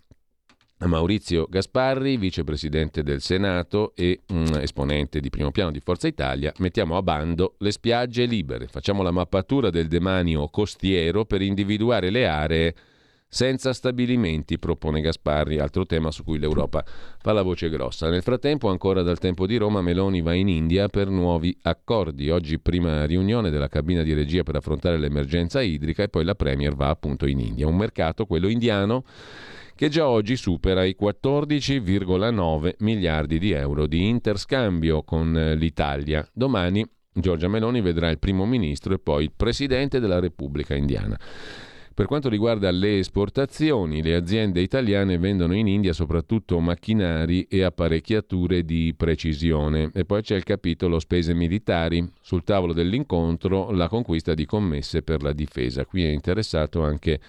[0.85, 6.97] Maurizio Gasparri, vicepresidente del Senato e um, esponente di primo piano di Forza Italia, mettiamo
[6.97, 12.75] a bando le spiagge libere, facciamo la mappatura del demanio costiero per individuare le aree
[13.33, 16.85] senza stabilimenti, propone Gasparri, altro tema su cui l'Europa
[17.19, 18.07] fa la voce grossa.
[18.07, 22.29] Nel frattempo, ancora dal tempo di Roma, Meloni va in India per nuovi accordi.
[22.29, 26.75] Oggi prima riunione della cabina di regia per affrontare l'emergenza idrica e poi la Premier
[26.75, 27.65] va appunto in India.
[27.65, 29.03] Un mercato, quello indiano,
[29.83, 36.25] che già oggi supera i 14,9 miliardi di euro di interscambio con eh, l'Italia.
[36.31, 41.19] Domani Giorgia Meloni vedrà il primo ministro e poi il presidente della Repubblica indiana.
[41.93, 48.63] Per quanto riguarda le esportazioni, le aziende italiane vendono in India soprattutto macchinari e apparecchiature
[48.63, 49.91] di precisione.
[49.93, 52.09] E poi c'è il capitolo spese militari.
[52.21, 55.85] Sul tavolo dell'incontro la conquista di commesse per la difesa.
[55.85, 57.19] Qui è interessato anche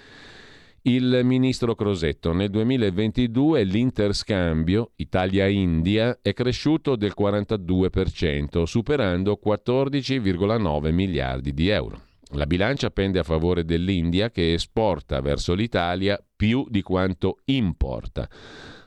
[0.87, 2.33] il ministro Crosetto.
[2.33, 12.03] Nel 2022 l'interscambio Italia-India è cresciuto del 42%, superando 14,9 miliardi di euro.
[12.33, 18.29] La bilancia pende a favore dell'India che esporta verso l'Italia più di quanto importa.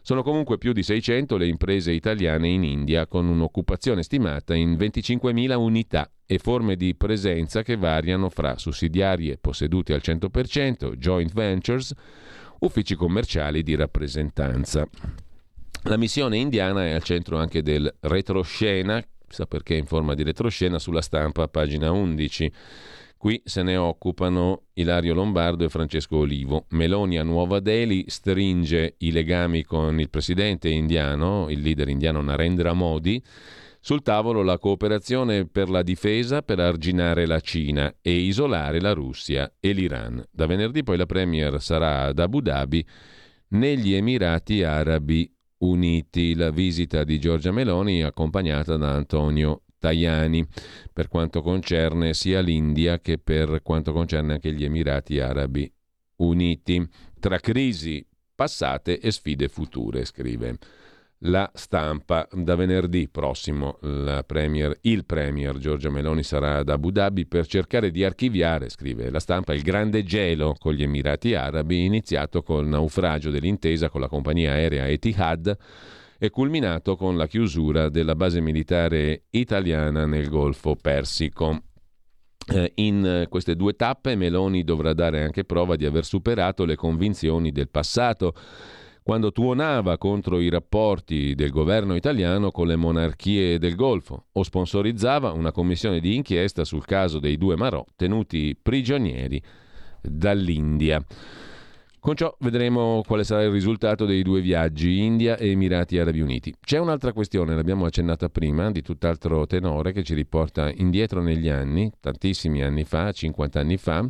[0.07, 5.53] Sono comunque più di 600 le imprese italiane in India, con un'occupazione stimata in 25.000
[5.55, 11.93] unità e forme di presenza che variano fra sussidiarie possedute al 100%, joint ventures,
[12.59, 14.87] uffici commerciali di rappresentanza.
[15.81, 20.79] La missione indiana è al centro anche del retroscena, sa perché in forma di retroscena
[20.79, 22.53] sulla stampa, pagina 11.
[23.27, 26.63] Qui se ne occupano Ilario Lombardo e Francesco Olivo.
[26.69, 32.71] Meloni a Nuova Delhi stringe i legami con il presidente indiano, il leader indiano Narendra
[32.71, 33.21] Modi.
[33.81, 39.55] Sul tavolo la cooperazione per la difesa per arginare la Cina e isolare la Russia
[39.59, 40.23] e l'Iran.
[40.31, 42.85] Da venerdì poi la Premier sarà ad Abu Dhabi
[43.49, 46.33] negli Emirati Arabi Uniti.
[46.33, 50.45] La visita di Giorgia Meloni accompagnata da Antonio Tajani
[50.91, 55.71] per quanto concerne sia l'India che per quanto concerne anche gli Emirati Arabi
[56.17, 56.87] Uniti.
[57.19, 58.05] Tra crisi
[58.35, 60.57] passate e sfide future, scrive
[61.21, 62.27] la stampa.
[62.31, 63.79] Da venerdì prossimo
[64.25, 69.19] premier, il Premier Giorgia Meloni sarà ad Abu Dhabi per cercare di archiviare, scrive la
[69.19, 74.51] stampa, il grande gelo con gli Emirati Arabi iniziato col naufragio dell'intesa con la compagnia
[74.51, 75.57] aerea Etihad
[76.17, 81.61] è culminato con la chiusura della base militare italiana nel Golfo Persico.
[82.49, 87.51] Eh, in queste due tappe Meloni dovrà dare anche prova di aver superato le convinzioni
[87.51, 88.33] del passato,
[89.03, 95.31] quando tuonava contro i rapporti del governo italiano con le monarchie del Golfo o sponsorizzava
[95.31, 99.41] una commissione di inchiesta sul caso dei due Marò tenuti prigionieri
[100.01, 101.01] dall'India.
[102.07, 106.55] Con ciò vedremo quale sarà il risultato dei due viaggi India e Emirati Arabi Uniti.
[106.57, 111.91] C'è un'altra questione, l'abbiamo accennata prima, di tutt'altro tenore che ci riporta indietro negli anni,
[111.99, 114.05] tantissimi anni fa, 50 anni fa,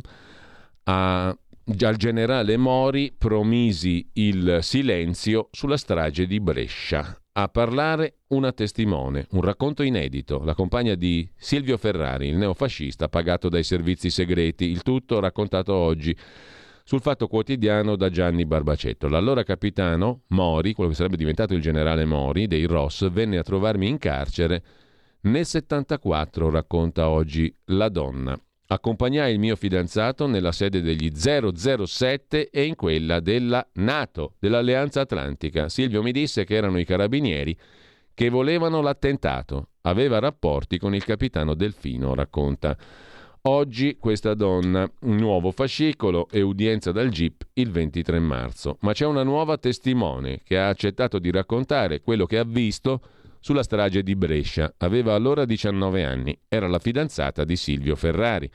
[0.84, 7.20] a, al generale Mori promisi il silenzio sulla strage di Brescia.
[7.32, 13.48] A parlare una testimone, un racconto inedito, la compagna di Silvio Ferrari, il neofascista pagato
[13.48, 16.16] dai servizi segreti, il tutto raccontato oggi
[16.88, 19.08] sul Fatto Quotidiano da Gianni Barbacetto.
[19.08, 23.86] L'allora capitano Mori, quello che sarebbe diventato il generale Mori dei Ross, venne a trovarmi
[23.86, 24.62] in carcere
[25.20, 28.40] nel 74, racconta oggi la donna.
[28.68, 35.68] Accompagnai il mio fidanzato nella sede degli 007 e in quella della NATO, dell'Alleanza Atlantica.
[35.68, 37.54] Silvio mi disse che erano i carabinieri
[38.14, 39.72] che volevano l'attentato.
[39.82, 42.74] Aveva rapporti con il capitano Delfino, racconta.
[43.50, 48.76] Oggi questa donna, un nuovo fascicolo e udienza dal GIP il 23 marzo.
[48.80, 53.00] Ma c'è una nuova testimone che ha accettato di raccontare quello che ha visto
[53.40, 54.74] sulla strage di Brescia.
[54.76, 58.50] Aveva allora 19 anni, era la fidanzata di Silvio Ferrari.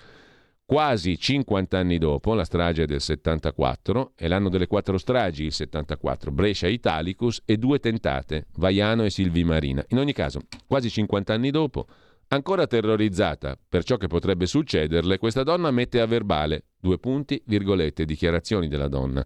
[0.63, 6.31] Quasi 50 anni dopo, la strage del 74, è l'anno delle quattro stragi, il 74,
[6.31, 9.83] Brescia Italicus e due tentate, Vaiano e Silvi Marina.
[9.87, 11.87] In ogni caso, quasi 50 anni dopo,
[12.33, 18.05] ancora terrorizzata per ciò che potrebbe succederle, questa donna mette a verbale, due punti, virgolette,
[18.05, 19.23] dichiarazioni della donna.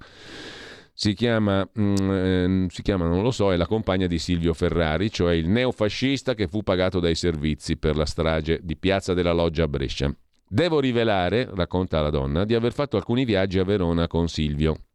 [0.93, 5.11] Si chiama, mm, eh, si chiama, non lo so, è la compagna di Silvio Ferrari,
[5.11, 9.65] cioè il neofascista che fu pagato dai servizi per la strage di Piazza della Loggia
[9.65, 10.11] a Brescia.
[10.49, 14.86] Devo rivelare, racconta la donna, di aver fatto alcuni viaggi a Verona con Silvio,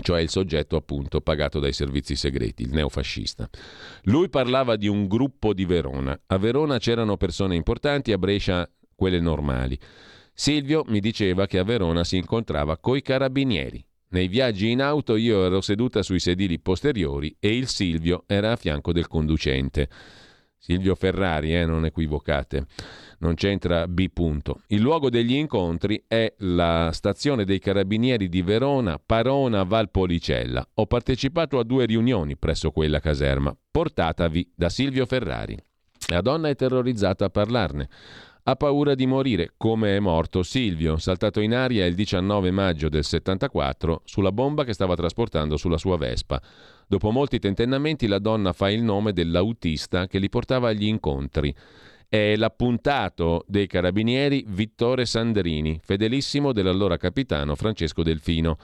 [0.00, 3.48] cioè il soggetto appunto pagato dai servizi segreti, il neofascista.
[4.04, 6.18] Lui parlava di un gruppo di Verona.
[6.26, 9.78] A Verona c'erano persone importanti, a Brescia quelle normali.
[10.32, 13.84] Silvio mi diceva che a Verona si incontrava coi carabinieri.
[14.08, 18.56] Nei viaggi in auto io ero seduta sui sedili posteriori e il Silvio era a
[18.56, 19.88] fianco del conducente.
[20.64, 22.66] Silvio Ferrari, eh, non equivocate
[23.18, 24.10] non c'entra B.
[24.12, 24.60] Punto.
[24.68, 30.66] Il luogo degli incontri è la stazione dei carabinieri di Verona, Parona, Valpolicella.
[30.74, 35.56] Ho partecipato a due riunioni presso quella caserma, portatavi da Silvio Ferrari.
[36.08, 37.88] La donna è terrorizzata a parlarne.
[38.46, 43.02] Ha paura di morire, come è morto Silvio, saltato in aria il 19 maggio del
[43.02, 46.42] 74 sulla bomba che stava trasportando sulla sua Vespa.
[46.86, 51.54] Dopo molti tentennamenti la donna fa il nome dell'autista che li portava agli incontri
[52.06, 58.58] è l'appuntato dei carabinieri Vittore Sandrini, fedelissimo dell'allora capitano Francesco Delfino.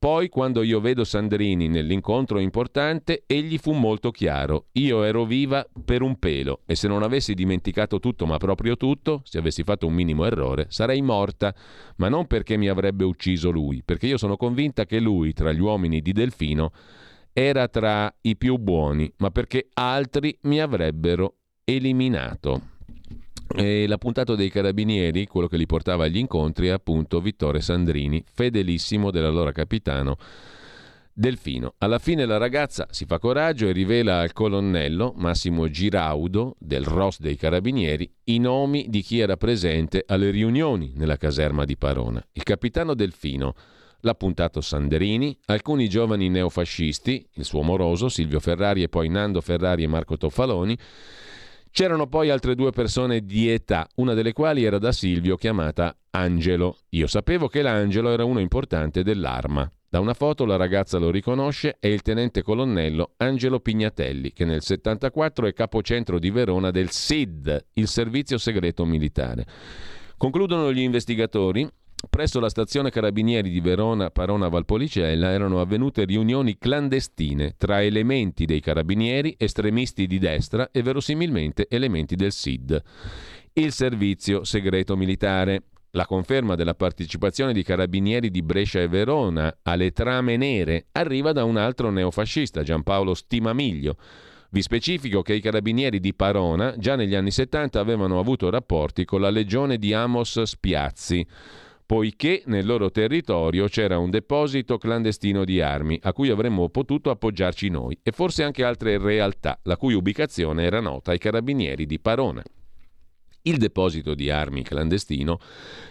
[0.00, 4.66] Poi, quando io vedo Sandrini nell'incontro importante, egli fu molto chiaro.
[4.74, 9.22] Io ero viva per un pelo e se non avessi dimenticato tutto, ma proprio tutto,
[9.24, 11.52] se avessi fatto un minimo errore, sarei morta.
[11.96, 15.60] Ma non perché mi avrebbe ucciso lui, perché io sono convinta che lui, tra gli
[15.60, 16.70] uomini di Delfino,
[17.32, 22.76] era tra i più buoni, ma perché altri mi avrebbero eliminato.
[23.54, 29.10] E l'appuntato dei carabinieri, quello che li portava agli incontri, è appunto Vittore Sandrini, fedelissimo
[29.10, 30.16] dell'allora capitano
[31.18, 31.74] Delfino.
[31.78, 37.18] Alla fine la ragazza si fa coraggio e rivela al colonnello Massimo Giraudo del ROS
[37.18, 42.24] dei Carabinieri i nomi di chi era presente alle riunioni nella caserma di Parona.
[42.34, 43.54] Il capitano Delfino,
[44.02, 49.88] l'appuntato Sandrini, alcuni giovani neofascisti, il suo moroso Silvio Ferrari e poi Nando Ferrari e
[49.88, 50.78] Marco Toffaloni,
[51.70, 56.78] C'erano poi altre due persone di età, una delle quali era da Silvio chiamata Angelo.
[56.90, 59.70] Io sapevo che l'Angelo era uno importante dell'arma.
[59.90, 64.60] Da una foto la ragazza lo riconosce, è il tenente colonnello Angelo Pignatelli, che nel
[64.60, 69.46] 74 è capocentro di Verona del SID, il Servizio Segreto Militare.
[70.18, 71.66] Concludono gli investigatori
[72.06, 78.60] Presso la stazione carabinieri di Verona Parona Valpolicella erano avvenute riunioni clandestine tra elementi dei
[78.60, 82.80] carabinieri, estremisti di destra e verosimilmente elementi del SID.
[83.54, 85.64] Il servizio segreto militare.
[85.92, 91.44] La conferma della partecipazione di carabinieri di Brescia e Verona alle trame nere arriva da
[91.44, 93.96] un altro neofascista, Giampaolo Stimamiglio.
[94.50, 99.20] Vi specifico che i carabinieri di Parona già negli anni 70 avevano avuto rapporti con
[99.20, 101.26] la legione di Amos Spiazzi
[101.88, 107.70] poiché nel loro territorio c'era un deposito clandestino di armi a cui avremmo potuto appoggiarci
[107.70, 112.42] noi e forse anche altre realtà la cui ubicazione era nota ai carabinieri di Parona.
[113.42, 115.38] Il deposito di armi clandestino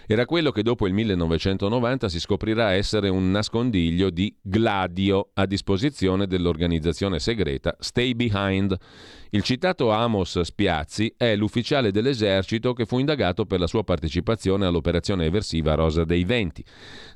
[0.06, 6.28] era quello che dopo il 1990 si scoprirà essere un nascondiglio di Gladio a disposizione
[6.28, 8.76] dell'organizzazione segreta Stay Behind.
[9.32, 15.26] Il citato Amos Spiazzi è l'ufficiale dell'esercito che fu indagato per la sua partecipazione all'operazione
[15.26, 16.64] eversiva Rosa dei Venti.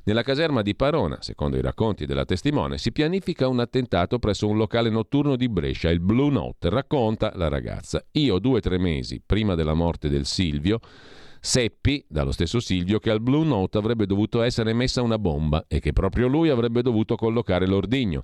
[0.04, 4.58] Nella caserma di Parona, secondo i racconti della testimone, si pianifica un attentato presso un
[4.58, 8.04] locale notturno di Brescia, il Blue Note, racconta la ragazza.
[8.12, 10.80] Io due o tre mesi prima della morte del Silvio
[11.44, 15.80] Seppi, dallo stesso Silvio, che al Blue Note avrebbe dovuto essere messa una bomba e
[15.80, 18.22] che proprio lui avrebbe dovuto collocare l'ordigno.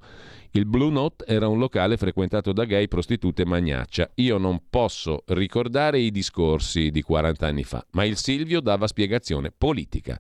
[0.53, 4.09] Il Blue Note era un locale frequentato da gay, prostitute e magnaccia.
[4.15, 9.51] Io non posso ricordare i discorsi di 40 anni fa, ma il Silvio dava spiegazione
[9.51, 10.17] politica.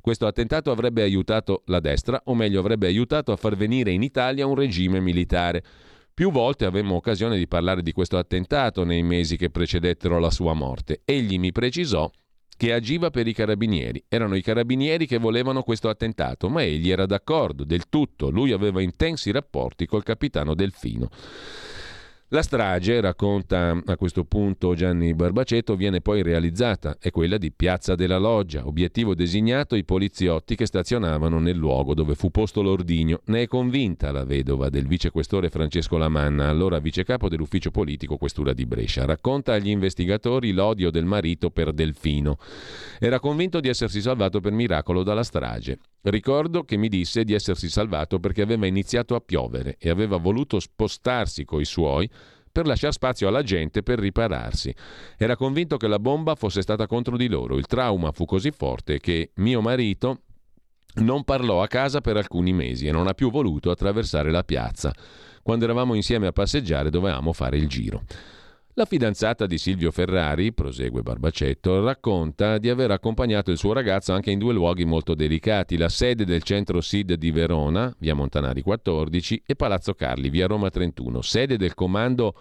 [0.00, 4.44] Questo attentato avrebbe aiutato la destra, o meglio avrebbe aiutato a far venire in Italia
[4.46, 5.62] un regime militare.
[6.20, 10.52] Più volte avemmo occasione di parlare di questo attentato nei mesi che precedettero la sua
[10.52, 11.00] morte.
[11.06, 12.10] Egli mi precisò
[12.58, 14.04] che agiva per i carabinieri.
[14.06, 18.28] Erano i carabinieri che volevano questo attentato, ma egli era d'accordo del tutto.
[18.28, 21.08] Lui aveva intensi rapporti col capitano Delfino.
[22.32, 27.96] La strage, racconta a questo punto Gianni Barbacetto, viene poi realizzata, è quella di Piazza
[27.96, 33.22] della Loggia, obiettivo designato i poliziotti che stazionavano nel luogo dove fu posto l'ordigno.
[33.24, 38.64] Ne è convinta la vedova del vicequestore Francesco Lamanna, allora vicecapo dell'ufficio politico questura di
[38.64, 39.06] Brescia.
[39.06, 42.38] Racconta agli investigatori l'odio del marito per Delfino.
[43.00, 45.80] Era convinto di essersi salvato per miracolo dalla strage.
[46.02, 50.58] Ricordo che mi disse di essersi salvato perché aveva iniziato a piovere e aveva voluto
[50.58, 52.08] spostarsi coi suoi
[52.50, 54.74] per lasciare spazio alla gente per ripararsi.
[55.16, 57.56] Era convinto che la bomba fosse stata contro di loro.
[57.56, 60.22] Il trauma fu così forte che mio marito
[60.96, 64.92] non parlò a casa per alcuni mesi e non ha più voluto attraversare la piazza.
[65.42, 68.02] Quando eravamo insieme a passeggiare dovevamo fare il giro.
[68.80, 74.30] La fidanzata di Silvio Ferrari, prosegue Barbacetto, racconta di aver accompagnato il suo ragazzo anche
[74.30, 79.42] in due luoghi molto delicati, la sede del centro SID di Verona, via Montanari 14,
[79.44, 82.34] e Palazzo Carli, via Roma 31, sede del comando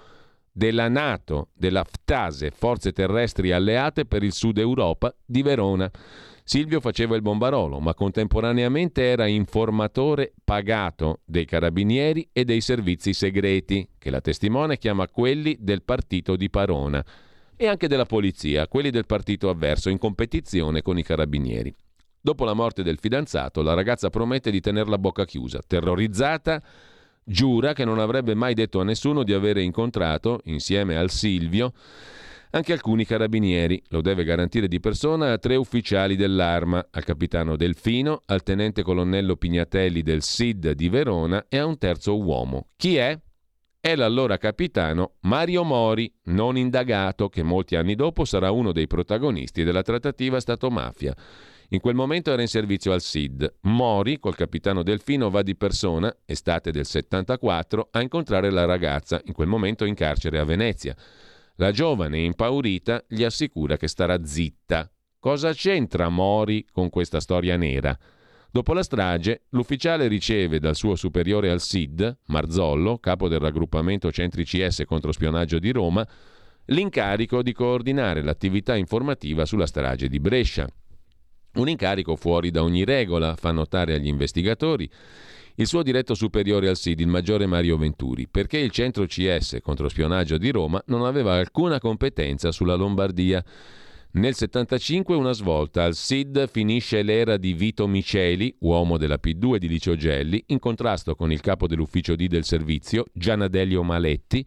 [0.49, 5.91] della Nato, della FTASE, Forze Terrestri Alleate per il Sud Europa di Verona.
[6.49, 13.87] Silvio faceva il bombarolo, ma contemporaneamente era informatore pagato dei carabinieri e dei servizi segreti,
[13.99, 17.05] che la testimone chiama quelli del partito di Parona,
[17.55, 21.71] e anche della polizia, quelli del partito avverso, in competizione con i carabinieri.
[22.19, 25.59] Dopo la morte del fidanzato, la ragazza promette di tenere la bocca chiusa.
[25.67, 26.63] Terrorizzata,
[27.23, 31.73] giura che non avrebbe mai detto a nessuno di avere incontrato, insieme al Silvio,
[32.51, 33.81] anche alcuni carabinieri.
[33.89, 39.35] Lo deve garantire di persona a tre ufficiali dell'arma, al capitano Delfino, al tenente colonnello
[39.35, 42.67] Pignatelli del SID di Verona e a un terzo uomo.
[42.75, 43.19] Chi è?
[43.81, 49.63] È l'allora capitano Mario Mori, non indagato, che molti anni dopo sarà uno dei protagonisti
[49.63, 51.15] della trattativa Stato-mafia.
[51.69, 53.57] In quel momento era in servizio al SID.
[53.61, 59.33] Mori, col capitano Delfino, va di persona, estate del 74, a incontrare la ragazza, in
[59.33, 60.95] quel momento in carcere a Venezia.
[61.59, 64.89] La giovane, impaurita, gli assicura che starà zitta.
[65.19, 67.97] Cosa c'entra Mori con questa storia nera?
[68.49, 74.45] Dopo la strage, l'ufficiale riceve dal suo superiore al SID, Marzollo, capo del raggruppamento Centri
[74.45, 76.07] CS contro spionaggio di Roma,
[76.67, 80.65] l'incarico di coordinare l'attività informativa sulla strage di Brescia.
[81.53, 84.89] Un incarico fuori da ogni regola, fa notare agli investigatori,
[85.55, 89.89] il suo diretto superiore al SID, il maggiore Mario Venturi, perché il centro CS contro
[89.89, 93.43] spionaggio di Roma non aveva alcuna competenza sulla Lombardia.
[94.11, 99.67] Nel 75 una svolta, al SID finisce l'era di Vito Miceli, uomo della P2 di
[99.67, 104.45] Licio Gelli, in contrasto con il capo dell'ufficio D del servizio, Gianadelio Maletti,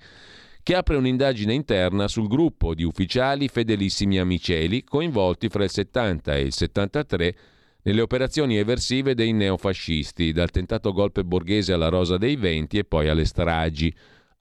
[0.62, 6.36] che apre un'indagine interna sul gruppo di ufficiali fedelissimi a Miceli, coinvolti fra il 70
[6.36, 7.36] e il 73
[7.82, 13.08] nelle operazioni eversive dei neofascisti, dal tentato golpe borghese alla Rosa dei Venti e poi
[13.08, 13.92] alle stragi.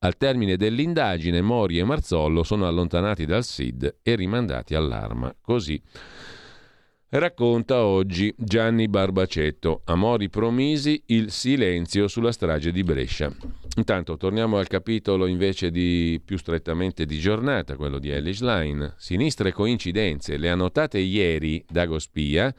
[0.04, 5.36] Al termine dell'indagine Mori e Marzollo sono allontanati dal SID e rimandati all'arma.
[5.42, 5.82] Così
[7.20, 9.82] racconta oggi Gianni Barbacetto.
[9.86, 13.32] A Mori Promisi il silenzio sulla strage di Brescia.
[13.78, 18.94] Intanto torniamo al capitolo invece di più strettamente di giornata, quello di Elish Line.
[18.98, 22.54] Sinistre coincidenze, le annotate ieri da Gospia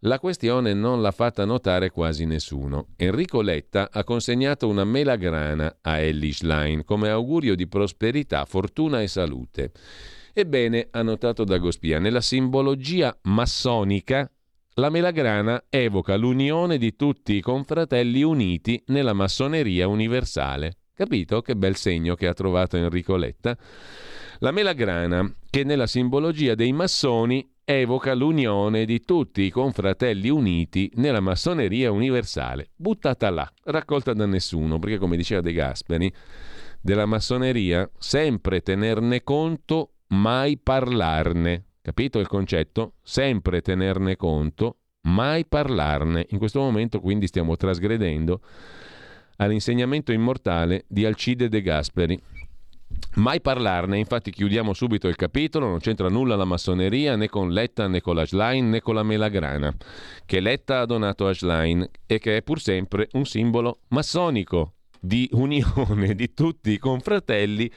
[0.00, 2.88] la questione non l'ha fatta notare quasi nessuno.
[2.96, 9.08] Enrico Letta ha consegnato una melagrana a Ellie Schlein come augurio di prosperità, fortuna e
[9.08, 9.72] salute.
[10.38, 14.30] Ebbene, ha notato Dagospia, nella simbologia massonica
[14.74, 20.76] la melagrana evoca l'unione di tutti i confratelli uniti nella massoneria universale.
[20.92, 23.56] Capito che bel segno che ha trovato Enrico Letta?
[24.40, 31.20] La melagrana, che nella simbologia dei massoni evoca l'unione di tutti i confratelli uniti nella
[31.20, 36.12] massoneria universale, buttata là, raccolta da nessuno, perché come diceva De Gasperi,
[36.82, 41.64] della massoneria sempre tenerne conto, mai parlarne.
[41.82, 42.94] Capito il concetto?
[43.02, 46.26] Sempre tenerne conto, mai parlarne.
[46.30, 48.40] In questo momento quindi stiamo trasgredendo
[49.36, 52.20] all'insegnamento immortale di Alcide De Gasperi.
[53.16, 57.88] Mai parlarne, infatti chiudiamo subito il capitolo, non c'entra nulla la massoneria né con Letta
[57.88, 59.74] né con la Schlein né con la melagrana,
[60.24, 65.28] che Letta ha donato a Schlein e che è pur sempre un simbolo massonico di
[65.32, 67.70] unione di tutti i confratelli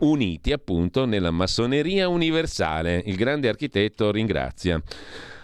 [0.00, 3.02] uniti appunto nella massoneria universale.
[3.06, 4.82] Il grande architetto ringrazia.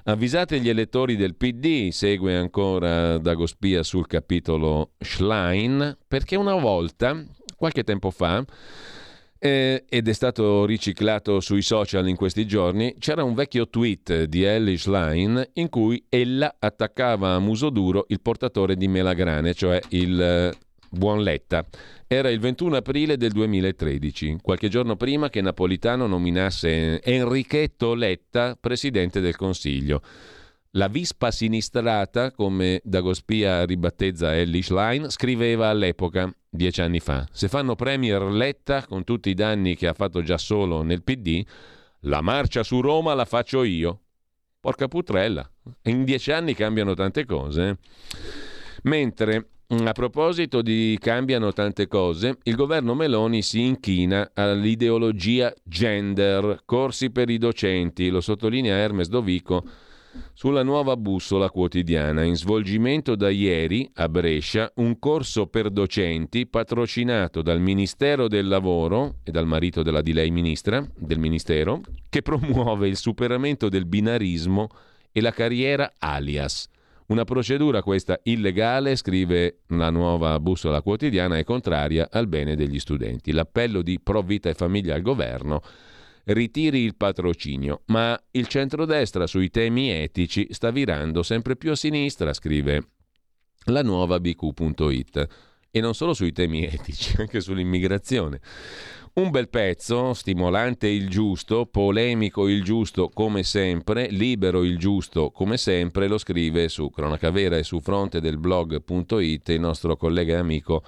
[0.09, 7.25] Avvisate gli elettori del PD, segue ancora Dagospia sul capitolo Schlein, perché una volta,
[7.57, 8.45] qualche tempo fa,
[9.39, 14.45] eh, ed è stato riciclato sui social in questi giorni, c'era un vecchio tweet di
[14.45, 20.21] Ellie Schlein in cui ella attaccava a muso duro il portatore di melagrane, cioè il
[20.21, 20.53] eh,
[20.97, 21.65] Buon Letta.
[22.07, 29.21] Era il 21 aprile del 2013, qualche giorno prima che Napolitano nominasse Enrichetto Letta presidente
[29.21, 30.01] del Consiglio.
[30.71, 37.75] La vispa sinistrata, come Dagospia ribattezza Ellie Schlein, scriveva all'epoca, dieci anni fa, se fanno
[37.75, 41.45] premier Letta con tutti i danni che ha fatto già solo nel PD,
[42.01, 44.01] la marcia su Roma la faccio io.
[44.61, 45.49] Porca putrella,
[45.85, 47.69] in dieci anni cambiano tante cose.
[47.69, 47.77] Eh.
[48.83, 57.11] Mentre a proposito di cambiano tante cose, il governo Meloni si inchina all'ideologia gender, corsi
[57.11, 59.65] per i docenti, lo sottolinea Hermes Dovico
[60.33, 62.23] sulla nuova bussola quotidiana.
[62.23, 69.17] In svolgimento da ieri a Brescia un corso per docenti patrocinato dal Ministero del Lavoro
[69.25, 74.69] e dal marito della di lei ministra del Ministero che promuove il superamento del binarismo
[75.11, 76.69] e la carriera alias.
[77.09, 83.31] Una procedura questa illegale, scrive la nuova bussola quotidiana, è contraria al bene degli studenti.
[83.31, 85.63] L'appello di Pro Vita e Famiglia al governo
[86.25, 92.33] ritiri il patrocinio, ma il centrodestra sui temi etici sta virando sempre più a sinistra,
[92.33, 92.89] scrive
[93.67, 95.27] la nuova bq.it.
[95.71, 98.41] E non solo sui temi etici, anche sull'immigrazione.
[99.19, 105.57] Un bel pezzo, stimolante il giusto, polemico il giusto come sempre, libero il giusto come
[105.57, 110.37] sempre, lo scrive su Cronaca Vera e su fronte del blog.it il nostro collega e
[110.37, 110.85] amico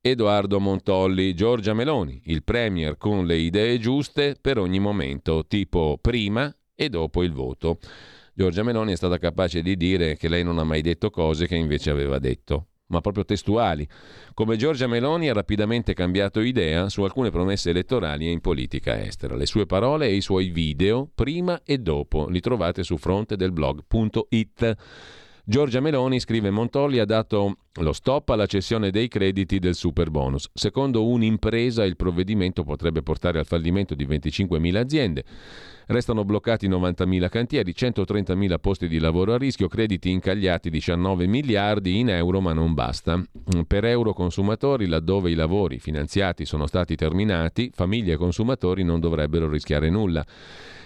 [0.00, 6.52] Edoardo Montolli, Giorgia Meloni, il premier con le idee giuste per ogni momento, tipo prima
[6.74, 7.78] e dopo il voto.
[8.34, 11.54] Giorgia Meloni è stata capace di dire che lei non ha mai detto cose che
[11.54, 13.88] invece aveva detto ma proprio testuali,
[14.34, 19.34] come Giorgia Meloni ha rapidamente cambiato idea su alcune promesse elettorali e in politica estera.
[19.34, 23.52] Le sue parole e i suoi video, prima e dopo, li trovate su fronte del
[23.52, 24.76] blog.it.
[25.50, 30.48] Giorgia Meloni, scrive Montolli, ha dato lo stop alla cessione dei crediti del super bonus.
[30.54, 35.24] Secondo un'impresa il provvedimento potrebbe portare al fallimento di 25.000 aziende.
[35.86, 42.10] Restano bloccati 90.000 cantieri, 130.000 posti di lavoro a rischio, crediti incagliati 19 miliardi in
[42.10, 43.20] euro, ma non basta.
[43.66, 49.48] Per euro consumatori, laddove i lavori finanziati sono stati terminati, famiglie e consumatori non dovrebbero
[49.48, 50.24] rischiare nulla.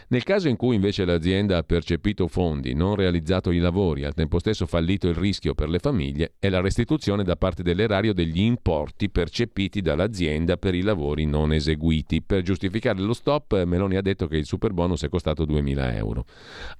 [0.08, 4.14] Nel caso in cui invece l'azienda ha percepito fondi, non realizzato i lavori, e al
[4.14, 8.40] tempo stesso fallito il rischio per le famiglie, è la restituzione da parte dell'erario degli
[8.40, 12.22] importi percepiti dall'azienda per i lavori non eseguiti.
[12.22, 16.26] Per giustificare lo stop, Meloni ha detto che il super bonus è costato 2.000 euro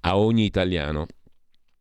[0.00, 1.06] a ogni italiano.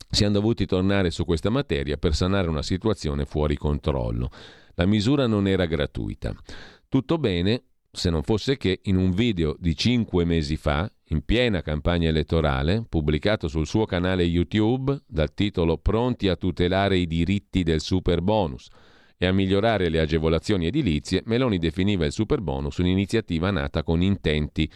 [0.10, 4.30] Siamo dovuti tornare su questa materia per sanare una situazione fuori controllo.
[4.76, 6.34] La misura non era gratuita.
[6.88, 7.64] Tutto bene
[7.96, 12.84] se non fosse che in un video di cinque mesi fa in piena campagna elettorale,
[12.90, 18.68] pubblicato sul suo canale YouTube dal titolo Pronti a tutelare i diritti del super bonus
[19.16, 24.68] e a migliorare le agevolazioni edilizie, Meloni definiva il super bonus un'iniziativa nata con intenti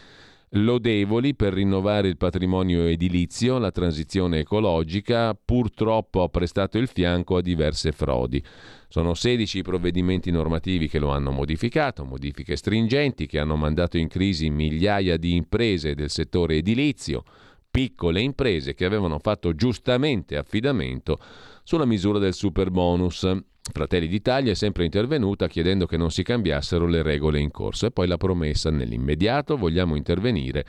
[0.50, 7.42] lodevoli per rinnovare il patrimonio edilizio, la transizione ecologica, purtroppo ha prestato il fianco a
[7.42, 8.42] diverse frodi.
[8.90, 14.08] Sono 16 i provvedimenti normativi che lo hanno modificato, modifiche stringenti che hanno mandato in
[14.08, 17.22] crisi migliaia di imprese del settore edilizio,
[17.70, 21.20] piccole imprese che avevano fatto giustamente affidamento
[21.64, 23.30] sulla misura del super bonus.
[23.60, 27.90] Fratelli d'Italia è sempre intervenuta chiedendo che non si cambiassero le regole in corso e
[27.90, 30.64] poi la promessa nell'immediato vogliamo intervenire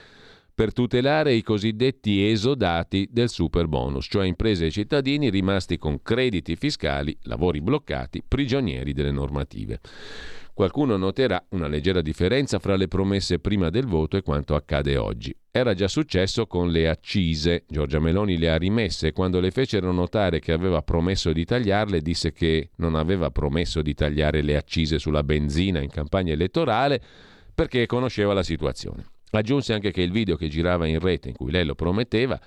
[0.59, 6.57] per tutelare i cosiddetti esodati del super bonus, cioè imprese e cittadini rimasti con crediti
[6.57, 9.79] fiscali, lavori bloccati, prigionieri delle normative.
[10.53, 15.33] Qualcuno noterà una leggera differenza fra le promesse prima del voto e quanto accade oggi.
[15.49, 17.63] Era già successo con le accise.
[17.65, 22.33] Giorgia Meloni le ha rimesse quando le fecero notare che aveva promesso di tagliarle disse
[22.33, 27.01] che non aveva promesso di tagliare le accise sulla benzina in campagna elettorale
[27.55, 29.05] perché conosceva la situazione.
[29.31, 32.39] Aggiunse anche che il video che girava in rete in cui lei lo prometteva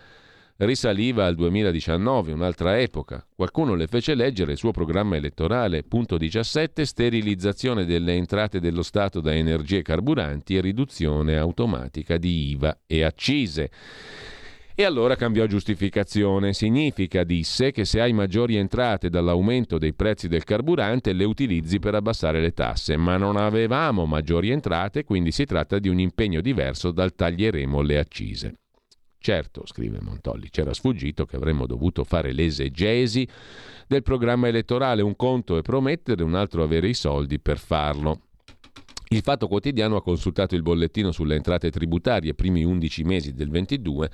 [0.65, 3.25] risaliva al 2019, un'altra epoca.
[3.35, 9.21] Qualcuno le fece leggere il suo programma elettorale, punto 17, sterilizzazione delle entrate dello Stato
[9.21, 13.71] da energie carburanti e riduzione automatica di IVA e accise.
[14.75, 16.55] E allora cambiò giustificazione.
[16.55, 21.95] Significa, disse, che se hai maggiori entrate dall'aumento dei prezzi del carburante le utilizzi per
[21.95, 26.91] abbassare le tasse, ma non avevamo maggiori entrate, quindi si tratta di un impegno diverso
[26.91, 28.55] dal taglieremo le accise.
[29.19, 33.29] Certo, scrive Montolli, c'era sfuggito che avremmo dovuto fare l'esegesi
[33.87, 38.23] del programma elettorale, un conto è promettere, un altro avere i soldi per farlo.
[39.11, 44.11] Il Fatto Quotidiano ha consultato il bollettino sulle entrate tributarie primi 11 mesi del 22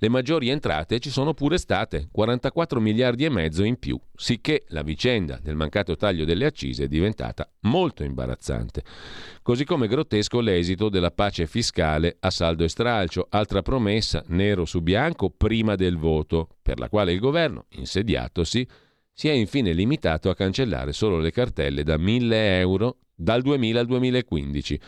[0.00, 4.82] le maggiori entrate ci sono pure state, 44 miliardi e mezzo in più, sicché la
[4.82, 8.84] vicenda del mancato taglio delle accise è diventata molto imbarazzante.
[9.42, 14.82] Così come grottesco l'esito della pace fiscale a saldo e stralcio, altra promessa nero su
[14.82, 18.68] bianco prima del voto, per la quale il governo, insediatosi,
[19.12, 23.86] si è infine limitato a cancellare solo le cartelle da 1000 euro dal 2000 al
[23.86, 24.80] 2015,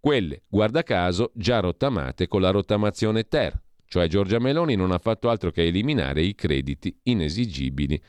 [0.00, 5.28] quelle, guarda caso, già rottamate con la rottamazione Ter, cioè Giorgia Meloni non ha fatto
[5.28, 8.00] altro che eliminare i crediti inesigibili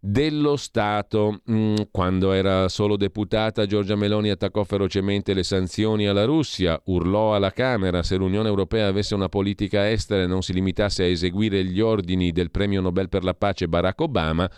[0.00, 1.40] dello Stato.
[1.50, 7.52] Mm, quando era solo deputata, Giorgia Meloni attaccò ferocemente le sanzioni alla Russia, urlò alla
[7.52, 11.80] Camera se l'Unione Europea avesse una politica estera e non si limitasse a eseguire gli
[11.80, 14.50] ordini del premio Nobel per la pace Barack Obama,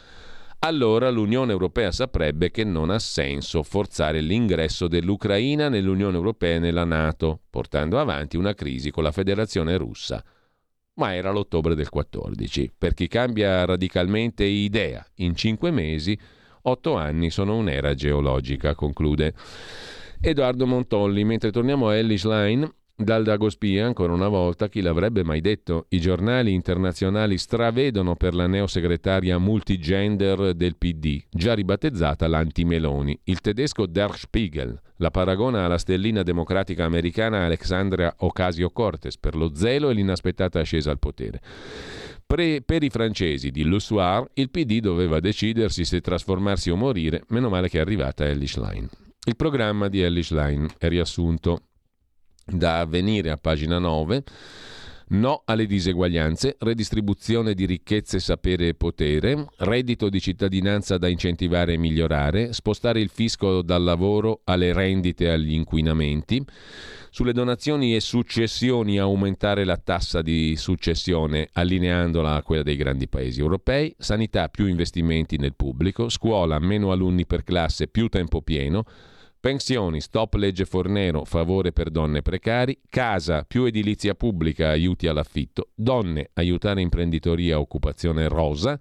[0.61, 6.85] allora l'Unione Europea saprebbe che non ha senso forzare l'ingresso dell'Ucraina nell'Unione Europea e nella
[6.85, 10.23] Nato, portando avanti una crisi con la Federazione russa.
[10.95, 12.73] Ma era l'ottobre del 14.
[12.77, 16.19] Per chi cambia radicalmente idea in cinque mesi,
[16.63, 19.35] otto anni sono un'era geologica, conclude.
[20.21, 22.71] Edoardo Montolli, mentre torniamo a Ellis Line,
[23.03, 25.87] dal Dagospia, ancora una volta, chi l'avrebbe mai detto?
[25.89, 33.19] I giornali internazionali stravedono per la neosegretaria multigender del PD, già ribattezzata l'anti-Meloni.
[33.25, 39.89] Il tedesco Der Spiegel la paragona alla stellina democratica americana Alexandria Ocasio-Cortez per lo zelo
[39.89, 41.41] e l'inaspettata ascesa al potere.
[42.27, 47.25] Pre, per i francesi di Le Soir, il PD doveva decidersi se trasformarsi o morire,
[47.29, 48.89] meno male che è arrivata Ellis Line.
[49.25, 51.63] Il programma di Ellis Line è riassunto
[52.45, 54.25] da avvenire a pagina 9.
[55.13, 61.79] No alle diseguaglianze, redistribuzione di ricchezze, sapere e potere, reddito di cittadinanza da incentivare e
[61.79, 66.45] migliorare, spostare il fisco dal lavoro alle rendite e agli inquinamenti,
[67.11, 73.41] sulle donazioni e successioni aumentare la tassa di successione allineandola a quella dei grandi paesi
[73.41, 78.85] europei, sanità più investimenti nel pubblico, scuola meno alunni per classe più tempo pieno,
[79.41, 86.29] Pensioni, stop legge Fornero, favore per donne precari, casa, più edilizia pubblica, aiuti all'affitto, donne,
[86.35, 88.79] aiutare imprenditoria, occupazione rosa,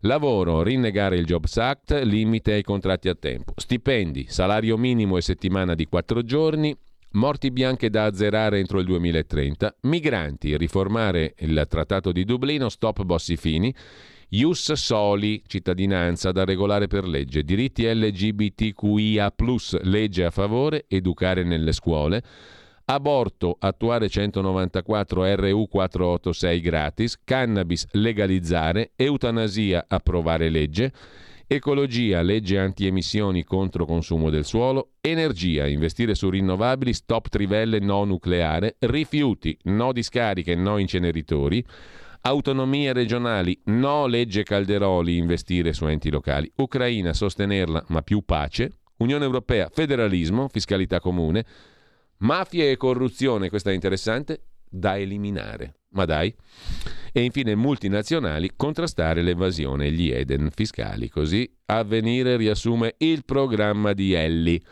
[0.00, 5.76] lavoro, rinnegare il Jobs Act, limite ai contratti a tempo, stipendi, salario minimo e settimana
[5.76, 6.76] di quattro giorni,
[7.12, 13.36] morti bianche da azzerare entro il 2030, migranti, riformare il Trattato di Dublino, stop bossi
[13.36, 13.72] fini,
[14.30, 19.32] Ius Soli, cittadinanza da regolare per legge, diritti LGBTQIA,
[19.84, 22.22] legge a favore, educare nelle scuole,
[22.84, 30.92] aborto, attuare 194 RU 486 gratis, cannabis legalizzare, eutanasia approvare legge,
[31.46, 38.76] ecologia, legge anti-emissioni contro consumo del suolo, energia, investire su rinnovabili, stop trivelle no nucleare,
[38.80, 41.64] rifiuti, no discariche, no inceneritori,
[42.20, 46.50] Autonomie regionali, no legge Calderoli, investire su enti locali.
[46.56, 48.78] Ucraina, sostenerla, ma più pace.
[48.98, 51.44] Unione Europea, federalismo, fiscalità comune.
[52.18, 55.74] Mafia e corruzione, questa è interessante, da eliminare.
[55.90, 56.34] Ma dai.
[57.12, 61.08] E infine multinazionali, contrastare l'evasione e gli Eden fiscali.
[61.08, 64.62] Così Avvenire riassume il programma di Elli.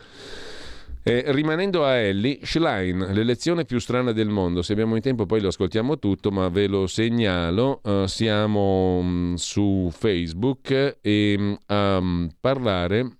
[1.07, 4.61] Eh, rimanendo a Ellie, Schlein, l'elezione più strana del mondo.
[4.61, 7.79] Se abbiamo in tempo poi lo ascoltiamo tutto, ma ve lo segnalo.
[7.81, 13.19] Uh, siamo um, su Facebook e um, a um, parlare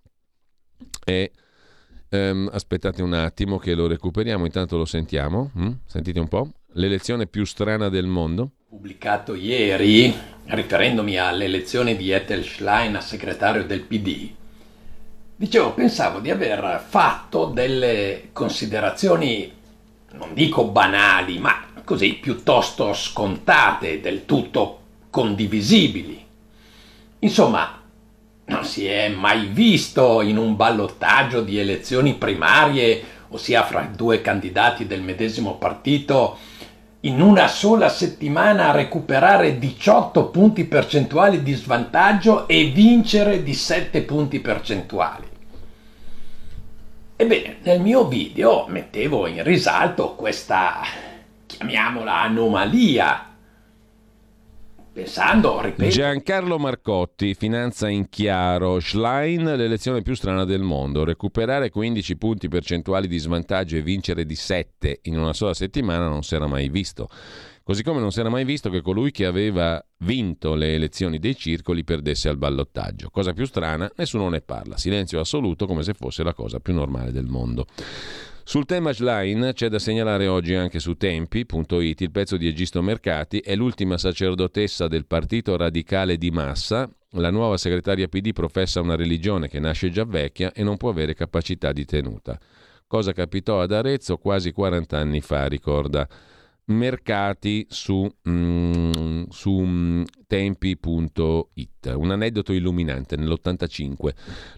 [1.04, 1.32] è...
[2.10, 5.52] Um, aspettate un attimo che lo recuperiamo, intanto lo sentiamo.
[5.58, 5.72] Mm?
[5.86, 6.52] Sentite un po'.
[6.74, 8.52] L'elezione più strana del mondo.
[8.68, 10.14] Pubblicato ieri,
[10.46, 14.30] riferendomi all'elezione di Ethel Schlein a segretario del PD,
[15.40, 19.54] Dicevo, pensavo di aver fatto delle considerazioni,
[20.14, 24.80] non dico banali, ma così piuttosto scontate, del tutto
[25.12, 26.26] condivisibili.
[27.20, 27.80] Insomma,
[28.46, 34.88] non si è mai visto in un ballottaggio di elezioni primarie, ossia fra due candidati
[34.88, 36.40] del medesimo partito,
[37.02, 44.40] in una sola settimana recuperare 18 punti percentuali di svantaggio e vincere di 7 punti
[44.40, 45.26] percentuali.
[47.16, 50.82] Ebbene, nel mio video mettevo in risalto questa,
[51.46, 53.37] chiamiamola anomalia,
[54.98, 55.92] pensando, ripeto.
[55.92, 61.04] Giancarlo Marcotti, finanza in chiaro, Schlein, l'elezione più strana del mondo.
[61.04, 66.24] Recuperare 15 punti percentuali di svantaggio e vincere di 7 in una sola settimana non
[66.24, 67.10] si era mai visto.
[67.62, 71.36] Così come non si era mai visto che colui che aveva vinto le elezioni dei
[71.36, 73.10] circoli perdesse al ballottaggio.
[73.12, 74.78] Cosa più strana, nessuno ne parla.
[74.78, 77.68] Silenzio assoluto come se fosse la cosa più normale del mondo.
[78.48, 83.40] Sul tema Schlein c'è da segnalare oggi anche su tempi.it il pezzo di Egisto Mercati,
[83.40, 89.50] è l'ultima sacerdotessa del partito radicale di massa, la nuova segretaria PD professa una religione
[89.50, 92.40] che nasce già vecchia e non può avere capacità di tenuta.
[92.88, 96.08] Cosa capitò ad Arezzo quasi 40 anni fa, ricorda
[96.68, 101.94] mercati su, mm, su mm, tempi.it.
[101.96, 104.10] Un aneddoto illuminante nell'85.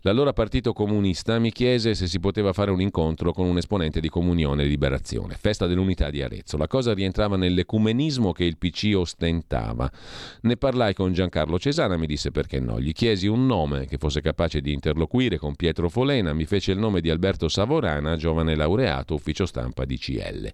[0.01, 4.09] L'allora partito comunista mi chiese se si poteva fare un incontro con un esponente di
[4.09, 6.57] Comunione e Liberazione, festa dell'unità di Arezzo.
[6.57, 9.91] La cosa rientrava nell'ecumenismo che il PC ostentava.
[10.41, 12.79] Ne parlai con Giancarlo Cesana, mi disse perché no.
[12.79, 16.79] Gli chiesi un nome che fosse capace di interloquire con Pietro Folena, mi fece il
[16.79, 20.51] nome di Alberto Savorana, giovane laureato, ufficio stampa di CL.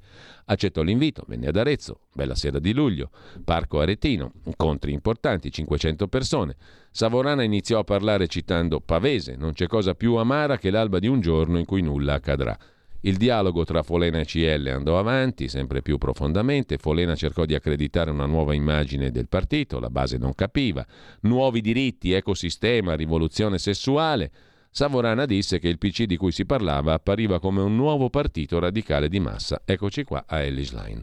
[0.48, 3.10] Accettò l'invito, venne ad Arezzo, bella sera di luglio,
[3.44, 6.56] Parco Aretino, incontri importanti, 500 persone.
[6.92, 11.22] Savorana iniziò a parlare citando Pavese, non c'è cosa più amara che l'alba di un
[11.22, 12.58] giorno in cui nulla accadrà.
[13.06, 16.80] Il dialogo tra Folena e CL andò avanti sempre più profondamente.
[16.80, 20.84] Folena cercò di accreditare una nuova immagine del partito, la base non capiva.
[21.22, 24.32] Nuovi diritti, ecosistema, rivoluzione sessuale.
[24.78, 29.08] Savorana disse che il PC di cui si parlava appariva come un nuovo partito radicale
[29.08, 29.62] di massa.
[29.64, 31.02] Eccoci qua a Ellis Line.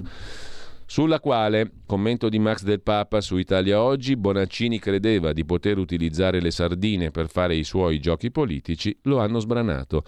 [0.84, 6.42] Sulla quale, commento di Max del Papa su Italia Oggi, Bonaccini credeva di poter utilizzare
[6.42, 10.04] le sardine per fare i suoi giochi politici, lo hanno sbranato.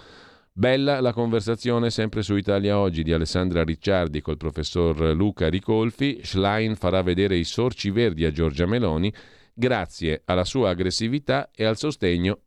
[0.53, 6.21] Bella la conversazione sempre su Italia Oggi di Alessandra Ricciardi col professor Luca Ricolfi.
[6.23, 9.11] Schlein farà vedere i sorci verdi a Giorgia Meloni
[9.55, 12.41] grazie alla sua aggressività e al sostegno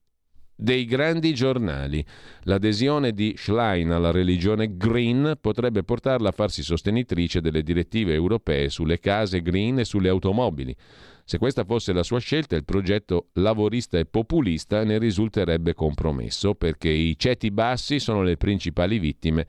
[0.58, 2.04] dei grandi giornali.
[2.42, 9.00] L'adesione di Schlein alla religione green potrebbe portarla a farsi sostenitrice delle direttive europee sulle
[9.00, 10.76] case green e sulle automobili.
[11.24, 16.90] Se questa fosse la sua scelta, il progetto lavorista e populista ne risulterebbe compromesso perché
[16.90, 19.46] i ceti bassi sono le principali vittime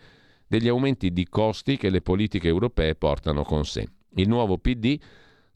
[0.46, 3.86] degli aumenti di costi che le politiche europee portano con sé.
[4.16, 4.98] Il nuovo PD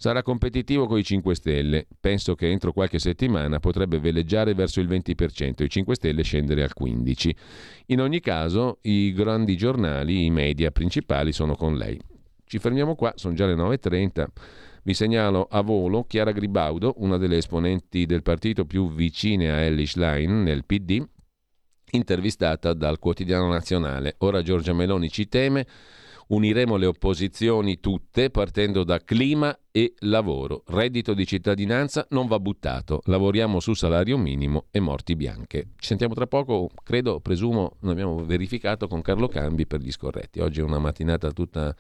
[0.03, 1.87] Sarà competitivo con i 5 Stelle.
[2.01, 6.73] Penso che entro qualche settimana potrebbe veleggiare verso il 20%, i 5 Stelle scendere al
[6.77, 7.31] 15%.
[7.87, 12.01] In ogni caso, i grandi giornali, i media principali sono con lei.
[12.45, 14.27] Ci fermiamo qua, sono già le 9.30.
[14.83, 19.95] Vi segnalo a volo Chiara Gribaudo, una delle esponenti del partito più vicine a Ellis
[19.95, 21.01] Line nel PD,
[21.93, 24.17] intervistata dal quotidiano nazionale.
[24.19, 25.65] Ora Giorgia Meloni ci teme
[26.33, 30.63] Uniremo le opposizioni tutte partendo da clima e lavoro.
[30.69, 33.03] Reddito di cittadinanza non va buttato.
[33.05, 35.73] Lavoriamo su salario minimo e morti bianche.
[35.77, 40.41] Ci sentiamo tra poco, credo, presumo, non abbiamo verificato con Carlo Cambi per gli scorretti.
[40.41, 41.77] Oggi è una mattinata tutta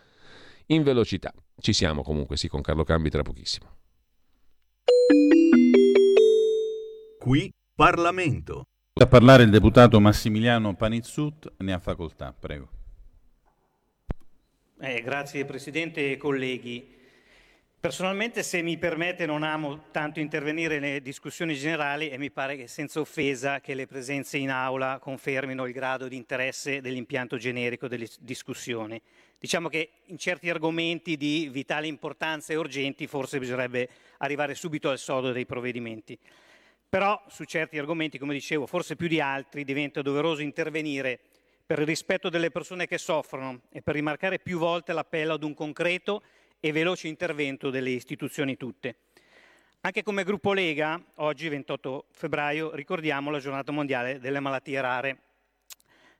[0.66, 1.32] in velocità.
[1.58, 3.78] Ci siamo comunque, sì, con Carlo Cambi tra pochissimo.
[7.18, 8.64] Qui Parlamento.
[9.00, 12.71] A parlare il deputato Massimiliano Panizzut, ne ha facoltà, prego.
[14.84, 16.84] Eh, grazie Presidente e colleghi.
[17.78, 22.66] Personalmente, se mi permette, non amo tanto intervenire nelle discussioni generali e mi pare che
[22.66, 28.08] senza offesa che le presenze in aula confermino il grado di interesse dell'impianto generico delle
[28.18, 29.00] discussioni.
[29.38, 33.88] Diciamo che in certi argomenti di vitale importanza e urgenti forse bisognerebbe
[34.18, 36.18] arrivare subito al sodo dei provvedimenti.
[36.88, 41.20] Però su certi argomenti, come dicevo, forse più di altri, diventa doveroso intervenire
[41.72, 45.54] per il rispetto delle persone che soffrono e per rimarcare più volte l'appello ad un
[45.54, 46.22] concreto
[46.60, 48.96] e veloce intervento delle istituzioni tutte.
[49.80, 55.20] Anche come gruppo Lega, oggi 28 febbraio, ricordiamo la giornata mondiale delle malattie rare,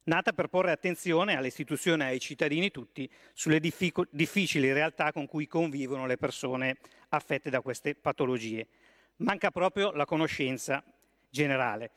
[0.05, 5.27] nata per porre attenzione alle istituzioni e ai cittadini tutti sulle diffic- difficili realtà con
[5.27, 6.79] cui convivono le persone
[7.11, 8.69] affette da queste patologie.
[9.17, 10.83] Manca proprio la conoscenza
[11.29, 11.91] generale.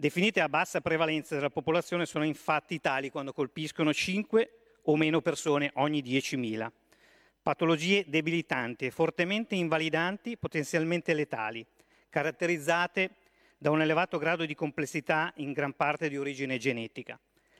[0.00, 4.50] Definite a bassa prevalenza della popolazione sono infatti tali quando colpiscono 5
[4.82, 6.70] o meno persone ogni 10.000.
[7.42, 11.66] Patologie debilitanti e fortemente invalidanti, potenzialmente letali,
[12.10, 13.10] caratterizzate
[13.58, 17.18] da un elevato grado di complessità in gran parte di origine genetica.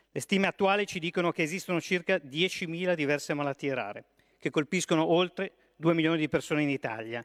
[0.08, 4.04] Le stime attuali ci dicono che esistono circa 10.000 diverse malattie rare,
[4.38, 7.18] che colpiscono oltre 2 milioni di persone in Italia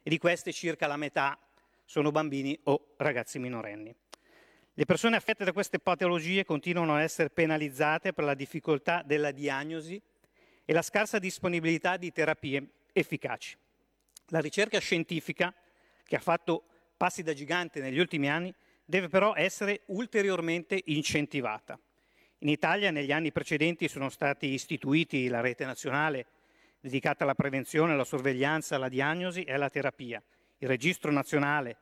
[0.00, 1.36] e di queste circa la metà
[1.84, 3.92] sono bambini o ragazzi minorenni.
[4.74, 10.00] Le persone affette da queste patologie continuano a essere penalizzate per la difficoltà della diagnosi
[10.64, 13.56] e la scarsa disponibilità di terapie efficaci.
[14.28, 15.52] La ricerca scientifica,
[16.04, 16.64] che ha fatto
[16.96, 21.78] passi da gigante negli ultimi anni, deve però essere ulteriormente incentivata.
[22.38, 26.26] In Italia negli anni precedenti sono stati istituiti la rete nazionale
[26.80, 30.22] dedicata alla prevenzione, alla sorveglianza, alla diagnosi e alla terapia,
[30.58, 31.76] il registro nazionale,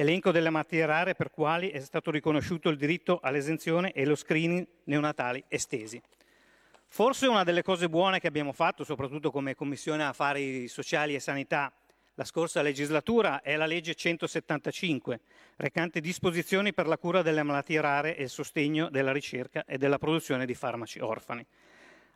[0.00, 4.66] l'elenco delle malattie rare per quali è stato riconosciuto il diritto all'esenzione e lo screening
[4.84, 6.00] neonatali estesi.
[6.86, 11.70] Forse una delle cose buone che abbiamo fatto, soprattutto come Commissione Affari Sociali e Sanità,
[12.14, 15.20] la scorsa legislatura è la legge 175,
[15.56, 19.98] recante disposizioni per la cura delle malattie rare e il sostegno della ricerca e della
[19.98, 21.44] produzione di farmaci orfani.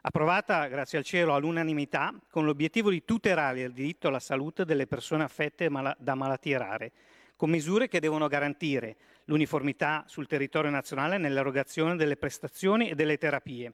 [0.01, 5.24] Approvata, grazie al cielo, all'unanimità, con l'obiettivo di tutelare il diritto alla salute delle persone
[5.24, 6.93] affette da malattie rare,
[7.36, 13.73] con misure che devono garantire l'uniformità sul territorio nazionale nell'erogazione delle prestazioni e delle terapie,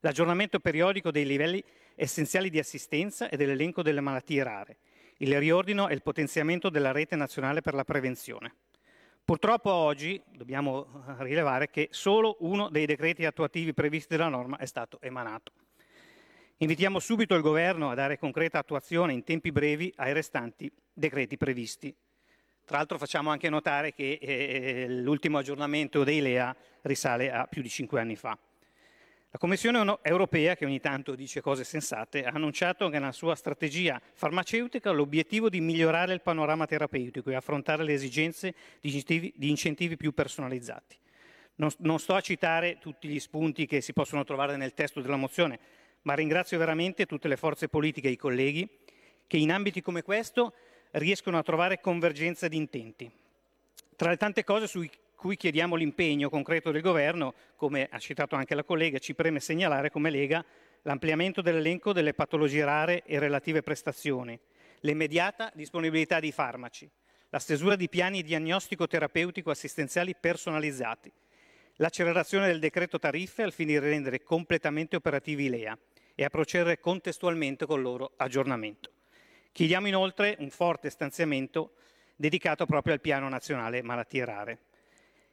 [0.00, 1.62] l'aggiornamento periodico dei livelli
[1.94, 4.78] essenziali di assistenza e dell'elenco delle malattie rare,
[5.18, 8.54] il riordino e il potenziamento della rete nazionale per la prevenzione.
[9.24, 15.00] Purtroppo oggi dobbiamo rilevare che solo uno dei decreti attuativi previsti dalla norma è stato
[15.00, 15.52] emanato.
[16.58, 21.94] Invitiamo subito il Governo a dare concreta attuazione in tempi brevi ai restanti decreti previsti.
[22.64, 27.68] Tra l'altro facciamo anche notare che eh, l'ultimo aggiornamento dei LEA risale a più di
[27.68, 28.38] cinque anni fa.
[29.30, 34.00] La Commissione europea, che ogni tanto dice cose sensate, ha annunciato che nella sua strategia
[34.14, 39.96] farmaceutica l'obiettivo di migliorare il panorama terapeutico e affrontare le esigenze di incentivi, di incentivi
[39.96, 40.96] più personalizzati.
[41.56, 45.16] Non, non, sto a citare tutti gli spunti che si possono trovare nel testo della
[45.16, 45.58] mozione,
[46.02, 48.68] ma ringrazio veramente tutte le forze politiche e i colleghi
[49.26, 50.54] che in ambiti come questo
[50.94, 53.10] riescono a trovare convergenza di intenti.
[53.96, 54.90] Tra le tante cose sui
[55.24, 59.90] cui chiediamo l'impegno concreto del Governo, come ha citato anche la collega, ci preme segnalare
[59.90, 60.44] come Lega
[60.82, 64.38] l'ampliamento dell'elenco delle patologie rare e relative prestazioni,
[64.80, 66.88] l'immediata disponibilità di farmaci,
[67.30, 71.10] la stesura di piani diagnostico-terapeutico assistenziali personalizzati,
[71.76, 75.76] l'accelerazione del decreto tariffe al fine di rendere completamente operativi i LEA
[76.14, 78.93] e a procedere contestualmente con il loro aggiornamento.
[79.54, 81.74] Chiediamo inoltre un forte stanziamento
[82.16, 84.58] dedicato proprio al piano nazionale malattie rare.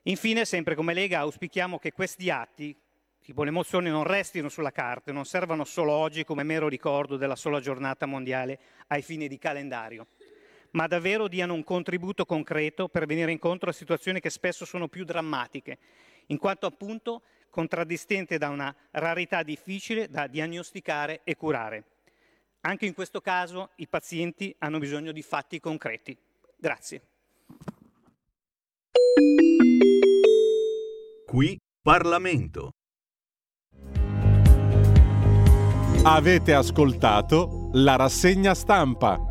[0.03, 2.80] Infine, sempre come Lega, auspichiamo che questi atti,
[3.19, 7.35] tipo le mozioni, non restino sulla carta, non servano solo oggi come mero ricordo della
[7.35, 10.06] sola giornata mondiale ai fini di calendario,
[10.73, 15.03] ma davvero diano un contributo concreto per venire incontro a situazioni che spesso sono più
[15.03, 15.80] drammatiche,
[16.27, 21.85] in quanto appunto contraddistinte da una rarità difficile da diagnosticare e curare.
[22.62, 26.16] Anche in questo caso i pazienti hanno bisogno di fatti concreti.
[26.58, 27.02] Grazie.
[31.26, 32.72] Qui Parlamento.
[36.04, 39.31] Avete ascoltato la rassegna stampa.